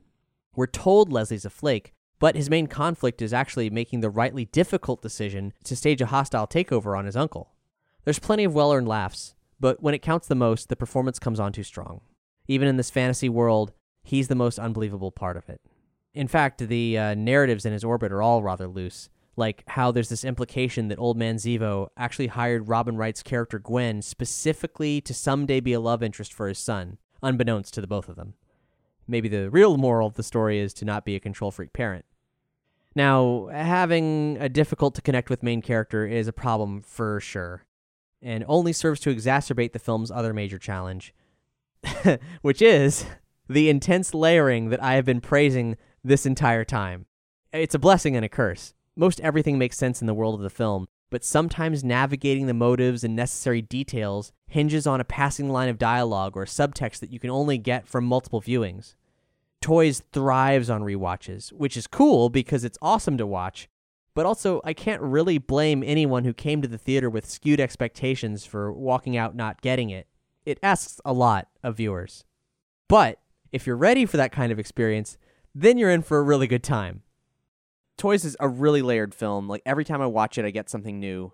We're 0.56 0.68
told 0.68 1.12
Leslie's 1.12 1.46
a 1.46 1.50
flake, 1.50 1.94
but 2.20 2.36
his 2.36 2.50
main 2.50 2.68
conflict 2.68 3.22
is 3.22 3.34
actually 3.34 3.70
making 3.70 4.00
the 4.00 4.10
rightly 4.10 4.46
difficult 4.46 5.02
decision 5.02 5.54
to 5.64 5.76
stage 5.76 6.02
a 6.02 6.08
hostile 6.08 6.48
takeover 6.48 6.98
on 6.98 7.06
his 7.06 7.16
uncle. 7.16 7.54
There's 8.04 8.20
plenty 8.20 8.44
of 8.44 8.54
well 8.54 8.72
earned 8.72 8.88
laughs, 8.88 9.34
but 9.60 9.82
when 9.82 9.96
it 9.96 10.02
counts 10.02 10.28
the 10.28 10.36
most, 10.36 10.70
the 10.70 10.76
performance 10.76 11.18
comes 11.18 11.40
on 11.40 11.52
too 11.52 11.64
strong. 11.64 12.02
Even 12.48 12.68
in 12.68 12.78
this 12.78 12.92
fantasy 12.92 13.30
world, 13.30 13.74
he's 14.04 14.28
the 14.28 14.36
most 14.36 14.60
unbelievable 14.60 15.12
part 15.12 15.36
of 15.36 15.50
it. 15.50 15.62
In 16.16 16.30
fact, 16.30 16.60
the 16.60 16.98
uh, 16.98 17.14
narratives 17.14 17.66
in 17.66 17.74
his 17.74 17.84
orbit 17.84 18.12
are 18.14 18.22
all 18.22 18.42
rather 18.42 18.68
loose, 18.68 19.10
like 19.36 19.64
how 19.68 19.92
there's 19.92 20.08
this 20.08 20.24
implication 20.24 20.88
that 20.88 20.98
Old 20.98 21.18
Man 21.18 21.36
Zevo 21.36 21.90
actually 21.98 22.28
hired 22.28 22.70
Robin 22.70 22.96
Wright's 22.96 23.22
character 23.22 23.60
Gwen 23.60 24.02
specifically 24.02 25.02
to 25.02 25.14
someday 25.14 25.60
be 25.60 25.74
a 25.74 25.80
love 25.80 26.02
interest 26.02 26.34
for 26.34 26.48
his 26.48 26.58
son, 26.58 26.98
unbeknownst 27.22 27.74
to 27.74 27.82
the 27.82 27.88
both 27.88 28.08
of 28.08 28.16
them. 28.16 28.36
Maybe 29.08 29.28
the 29.28 29.50
real 29.50 29.76
moral 29.76 30.08
of 30.08 30.14
the 30.14 30.24
story 30.24 30.58
is 30.58 30.74
to 30.76 30.86
not 30.86 31.04
be 31.04 31.16
a 31.16 31.20
control 31.20 31.52
freak 31.52 31.74
parent. 31.74 32.06
Now, 32.96 33.50
having 33.52 34.38
a 34.40 34.48
difficult 34.48 34.96
to 34.96 35.02
connect 35.02 35.30
with 35.30 35.44
main 35.44 35.62
character 35.62 36.08
is 36.08 36.30
a 36.30 36.34
problem 36.34 36.82
for 36.82 37.20
sure, 37.20 37.66
and 38.22 38.46
only 38.48 38.72
serves 38.72 39.02
to 39.02 39.14
exacerbate 39.14 39.74
the 39.74 39.80
film's 39.80 40.12
other 40.12 40.34
major 40.34 40.58
challenge, 40.58 41.14
which 42.42 42.62
is 42.62 43.06
the 43.50 43.70
intense 43.70 44.14
layering 44.14 44.70
that 44.70 44.82
I 44.82 44.94
have 44.94 45.06
been 45.06 45.20
praising 45.20 45.76
this 46.06 46.26
entire 46.26 46.64
time. 46.64 47.06
It's 47.52 47.76
a 47.76 47.80
blessing 47.80 48.16
and 48.16 48.24
a 48.24 48.30
curse. 48.30 48.74
Most 48.96 49.20
everything 49.22 49.58
makes 49.58 49.78
sense 49.78 50.02
in 50.02 50.08
the 50.08 50.14
world 50.14 50.36
of 50.36 50.42
the 50.42 50.50
film, 50.50 50.88
but 51.10 51.24
sometimes 51.24 51.84
navigating 51.84 52.46
the 52.46 52.54
motives 52.54 53.04
and 53.04 53.16
necessary 53.16 53.62
details 53.62 54.32
hinges 54.48 54.86
on 54.86 55.02
a 55.02 55.06
passing 55.06 55.50
line 55.50 55.70
of 55.70 55.78
dialogue 55.78 56.38
or 56.38 56.46
subtext 56.46 57.00
that 57.00 57.12
you 57.12 57.20
can 57.20 57.30
only 57.30 57.58
get 57.58 57.88
from 57.88 58.06
multiple 58.06 58.42
viewings. 58.42 58.94
Toys 59.62 60.04
thrives 60.12 60.70
on 60.70 60.82
rewatches, 60.82 61.52
which 61.52 61.76
is 61.76 61.88
cool 61.88 62.30
because 62.30 62.64
it's 62.64 62.78
awesome 62.82 63.18
to 63.18 63.26
watch, 63.26 63.68
but 64.14 64.26
also 64.26 64.62
I 64.64 64.74
can't 64.74 65.02
really 65.02 65.40
blame 65.40 65.84
anyone 65.84 66.24
who 66.24 66.34
came 66.34 66.62
to 66.62 66.68
the 66.68 66.78
theater 66.78 67.10
with 67.10 67.26
skewed 67.26 67.60
expectations 67.60 68.46
for 68.46 68.72
walking 68.72 69.18
out 69.18 69.36
not 69.36 69.62
getting 69.62 69.90
it. 69.90 70.08
It 70.46 70.60
asks 70.62 71.02
a 71.04 71.14
lot 71.14 71.48
of 71.64 71.78
viewers. 71.78 72.26
But 72.88 73.20
if 73.52 73.66
you're 73.66 73.76
ready 73.76 74.06
for 74.06 74.18
that 74.18 74.32
kind 74.32 74.52
of 74.52 74.60
experience, 74.60 75.18
then 75.56 75.78
you're 75.78 75.90
in 75.90 76.02
for 76.04 76.18
a 76.20 76.22
really 76.24 76.46
good 76.48 76.64
time. 76.64 77.02
Toys 77.98 78.26
is 78.26 78.36
a 78.42 78.48
really 78.50 78.82
layered 78.82 79.16
film. 79.16 79.48
Like 79.48 79.62
every 79.66 79.86
time 79.86 80.02
I 80.02 80.06
watch 80.08 80.38
it, 80.38 80.44
I 80.46 80.52
get 80.52 80.70
something 80.70 81.00
new. 81.00 81.32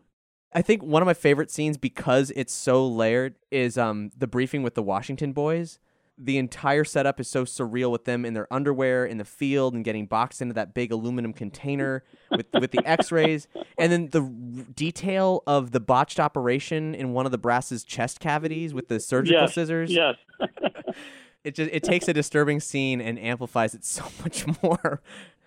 I 0.53 0.61
think 0.61 0.83
one 0.83 1.01
of 1.01 1.05
my 1.07 1.13
favorite 1.13 1.49
scenes 1.49 1.77
because 1.77 2.31
it's 2.35 2.53
so 2.53 2.85
layered 2.87 3.35
is 3.49 3.77
um 3.77 4.11
the 4.17 4.27
briefing 4.27 4.61
with 4.63 4.75
the 4.75 4.83
Washington 4.83 5.33
boys. 5.33 5.79
The 6.17 6.37
entire 6.37 6.83
setup 6.83 7.19
is 7.19 7.27
so 7.27 7.45
surreal 7.45 7.89
with 7.89 8.05
them 8.05 8.25
in 8.25 8.35
their 8.35 8.51
underwear 8.53 9.05
in 9.05 9.17
the 9.17 9.25
field 9.25 9.73
and 9.73 9.83
getting 9.83 10.05
boxed 10.05 10.39
into 10.39 10.53
that 10.53 10.75
big 10.75 10.91
aluminum 10.91 11.33
container 11.33 12.03
with 12.29 12.45
with 12.59 12.69
the 12.71 12.81
X-rays, 12.85 13.47
and 13.79 13.91
then 13.91 14.09
the 14.11 14.21
r- 14.21 14.65
detail 14.75 15.41
of 15.47 15.71
the 15.71 15.79
botched 15.79 16.19
operation 16.19 16.93
in 16.93 17.13
one 17.13 17.25
of 17.25 17.31
the 17.31 17.39
brass's 17.39 17.83
chest 17.83 18.19
cavities 18.19 18.71
with 18.71 18.87
the 18.87 18.99
surgical 18.99 19.41
Yes, 19.41 19.55
scissors. 19.55 19.91
yes. 19.91 20.15
it 21.43 21.55
just 21.55 21.71
it 21.71 21.83
takes 21.83 22.07
a 22.07 22.13
disturbing 22.13 22.59
scene 22.59 23.01
and 23.01 23.19
amplifies 23.19 23.73
it 23.73 23.83
so 23.85 24.05
much 24.21 24.45
more. 24.61 25.01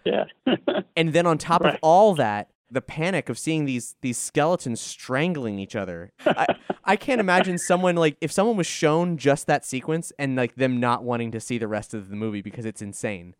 Yeah. 0.04 0.24
and 0.96 1.12
then 1.12 1.26
on 1.26 1.38
top 1.38 1.64
of 1.64 1.76
all 1.82 2.14
that, 2.14 2.50
the 2.70 2.82
panic 2.82 3.28
of 3.28 3.38
seeing 3.38 3.64
these 3.64 3.96
these 4.02 4.18
skeletons 4.18 4.80
strangling 4.80 5.58
each 5.58 5.76
other. 5.76 6.12
I, 6.26 6.46
I 6.84 6.96
can't 6.96 7.20
imagine 7.20 7.56
someone 7.56 7.96
like 7.96 8.16
if 8.20 8.30
someone 8.30 8.56
was 8.56 8.66
shown 8.66 9.16
just 9.16 9.46
that 9.46 9.64
sequence 9.64 10.12
and 10.18 10.36
like 10.36 10.56
them 10.56 10.80
not 10.80 11.04
wanting 11.04 11.30
to 11.32 11.40
see 11.40 11.56
the 11.56 11.68
rest 11.68 11.94
of 11.94 12.10
the 12.10 12.16
movie 12.16 12.42
because 12.42 12.66
it's 12.66 12.82
insane. 12.82 13.34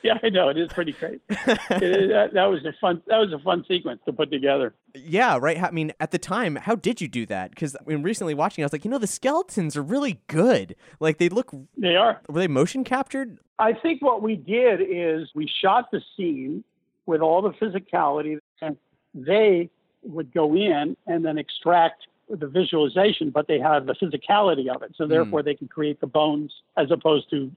yeah, 0.04 0.18
I 0.22 0.28
know 0.30 0.48
it 0.48 0.58
is 0.58 0.72
pretty 0.72 0.92
great. 0.92 1.20
It 1.28 2.08
that, 2.08 2.30
that 2.32 2.46
was 2.46 2.64
a 2.64 2.72
fun. 2.80 3.02
That 3.06 3.18
was 3.18 3.32
a 3.32 3.38
fun 3.38 3.64
sequence 3.68 4.00
to 4.06 4.12
put 4.12 4.30
together. 4.30 4.74
Yeah, 4.94 5.38
right. 5.40 5.62
I 5.62 5.70
mean, 5.70 5.92
at 6.00 6.10
the 6.10 6.18
time, 6.18 6.56
how 6.56 6.74
did 6.74 7.00
you 7.00 7.08
do 7.08 7.26
that? 7.26 7.50
Because 7.50 7.76
when 7.84 8.02
recently 8.02 8.34
watching, 8.34 8.64
I 8.64 8.66
was 8.66 8.72
like, 8.72 8.84
you 8.84 8.90
know, 8.90 8.98
the 8.98 9.06
skeletons 9.06 9.76
are 9.76 9.82
really 9.82 10.20
good. 10.26 10.76
Like 11.00 11.18
they 11.18 11.28
look. 11.28 11.54
They 11.76 11.96
are. 11.96 12.20
Were 12.28 12.40
they 12.40 12.48
motion 12.48 12.84
captured? 12.84 13.38
I 13.58 13.74
think 13.74 14.00
what 14.00 14.22
we 14.22 14.36
did 14.36 14.80
is 14.80 15.28
we 15.34 15.50
shot 15.62 15.90
the 15.90 16.00
scene 16.16 16.64
with 17.06 17.20
all 17.20 17.42
the 17.42 17.50
physicality, 17.50 18.38
and 18.62 18.76
they 19.14 19.68
would 20.02 20.32
go 20.32 20.54
in 20.54 20.96
and 21.06 21.24
then 21.24 21.36
extract 21.36 22.06
the 22.30 22.46
visualization, 22.46 23.30
but 23.30 23.48
they 23.48 23.58
have 23.58 23.86
the 23.86 23.94
physicality 23.94 24.74
of 24.74 24.82
it. 24.82 24.92
So 24.96 25.04
hmm. 25.04 25.10
therefore, 25.10 25.42
they 25.42 25.54
can 25.54 25.68
create 25.68 26.00
the 26.00 26.06
bones 26.06 26.52
as 26.76 26.90
opposed 26.90 27.28
to 27.30 27.50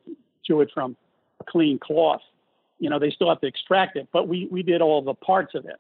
do 0.47 0.61
it 0.61 0.69
from 0.73 0.95
a 1.39 1.43
clean 1.43 1.79
cloth. 1.79 2.21
You 2.83 2.89
know, 2.89 2.99
they 2.99 3.11
still 3.11 3.29
have 3.29 3.39
to 3.39 3.47
extract 3.47 3.95
it, 3.95 4.09
but 4.11 4.27
we 4.27 4.47
we 4.51 4.61
did 4.61 4.81
all 4.81 5.01
the 5.01 5.13
parts 5.13 5.55
of 5.55 5.65
it, 5.65 5.79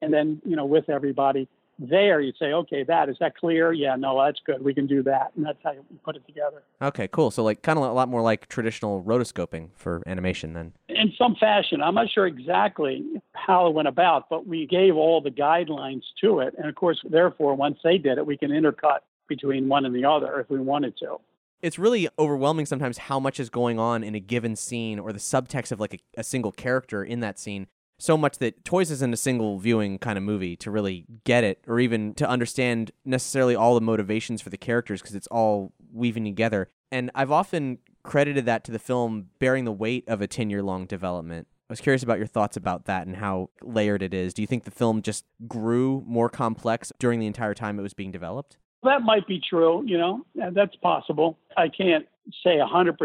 and 0.00 0.10
then 0.14 0.40
you 0.46 0.56
know 0.56 0.64
with 0.64 0.88
everybody 0.88 1.46
there, 1.78 2.22
you 2.22 2.32
say, 2.38 2.46
okay, 2.46 2.84
that 2.84 3.10
is 3.10 3.16
that 3.20 3.36
clear? 3.36 3.70
Yeah, 3.70 3.96
no, 3.96 4.24
that's 4.24 4.40
good. 4.46 4.64
We 4.64 4.72
can 4.72 4.86
do 4.86 5.02
that, 5.02 5.32
and 5.36 5.44
that's 5.44 5.58
how 5.62 5.72
you 5.72 5.84
put 6.02 6.16
it 6.16 6.26
together. 6.26 6.62
Okay, 6.80 7.06
cool. 7.08 7.30
So 7.30 7.44
like, 7.44 7.60
kind 7.60 7.78
of 7.78 7.84
a 7.84 7.92
lot 7.92 8.08
more 8.08 8.22
like 8.22 8.48
traditional 8.48 9.02
rotoscoping 9.02 9.68
for 9.76 10.02
animation 10.06 10.54
then. 10.54 10.72
in 10.88 11.12
some 11.18 11.36
fashion. 11.36 11.82
I'm 11.82 11.94
not 11.94 12.08
sure 12.10 12.26
exactly 12.26 13.04
how 13.32 13.66
it 13.68 13.74
went 13.74 13.88
about, 13.88 14.30
but 14.30 14.46
we 14.46 14.66
gave 14.66 14.96
all 14.96 15.20
the 15.20 15.30
guidelines 15.30 16.02
to 16.22 16.40
it. 16.40 16.54
And 16.56 16.66
of 16.66 16.74
course, 16.74 16.98
therefore, 17.08 17.54
once 17.54 17.78
they 17.84 17.98
did 17.98 18.16
it, 18.16 18.26
we 18.26 18.38
can 18.38 18.50
intercut 18.50 19.00
between 19.28 19.68
one 19.68 19.84
and 19.84 19.94
the 19.94 20.06
other 20.06 20.40
if 20.40 20.48
we 20.48 20.58
wanted 20.58 20.96
to. 20.98 21.18
It's 21.62 21.78
really 21.78 22.08
overwhelming 22.18 22.66
sometimes 22.66 22.98
how 22.98 23.18
much 23.18 23.40
is 23.40 23.50
going 23.50 23.78
on 23.78 24.04
in 24.04 24.14
a 24.14 24.20
given 24.20 24.56
scene 24.56 24.98
or 24.98 25.12
the 25.12 25.18
subtext 25.18 25.72
of 25.72 25.80
like 25.80 25.94
a, 25.94 25.98
a 26.20 26.24
single 26.24 26.52
character 26.52 27.04
in 27.04 27.20
that 27.20 27.38
scene 27.38 27.66
so 27.98 28.16
much 28.16 28.38
that 28.38 28.64
toys 28.64 28.90
isn't 28.90 29.12
a 29.12 29.16
single 29.16 29.58
viewing 29.58 29.98
kind 29.98 30.16
of 30.16 30.24
movie 30.24 30.56
to 30.56 30.70
really 30.70 31.04
get 31.24 31.42
it 31.42 31.62
or 31.66 31.80
even 31.80 32.14
to 32.14 32.28
understand 32.28 32.92
necessarily 33.04 33.56
all 33.56 33.74
the 33.74 33.80
motivations 33.80 34.40
for 34.40 34.50
the 34.50 34.56
characters 34.56 35.02
because 35.02 35.16
it's 35.16 35.26
all 35.28 35.72
weaving 35.92 36.24
together. 36.24 36.70
And 36.92 37.10
i've 37.14 37.32
often 37.32 37.78
credited 38.02 38.46
that 38.46 38.64
to 38.64 38.72
the 38.72 38.78
film 38.78 39.26
bearing 39.38 39.64
the 39.64 39.72
weight 39.72 40.04
of 40.08 40.22
a 40.22 40.26
10 40.26 40.48
year 40.48 40.62
long 40.62 40.86
development. 40.86 41.48
I 41.68 41.72
was 41.72 41.80
curious 41.80 42.02
about 42.02 42.18
your 42.18 42.26
thoughts 42.26 42.56
about 42.56 42.86
that 42.86 43.06
and 43.06 43.16
how 43.16 43.50
layered 43.62 44.02
it 44.02 44.14
is. 44.14 44.32
Do 44.32 44.40
you 44.40 44.46
think 44.46 44.64
the 44.64 44.70
film 44.70 45.02
just 45.02 45.26
grew 45.46 46.02
more 46.06 46.30
complex 46.30 46.92
during 46.98 47.20
the 47.20 47.26
entire 47.26 47.52
time 47.52 47.78
it 47.78 47.82
was 47.82 47.92
being 47.92 48.10
developed 48.10 48.56
That 48.82 49.02
might 49.02 49.26
be 49.26 49.40
true, 49.40 49.82
you 49.84 49.98
know, 49.98 50.24
that's 50.34 50.76
possible. 50.76 51.36
I 51.56 51.68
can't 51.68 52.06
say 52.44 52.58
100%, 52.58 52.96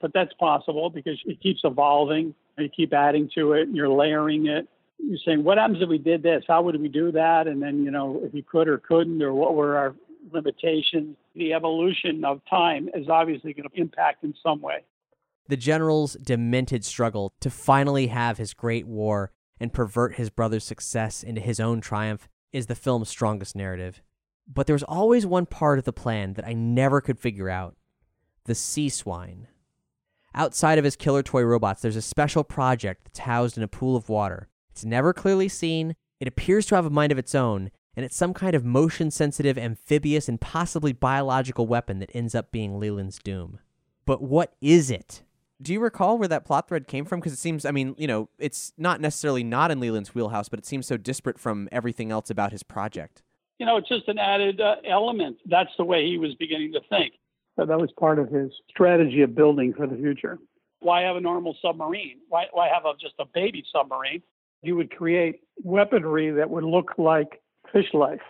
but 0.00 0.12
that's 0.12 0.32
possible 0.34 0.90
because 0.90 1.18
it 1.24 1.40
keeps 1.40 1.60
evolving. 1.64 2.34
You 2.58 2.68
keep 2.68 2.92
adding 2.92 3.30
to 3.34 3.54
it, 3.54 3.68
you're 3.72 3.88
layering 3.88 4.46
it. 4.46 4.68
You're 4.98 5.18
saying, 5.24 5.42
what 5.42 5.58
happens 5.58 5.82
if 5.82 5.88
we 5.88 5.98
did 5.98 6.22
this? 6.22 6.44
How 6.46 6.62
would 6.62 6.80
we 6.80 6.88
do 6.88 7.10
that? 7.12 7.46
And 7.46 7.60
then, 7.60 7.84
you 7.84 7.90
know, 7.90 8.20
if 8.22 8.34
you 8.34 8.42
could 8.42 8.68
or 8.68 8.78
couldn't, 8.78 9.22
or 9.22 9.32
what 9.32 9.54
were 9.54 9.76
our 9.76 9.94
limitations? 10.32 11.16
The 11.34 11.52
evolution 11.52 12.24
of 12.24 12.40
time 12.48 12.88
is 12.94 13.08
obviously 13.08 13.54
going 13.54 13.68
to 13.68 13.80
impact 13.80 14.24
in 14.24 14.34
some 14.42 14.60
way. 14.60 14.84
The 15.48 15.56
general's 15.56 16.14
demented 16.14 16.84
struggle 16.84 17.34
to 17.40 17.50
finally 17.50 18.06
have 18.06 18.38
his 18.38 18.54
great 18.54 18.86
war 18.86 19.32
and 19.58 19.72
pervert 19.72 20.14
his 20.14 20.30
brother's 20.30 20.64
success 20.64 21.22
into 21.22 21.40
his 21.40 21.60
own 21.60 21.80
triumph 21.80 22.28
is 22.52 22.66
the 22.66 22.74
film's 22.74 23.08
strongest 23.08 23.56
narrative. 23.56 24.02
But 24.46 24.66
there 24.66 24.74
was 24.74 24.82
always 24.82 25.24
one 25.26 25.46
part 25.46 25.78
of 25.78 25.84
the 25.84 25.92
plan 25.92 26.34
that 26.34 26.46
I 26.46 26.52
never 26.52 27.00
could 27.00 27.18
figure 27.18 27.48
out 27.48 27.76
the 28.44 28.54
sea 28.54 28.88
swine. 28.88 29.48
Outside 30.34 30.78
of 30.78 30.84
his 30.84 30.96
killer 30.96 31.22
toy 31.22 31.42
robots, 31.42 31.80
there's 31.80 31.96
a 31.96 32.02
special 32.02 32.44
project 32.44 33.04
that's 33.04 33.20
housed 33.20 33.56
in 33.56 33.62
a 33.62 33.68
pool 33.68 33.96
of 33.96 34.08
water. 34.08 34.48
It's 34.70 34.84
never 34.84 35.12
clearly 35.12 35.48
seen, 35.48 35.94
it 36.20 36.28
appears 36.28 36.66
to 36.66 36.74
have 36.74 36.86
a 36.86 36.90
mind 36.90 37.12
of 37.12 37.18
its 37.18 37.34
own, 37.34 37.70
and 37.96 38.04
it's 38.04 38.16
some 38.16 38.34
kind 38.34 38.54
of 38.54 38.64
motion 38.64 39.10
sensitive, 39.10 39.56
amphibious, 39.56 40.28
and 40.28 40.40
possibly 40.40 40.92
biological 40.92 41.66
weapon 41.66 42.00
that 42.00 42.10
ends 42.14 42.34
up 42.34 42.50
being 42.50 42.78
Leland's 42.78 43.18
doom. 43.18 43.60
But 44.04 44.22
what 44.22 44.54
is 44.60 44.90
it? 44.90 45.22
Do 45.62 45.72
you 45.72 45.80
recall 45.80 46.18
where 46.18 46.28
that 46.28 46.44
plot 46.44 46.68
thread 46.68 46.88
came 46.88 47.04
from? 47.04 47.20
Because 47.20 47.32
it 47.32 47.38
seems, 47.38 47.64
I 47.64 47.70
mean, 47.70 47.94
you 47.96 48.08
know, 48.08 48.28
it's 48.38 48.72
not 48.76 49.00
necessarily 49.00 49.44
not 49.44 49.70
in 49.70 49.80
Leland's 49.80 50.14
wheelhouse, 50.14 50.48
but 50.48 50.58
it 50.58 50.66
seems 50.66 50.86
so 50.86 50.96
disparate 50.96 51.38
from 51.38 51.68
everything 51.70 52.10
else 52.10 52.28
about 52.28 52.52
his 52.52 52.64
project. 52.64 53.22
You 53.58 53.66
know, 53.66 53.76
it's 53.76 53.88
just 53.88 54.08
an 54.08 54.18
added 54.18 54.60
uh, 54.60 54.76
element. 54.88 55.38
That's 55.46 55.70
the 55.78 55.84
way 55.84 56.06
he 56.06 56.18
was 56.18 56.34
beginning 56.34 56.72
to 56.72 56.80
think. 56.88 57.14
So 57.56 57.64
that 57.64 57.78
was 57.78 57.90
part 57.98 58.18
of 58.18 58.28
his 58.28 58.50
strategy 58.68 59.22
of 59.22 59.34
building 59.34 59.72
for 59.74 59.86
the 59.86 59.96
future. 59.96 60.38
Why 60.80 61.02
have 61.02 61.16
a 61.16 61.20
normal 61.20 61.56
submarine? 61.62 62.18
Why, 62.28 62.46
why 62.52 62.68
have 62.68 62.84
a, 62.84 62.92
just 63.00 63.14
a 63.18 63.24
baby 63.32 63.64
submarine? 63.72 64.22
You 64.62 64.76
would 64.76 64.94
create 64.94 65.40
weaponry 65.62 66.30
that 66.32 66.50
would 66.50 66.64
look 66.64 66.92
like 66.98 67.42
fish 67.72 67.86
life, 67.94 68.20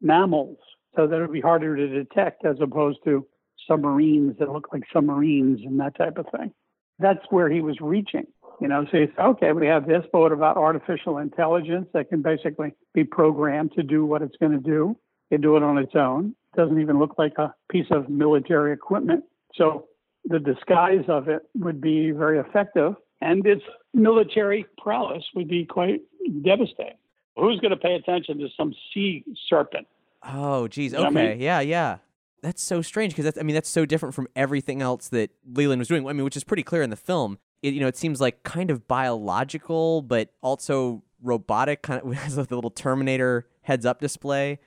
mammals, 0.00 0.58
so 0.94 1.06
that 1.06 1.16
it 1.16 1.20
would 1.20 1.32
be 1.32 1.40
harder 1.40 1.76
to 1.76 1.88
detect 1.88 2.44
as 2.44 2.56
opposed 2.60 2.98
to 3.04 3.26
submarines 3.66 4.38
that 4.38 4.50
look 4.50 4.68
like 4.72 4.82
submarines 4.92 5.60
and 5.64 5.80
that 5.80 5.96
type 5.96 6.18
of 6.18 6.26
thing. 6.36 6.52
That's 6.98 7.24
where 7.30 7.48
he 7.48 7.60
was 7.60 7.78
reaching. 7.80 8.26
You 8.60 8.68
know, 8.68 8.86
so 8.90 8.98
you 8.98 9.06
say, 9.08 9.22
okay, 9.22 9.52
we 9.52 9.66
have 9.66 9.86
this, 9.86 10.04
but 10.12 10.20
what 10.20 10.32
about 10.32 10.56
artificial 10.56 11.18
intelligence 11.18 11.88
that 11.92 12.08
can 12.08 12.22
basically 12.22 12.72
be 12.92 13.04
programmed 13.04 13.72
to 13.74 13.82
do 13.82 14.04
what 14.06 14.22
it's 14.22 14.36
going 14.36 14.52
to 14.52 14.58
do? 14.58 14.96
It 15.30 15.40
do 15.40 15.56
it 15.56 15.62
on 15.62 15.78
its 15.78 15.94
own. 15.94 16.34
doesn't 16.56 16.80
even 16.80 16.98
look 16.98 17.16
like 17.18 17.36
a 17.38 17.54
piece 17.68 17.86
of 17.90 18.08
military 18.08 18.72
equipment. 18.72 19.24
So 19.54 19.86
the 20.24 20.38
disguise 20.38 21.04
of 21.08 21.28
it 21.28 21.42
would 21.56 21.80
be 21.80 22.12
very 22.12 22.38
effective, 22.38 22.94
and 23.20 23.44
its 23.46 23.62
military 23.92 24.66
prowess 24.78 25.24
would 25.34 25.48
be 25.48 25.64
quite 25.64 26.02
devastating. 26.42 26.98
Who's 27.36 27.58
going 27.60 27.72
to 27.72 27.76
pay 27.76 27.94
attention 27.94 28.38
to 28.38 28.48
some 28.56 28.74
sea 28.92 29.24
serpent? 29.48 29.86
Oh, 30.22 30.68
geez. 30.68 30.92
You 30.92 30.98
know 31.00 31.06
Okay. 31.08 31.20
I 31.20 31.28
mean? 31.30 31.40
Yeah, 31.40 31.60
yeah. 31.60 31.98
That's 32.42 32.62
so 32.62 32.82
strange 32.82 33.12
because 33.12 33.24
that's, 33.24 33.38
I 33.38 33.42
mean, 33.42 33.54
that's 33.54 33.68
so 33.68 33.84
different 33.86 34.14
from 34.14 34.28
everything 34.36 34.82
else 34.82 35.08
that 35.08 35.30
Leland 35.50 35.80
was 35.80 35.88
doing. 35.88 36.06
I 36.06 36.12
mean, 36.12 36.24
which 36.24 36.36
is 36.36 36.44
pretty 36.44 36.62
clear 36.62 36.82
in 36.82 36.90
the 36.90 36.96
film. 36.96 37.38
It, 37.64 37.72
you 37.72 37.80
know, 37.80 37.88
it 37.88 37.96
seems 37.96 38.20
like 38.20 38.42
kind 38.42 38.70
of 38.70 38.86
biological, 38.86 40.02
but 40.02 40.28
also 40.42 41.02
robotic, 41.22 41.80
kind 41.80 42.02
of 42.02 42.12
has 42.14 42.36
the 42.36 42.54
little 42.54 42.70
Terminator 42.70 43.48
heads 43.62 43.86
up 43.86 44.00
display. 44.00 44.58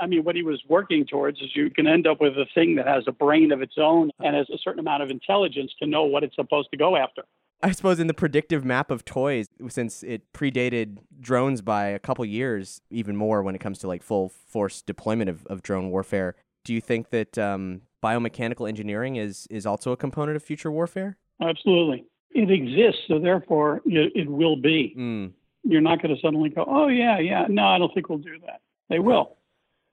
I 0.00 0.06
mean, 0.06 0.22
what 0.22 0.36
he 0.36 0.42
was 0.42 0.62
working 0.68 1.04
towards 1.06 1.40
is 1.40 1.50
you 1.54 1.70
can 1.70 1.88
end 1.88 2.06
up 2.06 2.20
with 2.20 2.34
a 2.34 2.46
thing 2.54 2.76
that 2.76 2.86
has 2.86 3.04
a 3.08 3.12
brain 3.12 3.50
of 3.50 3.62
its 3.62 3.74
own 3.78 4.10
and 4.20 4.36
has 4.36 4.48
a 4.50 4.58
certain 4.62 4.78
amount 4.78 5.02
of 5.02 5.10
intelligence 5.10 5.72
to 5.80 5.88
know 5.88 6.04
what 6.04 6.22
it's 6.22 6.36
supposed 6.36 6.68
to 6.70 6.76
go 6.76 6.96
after. 6.96 7.22
I 7.62 7.72
suppose 7.72 7.98
in 7.98 8.06
the 8.06 8.14
predictive 8.14 8.64
map 8.64 8.92
of 8.92 9.04
toys, 9.04 9.46
since 9.68 10.04
it 10.04 10.32
predated 10.32 10.98
drones 11.20 11.62
by 11.62 11.86
a 11.86 11.98
couple 11.98 12.24
years, 12.24 12.80
even 12.90 13.16
more 13.16 13.42
when 13.42 13.56
it 13.56 13.60
comes 13.60 13.78
to 13.80 13.88
like 13.88 14.04
full 14.04 14.28
force 14.28 14.82
deployment 14.82 15.30
of, 15.30 15.44
of 15.46 15.62
drone 15.62 15.90
warfare, 15.90 16.36
do 16.64 16.72
you 16.72 16.80
think 16.80 17.10
that 17.10 17.38
um, 17.38 17.82
biomechanical 18.04 18.68
engineering 18.68 19.16
is, 19.16 19.48
is 19.50 19.66
also 19.66 19.90
a 19.90 19.96
component 19.96 20.36
of 20.36 20.44
future 20.44 20.70
warfare? 20.70 21.16
Absolutely. 21.40 22.04
It 22.36 22.50
exists, 22.50 23.02
so 23.08 23.18
therefore 23.18 23.80
it, 23.86 24.12
it 24.14 24.28
will 24.28 24.56
be. 24.56 24.94
Mm. 24.96 25.32
You're 25.64 25.80
not 25.80 26.00
going 26.00 26.14
to 26.14 26.20
suddenly 26.20 26.50
go, 26.50 26.64
oh, 26.66 26.88
yeah, 26.88 27.18
yeah. 27.18 27.46
No, 27.48 27.66
I 27.66 27.78
don't 27.78 27.92
think 27.92 28.08
we'll 28.08 28.18
do 28.18 28.38
that. 28.46 28.60
They 28.88 28.98
will. 28.98 29.36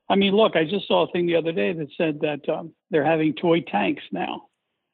I 0.10 0.16
mean, 0.16 0.36
look, 0.36 0.56
I 0.56 0.66
just 0.66 0.88
saw 0.88 1.08
a 1.08 1.12
thing 1.12 1.26
the 1.26 1.38
other 1.38 1.52
day 1.52 1.74
that 1.74 1.88
said 1.98 2.20
that 2.22 2.48
um, 2.50 2.74
they're 2.92 3.06
having 3.06 3.34
toy 3.34 3.62
tanks 3.62 4.04
now 4.12 4.50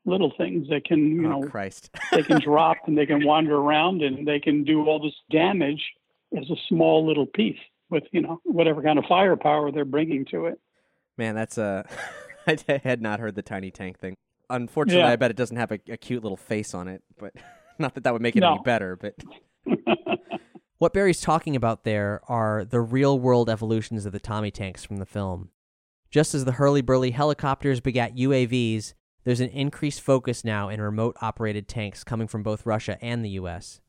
little 0.05 0.33
things 0.37 0.67
that 0.69 0.85
can, 0.85 1.11
you 1.11 1.25
oh, 1.27 1.41
know, 1.41 1.47
Christ. 1.47 1.95
they 2.11 2.23
can 2.23 2.41
drop 2.41 2.77
and 2.87 2.97
they 2.97 3.05
can 3.05 3.25
wander 3.25 3.55
around 3.57 4.01
and 4.01 4.27
they 4.27 4.39
can 4.39 4.63
do 4.63 4.85
all 4.85 4.99
this 4.99 5.13
damage 5.31 5.83
as 6.37 6.49
a 6.49 6.55
small 6.67 7.05
little 7.05 7.25
piece 7.25 7.59
with, 7.89 8.03
you 8.11 8.21
know, 8.21 8.39
whatever 8.43 8.81
kind 8.81 8.99
of 8.99 9.05
firepower 9.05 9.71
they're 9.71 9.85
bringing 9.85 10.25
to 10.25 10.45
it. 10.45 10.59
Man, 11.17 11.35
that's 11.35 11.57
a. 11.57 11.85
I 12.47 12.81
had 12.83 13.01
not 13.01 13.19
heard 13.19 13.35
the 13.35 13.43
tiny 13.43 13.69
tank 13.69 13.99
thing. 13.99 14.15
Unfortunately, 14.49 15.01
Yeah. 15.03 15.09
I 15.11 15.15
bet 15.15 15.31
it 15.31 15.37
doesn't 15.37 15.57
have 15.57 15.71
a, 15.71 15.79
a 15.89 15.97
cute 15.97 16.23
little 16.23 16.37
face 16.37 16.73
on 16.73 16.87
it, 16.87 17.03
but 17.17 17.33
not 17.79 17.95
that 17.95 18.03
that 18.03 18.13
would 18.13 18.21
make 18.21 18.35
it 18.35 18.39
No. 18.41 18.53
any 18.53 18.61
better. 18.63 18.95
But 18.95 19.15
What 20.77 20.93
Barry's 20.93 21.19
talking 21.19 21.57
about 21.57 21.83
there 21.83 22.21
are 22.29 22.63
the 22.63 22.79
real 22.79 23.19
world 23.19 23.49
evolutions 23.49 24.05
of 24.05 24.13
the 24.13 24.19
Tommy 24.19 24.49
tanks 24.49 24.85
from 24.85 24.95
the 24.97 25.05
film. 25.05 25.49
Just 26.09 26.33
as 26.33 26.45
the 26.45 26.53
hurly 26.53 26.81
burly 26.81 27.11
helicopters 27.11 27.81
begat 27.81 28.15
UAVs, 28.15 28.93
there's 29.25 29.41
an 29.41 29.49
increased 29.49 29.99
focus 29.99 30.45
now 30.45 30.69
in 30.69 30.79
remote 30.81 31.17
operated 31.21 31.67
tanks 31.67 32.05
coming 32.05 32.27
from 32.29 32.43
both 32.43 32.65
Russia 32.65 32.97
and 33.01 33.25
the 33.25 33.31
US. 33.31 33.81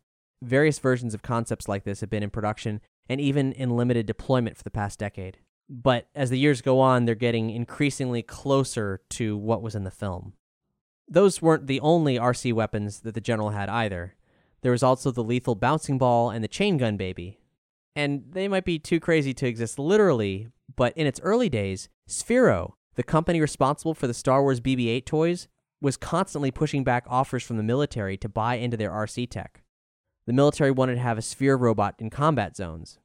Various 0.42 0.80
versions 0.80 1.14
of 1.14 1.22
concepts 1.22 1.68
like 1.68 1.84
this 1.84 2.00
have 2.00 2.10
been 2.10 2.24
in 2.24 2.30
production 2.30 2.80
and 3.08 3.20
even 3.20 3.52
in 3.52 3.70
limited 3.76 4.04
deployment 4.06 4.56
for 4.56 4.64
the 4.64 4.70
past 4.70 4.98
decade. 4.98 5.38
But 5.68 6.08
as 6.16 6.30
the 6.30 6.38
years 6.40 6.60
go 6.60 6.80
on, 6.80 7.04
they're 7.04 7.14
getting 7.14 7.50
increasingly 7.50 8.22
closer 8.22 9.00
to 9.10 9.36
what 9.36 9.62
was 9.62 9.76
in 9.76 9.84
the 9.84 9.90
film. 9.92 10.32
Those 11.12 11.42
weren't 11.42 11.66
the 11.66 11.80
only 11.80 12.16
RC 12.16 12.52
weapons 12.52 13.00
that 13.00 13.14
the 13.14 13.20
general 13.20 13.50
had 13.50 13.68
either. 13.68 14.14
There 14.62 14.70
was 14.70 14.84
also 14.84 15.10
the 15.10 15.24
lethal 15.24 15.56
bouncing 15.56 15.98
ball 15.98 16.30
and 16.30 16.44
the 16.44 16.48
chain 16.48 16.76
gun 16.76 16.96
baby. 16.96 17.40
And 17.96 18.24
they 18.30 18.46
might 18.46 18.64
be 18.64 18.78
too 18.78 19.00
crazy 19.00 19.34
to 19.34 19.46
exist 19.46 19.76
literally, 19.76 20.48
but 20.76 20.96
in 20.96 21.08
its 21.08 21.20
early 21.20 21.48
days, 21.48 21.88
Sphero, 22.08 22.74
the 22.94 23.02
company 23.02 23.40
responsible 23.40 23.94
for 23.94 24.06
the 24.06 24.14
Star 24.14 24.42
Wars 24.42 24.60
BB 24.60 24.86
8 24.86 25.06
toys, 25.06 25.48
was 25.80 25.96
constantly 25.96 26.52
pushing 26.52 26.84
back 26.84 27.04
offers 27.08 27.42
from 27.42 27.56
the 27.56 27.62
military 27.64 28.16
to 28.18 28.28
buy 28.28 28.54
into 28.54 28.76
their 28.76 28.90
RC 28.90 29.28
tech. 29.30 29.64
The 30.26 30.32
military 30.32 30.70
wanted 30.70 30.94
to 30.94 31.00
have 31.00 31.18
a 31.18 31.22
Sphere 31.22 31.56
robot 31.56 31.96
in 31.98 32.10
combat 32.10 32.56
zones. 32.56 32.98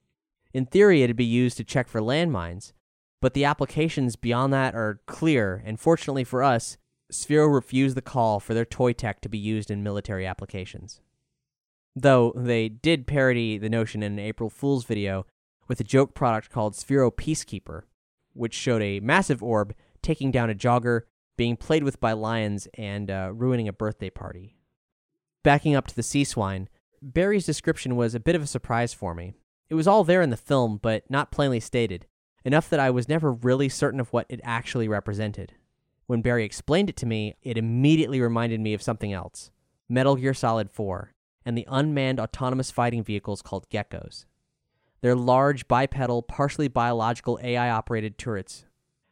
In 0.53 0.65
theory, 0.65 1.01
it'd 1.01 1.15
be 1.15 1.25
used 1.25 1.57
to 1.57 1.63
check 1.63 1.87
for 1.87 2.01
landmines, 2.01 2.73
but 3.21 3.33
the 3.33 3.45
applications 3.45 4.15
beyond 4.15 4.53
that 4.53 4.75
are 4.75 5.01
clear, 5.07 5.63
and 5.65 5.79
fortunately 5.79 6.23
for 6.23 6.43
us, 6.43 6.77
Sphero 7.11 7.53
refused 7.53 7.95
the 7.95 8.01
call 8.01 8.39
for 8.39 8.53
their 8.53 8.65
toy 8.65 8.93
tech 8.93 9.21
to 9.21 9.29
be 9.29 9.37
used 9.37 9.69
in 9.69 9.83
military 9.83 10.25
applications. 10.25 11.01
Though 11.95 12.33
they 12.35 12.67
did 12.67 13.07
parody 13.07 13.57
the 13.57 13.69
notion 13.69 14.03
in 14.03 14.13
an 14.13 14.19
April 14.19 14.49
Fool's 14.49 14.85
video 14.85 15.25
with 15.67 15.79
a 15.79 15.85
joke 15.85 16.13
product 16.13 16.49
called 16.49 16.73
Sphero 16.73 17.11
Peacekeeper, 17.11 17.83
which 18.33 18.53
showed 18.53 18.81
a 18.81 18.99
massive 18.99 19.41
orb 19.41 19.73
taking 20.01 20.31
down 20.31 20.49
a 20.49 20.55
jogger, 20.55 21.01
being 21.37 21.55
played 21.55 21.83
with 21.83 21.99
by 21.99 22.11
lions, 22.11 22.67
and 22.77 23.09
uh, 23.09 23.31
ruining 23.33 23.67
a 23.67 23.73
birthday 23.73 24.09
party. 24.09 24.57
Backing 25.43 25.75
up 25.75 25.87
to 25.87 25.95
the 25.95 26.03
sea 26.03 26.23
swine, 26.23 26.69
Barry's 27.01 27.45
description 27.45 27.95
was 27.95 28.15
a 28.15 28.19
bit 28.19 28.35
of 28.35 28.41
a 28.41 28.47
surprise 28.47 28.93
for 28.93 29.13
me. 29.13 29.33
It 29.69 29.75
was 29.75 29.87
all 29.87 30.03
there 30.03 30.21
in 30.21 30.29
the 30.29 30.37
film, 30.37 30.79
but 30.81 31.09
not 31.09 31.31
plainly 31.31 31.59
stated, 31.59 32.07
enough 32.43 32.69
that 32.69 32.79
I 32.79 32.89
was 32.89 33.09
never 33.09 33.31
really 33.31 33.69
certain 33.69 33.99
of 33.99 34.11
what 34.11 34.25
it 34.29 34.41
actually 34.43 34.87
represented. 34.87 35.53
When 36.07 36.21
Barry 36.21 36.45
explained 36.45 36.89
it 36.89 36.95
to 36.97 37.05
me, 37.05 37.35
it 37.41 37.57
immediately 37.57 38.21
reminded 38.21 38.59
me 38.59 38.73
of 38.73 38.81
something 38.81 39.11
else 39.11 39.51
Metal 39.89 40.15
Gear 40.15 40.33
Solid 40.33 40.69
4 40.69 41.13
and 41.45 41.57
the 41.57 41.67
unmanned 41.69 42.19
autonomous 42.19 42.71
fighting 42.71 43.03
vehicles 43.03 43.41
called 43.41 43.69
Gekkos. 43.69 44.25
They're 45.01 45.15
large, 45.15 45.67
bipedal, 45.67 46.23
partially 46.23 46.67
biological 46.67 47.39
AI 47.43 47.69
operated 47.69 48.17
turrets, 48.17 48.65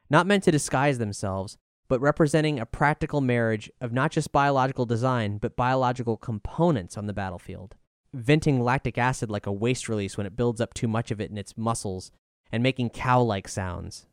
not 0.10 0.26
meant 0.26 0.44
to 0.44 0.52
disguise 0.52 0.98
themselves, 0.98 1.58
but 1.88 2.02
representing 2.02 2.60
a 2.60 2.66
practical 2.66 3.22
marriage 3.22 3.70
of 3.80 3.94
not 3.94 4.12
just 4.12 4.32
biological 4.32 4.86
design, 4.86 5.38
but 5.38 5.56
biological 5.56 6.18
components 6.18 6.98
on 6.98 7.06
the 7.06 7.14
battlefield, 7.14 7.76
venting 8.14 8.62
lactic 8.62 8.98
acid 8.98 9.30
like 9.30 9.46
a 9.46 9.52
waste 9.52 9.88
release 9.88 10.18
when 10.18 10.26
it 10.26 10.36
builds 10.36 10.60
up 10.62 10.74
too 10.74 10.88
much 10.88 11.12
of 11.12 11.22
it 11.22 11.30
in 11.30 11.38
its 11.38 11.58
muscles, 11.58 12.12
and 12.52 12.64
making 12.64 12.90
cow 12.90 13.22
like 13.22 13.48
sounds. 13.48 14.08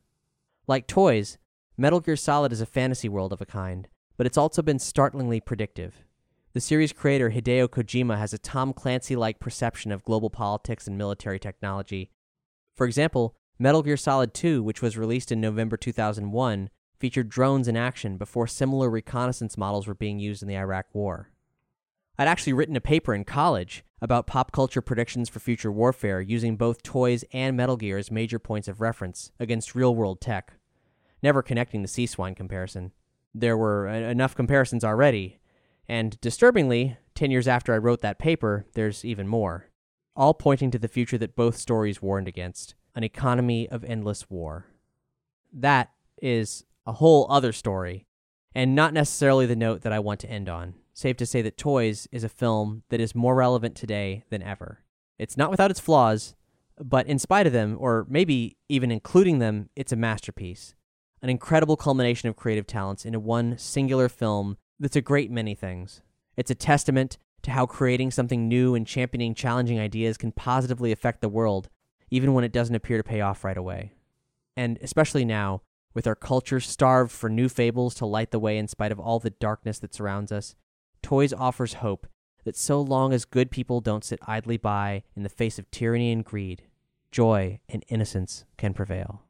Like 0.67 0.85
toys, 0.85 1.39
Metal 1.77 2.01
Gear 2.01 2.17
Solid 2.17 2.51
is 2.51 2.59
a 2.61 2.65
fantasy 2.65 3.07
world 3.07 3.31
of 3.31 3.41
a 3.41 3.45
kind, 3.45 3.87
but 4.17 4.27
it's 4.27 4.37
also 4.37 4.61
been 4.61 4.77
startlingly 4.77 5.39
predictive. 5.39 6.03
The 6.53 6.59
series 6.59 6.91
creator 6.91 7.31
Hideo 7.31 7.69
Kojima 7.69 8.17
has 8.17 8.33
a 8.33 8.37
Tom 8.37 8.73
Clancy 8.73 9.15
like 9.15 9.39
perception 9.39 9.91
of 9.93 10.03
global 10.03 10.29
politics 10.29 10.85
and 10.85 10.97
military 10.97 11.39
technology. 11.39 12.11
For 12.75 12.85
example, 12.85 13.37
Metal 13.57 13.83
Gear 13.83 13.95
Solid 13.95 14.33
2, 14.33 14.61
which 14.61 14.81
was 14.81 14.97
released 14.97 15.31
in 15.31 15.39
November 15.39 15.77
2001, 15.77 16.69
featured 16.99 17.29
drones 17.29 17.69
in 17.69 17.77
action 17.77 18.17
before 18.17 18.47
similar 18.47 18.89
reconnaissance 18.89 19.57
models 19.57 19.87
were 19.87 19.95
being 19.95 20.19
used 20.19 20.41
in 20.41 20.49
the 20.49 20.57
Iraq 20.57 20.87
War. 20.93 21.29
I'd 22.19 22.27
actually 22.27 22.53
written 22.53 22.75
a 22.75 22.81
paper 22.81 23.13
in 23.15 23.23
college 23.23 23.85
about 24.01 24.27
pop 24.27 24.51
culture 24.51 24.81
predictions 24.81 25.29
for 25.29 25.39
future 25.39 25.71
warfare 25.71 26.19
using 26.19 26.57
both 26.57 26.83
toys 26.83 27.23
and 27.31 27.55
Metal 27.55 27.77
Gear 27.77 27.97
as 27.97 28.11
major 28.11 28.39
points 28.39 28.67
of 28.67 28.81
reference 28.81 29.31
against 29.39 29.73
real 29.73 29.95
world 29.95 30.19
tech, 30.19 30.55
never 31.21 31.41
connecting 31.41 31.81
the 31.81 31.87
Sea 31.87 32.05
Swine 32.05 32.35
comparison. 32.35 32.91
There 33.33 33.57
were 33.57 33.87
enough 33.87 34.35
comparisons 34.35 34.83
already, 34.83 35.39
and 35.87 36.19
disturbingly, 36.21 36.97
10 37.15 37.31
years 37.31 37.47
after 37.47 37.73
I 37.73 37.77
wrote 37.77 38.01
that 38.01 38.19
paper, 38.19 38.65
there's 38.73 39.05
even 39.05 39.27
more, 39.27 39.69
all 40.15 40.33
pointing 40.33 40.71
to 40.71 40.79
the 40.79 40.87
future 40.87 41.17
that 41.17 41.35
both 41.35 41.57
stories 41.57 42.01
warned 42.01 42.27
against 42.27 42.75
an 42.95 43.03
economy 43.03 43.69
of 43.69 43.83
endless 43.83 44.29
war. 44.29 44.67
That 45.53 45.91
is 46.21 46.65
a 46.85 46.93
whole 46.93 47.27
other 47.29 47.51
story, 47.51 48.05
and 48.53 48.75
not 48.75 48.93
necessarily 48.93 49.45
the 49.45 49.55
note 49.55 49.81
that 49.81 49.93
I 49.93 49.99
want 49.99 50.19
to 50.21 50.29
end 50.29 50.49
on. 50.49 50.75
Safe 50.93 51.15
to 51.17 51.25
say 51.25 51.41
that 51.41 51.57
Toys 51.57 52.07
is 52.11 52.23
a 52.23 52.29
film 52.29 52.83
that 52.89 52.99
is 52.99 53.15
more 53.15 53.35
relevant 53.35 53.75
today 53.75 54.23
than 54.29 54.43
ever. 54.43 54.83
It's 55.17 55.37
not 55.37 55.51
without 55.51 55.71
its 55.71 55.79
flaws, 55.79 56.35
but 56.77 57.07
in 57.07 57.19
spite 57.19 57.47
of 57.47 57.53
them, 57.53 57.77
or 57.79 58.05
maybe 58.09 58.57
even 58.67 58.91
including 58.91 59.39
them, 59.39 59.69
it's 59.75 59.91
a 59.91 59.95
masterpiece. 59.95 60.75
An 61.23 61.29
incredible 61.29 61.77
culmination 61.77 62.29
of 62.29 62.35
creative 62.35 62.65
talents 62.65 63.05
into 63.05 63.19
one 63.19 63.57
singular 63.57 64.09
film 64.09 64.57
that's 64.79 64.95
a 64.95 65.01
great 65.01 65.29
many 65.29 65.53
things. 65.53 66.01
It's 66.35 66.49
a 66.49 66.55
testament 66.55 67.19
to 67.43 67.51
how 67.51 67.67
creating 67.67 68.09
something 68.09 68.47
new 68.47 68.73
and 68.73 68.87
championing 68.87 69.35
challenging 69.35 69.79
ideas 69.79 70.17
can 70.17 70.31
positively 70.31 70.91
affect 70.91 71.21
the 71.21 71.29
world, 71.29 71.69
even 72.09 72.33
when 72.33 72.43
it 72.43 72.51
doesn't 72.51 72.75
appear 72.75 72.97
to 72.97 73.03
pay 73.03 73.21
off 73.21 73.43
right 73.43 73.57
away. 73.57 73.91
And 74.57 74.79
especially 74.81 75.23
now, 75.23 75.61
with 75.93 76.07
our 76.07 76.15
culture 76.15 76.59
starved 76.59 77.11
for 77.11 77.29
new 77.29 77.49
fables 77.49 77.93
to 77.95 78.05
light 78.05 78.31
the 78.31 78.39
way 78.39 78.57
in 78.57 78.67
spite 78.67 78.91
of 78.91 78.99
all 78.99 79.19
the 79.19 79.29
darkness 79.29 79.77
that 79.79 79.93
surrounds 79.93 80.31
us, 80.31 80.55
Toys 81.03 81.33
offers 81.33 81.75
hope 81.75 82.07
that 82.45 82.55
so 82.55 82.81
long 82.81 83.13
as 83.13 83.25
good 83.25 83.51
people 83.51 83.81
don't 83.81 84.03
sit 84.03 84.19
idly 84.25 84.57
by 84.57 85.03
in 85.15 85.21
the 85.21 85.29
face 85.29 85.59
of 85.59 85.69
tyranny 85.69 86.11
and 86.11 86.25
greed, 86.25 86.63
joy 87.11 87.59
and 87.69 87.85
innocence 87.89 88.45
can 88.57 88.73
prevail. 88.73 89.23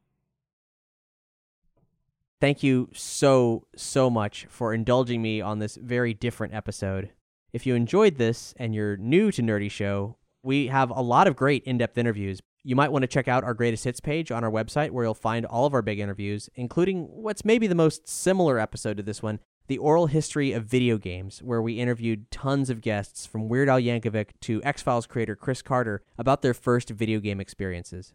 Thank 2.41 2.63
you 2.63 2.89
so, 2.91 3.67
so 3.75 4.09
much 4.09 4.47
for 4.49 4.73
indulging 4.73 5.21
me 5.21 5.41
on 5.41 5.59
this 5.59 5.75
very 5.75 6.15
different 6.15 6.55
episode. 6.55 7.11
If 7.53 7.67
you 7.67 7.75
enjoyed 7.75 8.15
this 8.15 8.55
and 8.57 8.73
you're 8.73 8.97
new 8.97 9.31
to 9.33 9.43
Nerdy 9.43 9.69
Show, 9.69 10.17
we 10.41 10.65
have 10.67 10.89
a 10.89 11.01
lot 11.01 11.27
of 11.27 11.35
great 11.35 11.63
in 11.65 11.77
depth 11.77 11.99
interviews. 11.99 12.39
You 12.63 12.75
might 12.75 12.91
want 12.91 13.03
to 13.03 13.07
check 13.07 13.27
out 13.27 13.43
our 13.43 13.53
greatest 13.53 13.83
hits 13.83 13.99
page 13.99 14.31
on 14.31 14.43
our 14.43 14.49
website 14.49 14.89
where 14.89 15.05
you'll 15.05 15.13
find 15.13 15.45
all 15.45 15.67
of 15.67 15.75
our 15.75 15.83
big 15.83 15.99
interviews, 15.99 16.49
including 16.55 17.03
what's 17.11 17.45
maybe 17.45 17.67
the 17.67 17.75
most 17.75 18.07
similar 18.09 18.57
episode 18.57 18.97
to 18.97 19.03
this 19.03 19.21
one 19.21 19.39
the 19.67 19.77
oral 19.77 20.07
history 20.07 20.51
of 20.51 20.65
video 20.65 20.97
games, 20.97 21.43
where 21.43 21.61
we 21.61 21.79
interviewed 21.79 22.29
tons 22.31 22.69
of 22.71 22.81
guests 22.81 23.25
from 23.27 23.47
Weird 23.47 23.69
Al 23.69 23.79
Yankovic 23.79 24.31
to 24.41 24.61
X 24.63 24.81
Files 24.81 25.05
creator 25.05 25.35
Chris 25.35 25.61
Carter 25.61 26.01
about 26.17 26.41
their 26.41 26.55
first 26.55 26.89
video 26.89 27.19
game 27.19 27.39
experiences. 27.39 28.13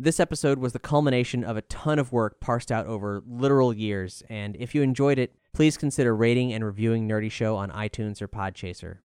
This 0.00 0.20
episode 0.20 0.60
was 0.60 0.72
the 0.72 0.78
culmination 0.78 1.42
of 1.42 1.56
a 1.56 1.62
ton 1.62 1.98
of 1.98 2.12
work 2.12 2.38
parsed 2.38 2.70
out 2.70 2.86
over 2.86 3.20
literal 3.26 3.74
years, 3.74 4.22
and 4.28 4.54
if 4.60 4.72
you 4.72 4.80
enjoyed 4.80 5.18
it, 5.18 5.34
please 5.52 5.76
consider 5.76 6.14
rating 6.14 6.52
and 6.52 6.64
reviewing 6.64 7.08
Nerdy 7.08 7.28
Show 7.28 7.56
on 7.56 7.72
iTunes 7.72 8.22
or 8.22 8.28
Podchaser. 8.28 8.98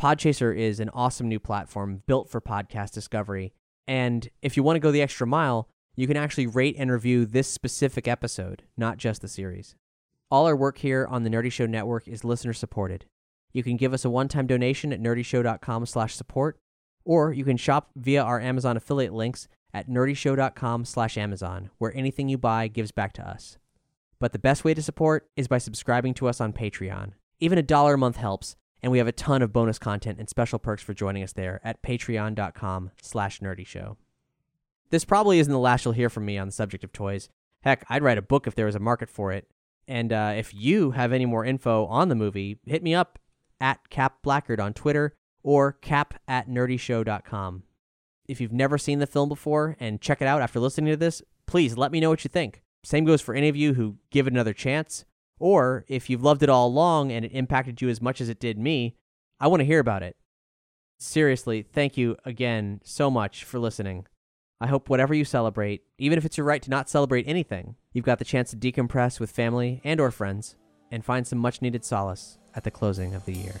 Podchaser 0.00 0.56
is 0.56 0.80
an 0.80 0.88
awesome 0.94 1.28
new 1.28 1.38
platform 1.38 2.04
built 2.06 2.30
for 2.30 2.40
podcast 2.40 2.92
discovery, 2.92 3.52
and 3.86 4.30
if 4.40 4.56
you 4.56 4.62
want 4.62 4.76
to 4.76 4.80
go 4.80 4.90
the 4.90 5.02
extra 5.02 5.26
mile, 5.26 5.68
you 5.94 6.06
can 6.06 6.16
actually 6.16 6.46
rate 6.46 6.76
and 6.78 6.90
review 6.90 7.26
this 7.26 7.46
specific 7.46 8.08
episode, 8.08 8.62
not 8.78 8.96
just 8.96 9.20
the 9.20 9.28
series. 9.28 9.76
All 10.30 10.46
our 10.46 10.56
work 10.56 10.78
here 10.78 11.06
on 11.06 11.24
the 11.24 11.30
Nerdy 11.30 11.52
Show 11.52 11.66
Network 11.66 12.08
is 12.08 12.24
listener 12.24 12.54
supported. 12.54 13.04
You 13.52 13.62
can 13.62 13.76
give 13.76 13.92
us 13.92 14.06
a 14.06 14.10
one-time 14.10 14.46
donation 14.46 14.90
at 14.90 15.02
nerdyshow.com/support, 15.02 16.58
or 17.04 17.34
you 17.34 17.44
can 17.44 17.58
shop 17.58 17.90
via 17.94 18.22
our 18.22 18.40
Amazon 18.40 18.78
affiliate 18.78 19.12
links 19.12 19.48
at 19.74 19.88
nerdyshow.com/amazon, 19.88 21.70
where 21.76 21.94
anything 21.94 22.30
you 22.30 22.38
buy 22.38 22.68
gives 22.68 22.92
back 22.92 23.12
to 23.14 23.28
us. 23.28 23.58
But 24.18 24.32
the 24.32 24.38
best 24.38 24.64
way 24.64 24.72
to 24.72 24.82
support 24.82 25.28
is 25.36 25.48
by 25.48 25.58
subscribing 25.58 26.14
to 26.14 26.28
us 26.28 26.40
on 26.40 26.54
Patreon. 26.54 27.12
Even 27.40 27.58
a 27.58 27.62
dollar 27.62 27.94
a 27.94 27.98
month 27.98 28.16
helps, 28.16 28.56
and 28.82 28.92
we 28.92 28.98
have 28.98 29.06
a 29.06 29.12
ton 29.12 29.42
of 29.42 29.52
bonus 29.52 29.78
content 29.78 30.18
and 30.18 30.28
special 30.28 30.58
perks 30.58 30.82
for 30.82 30.94
joining 30.94 31.22
us 31.22 31.32
there 31.32 31.60
at 31.64 31.82
patreon.com 31.82 32.90
slash 33.02 33.40
nerdyshow. 33.40 33.96
This 34.90 35.04
probably 35.04 35.38
isn't 35.40 35.52
the 35.52 35.58
last 35.58 35.84
you'll 35.84 35.92
hear 35.92 36.08
from 36.08 36.24
me 36.24 36.38
on 36.38 36.48
the 36.48 36.52
subject 36.52 36.84
of 36.84 36.92
toys. 36.92 37.28
Heck, 37.62 37.84
I'd 37.88 38.02
write 38.02 38.18
a 38.18 38.22
book 38.22 38.46
if 38.46 38.54
there 38.54 38.66
was 38.66 38.74
a 38.74 38.80
market 38.80 39.08
for 39.08 39.32
it. 39.32 39.48
And 39.88 40.12
uh, 40.12 40.34
if 40.36 40.54
you 40.54 40.92
have 40.92 41.12
any 41.12 41.26
more 41.26 41.44
info 41.44 41.86
on 41.86 42.08
the 42.08 42.14
movie, 42.14 42.58
hit 42.64 42.82
me 42.82 42.94
up 42.94 43.18
at 43.60 43.90
Cap 43.90 44.22
Blackard 44.22 44.60
on 44.60 44.72
Twitter 44.72 45.16
or 45.42 45.72
cap 45.72 46.14
at 46.28 46.48
nerdyshow.com. 46.48 47.64
If 48.26 48.40
you've 48.40 48.52
never 48.52 48.78
seen 48.78 49.00
the 49.00 49.06
film 49.06 49.28
before 49.28 49.76
and 49.78 50.00
check 50.00 50.22
it 50.22 50.28
out 50.28 50.40
after 50.40 50.58
listening 50.58 50.92
to 50.92 50.96
this, 50.96 51.22
please 51.46 51.76
let 51.76 51.92
me 51.92 52.00
know 52.00 52.10
what 52.10 52.24
you 52.24 52.28
think. 52.28 52.62
Same 52.82 53.04
goes 53.04 53.20
for 53.20 53.34
any 53.34 53.48
of 53.48 53.56
you 53.56 53.74
who 53.74 53.98
give 54.10 54.26
it 54.26 54.32
another 54.32 54.54
chance. 54.54 55.04
Or 55.38 55.84
if 55.88 56.08
you've 56.08 56.22
loved 56.22 56.42
it 56.42 56.48
all 56.48 56.68
along 56.68 57.12
and 57.12 57.24
it 57.24 57.32
impacted 57.34 57.82
you 57.82 57.88
as 57.88 58.00
much 58.00 58.20
as 58.20 58.28
it 58.28 58.40
did 58.40 58.58
me, 58.58 58.96
I 59.40 59.48
want 59.48 59.60
to 59.60 59.66
hear 59.66 59.78
about 59.78 60.02
it. 60.02 60.16
Seriously, 60.98 61.62
thank 61.62 61.96
you 61.98 62.16
again 62.24 62.80
so 62.82 63.10
much 63.10 63.44
for 63.44 63.58
listening. 63.58 64.06
I 64.60 64.68
hope 64.68 64.88
whatever 64.88 65.12
you 65.12 65.24
celebrate, 65.24 65.82
even 65.98 66.16
if 66.16 66.24
it's 66.24 66.38
your 66.38 66.46
right 66.46 66.62
to 66.62 66.70
not 66.70 66.88
celebrate 66.88 67.28
anything, 67.28 67.76
you've 67.92 68.04
got 68.06 68.18
the 68.18 68.24
chance 68.24 68.50
to 68.50 68.56
decompress 68.56 69.20
with 69.20 69.32
family 69.32 69.82
and 69.84 70.00
or 70.00 70.10
friends 70.10 70.56
and 70.90 71.04
find 71.04 71.26
some 71.26 71.38
much 71.38 71.60
needed 71.60 71.84
solace 71.84 72.38
at 72.54 72.64
the 72.64 72.70
closing 72.70 73.14
of 73.14 73.24
the 73.26 73.34
year. 73.34 73.60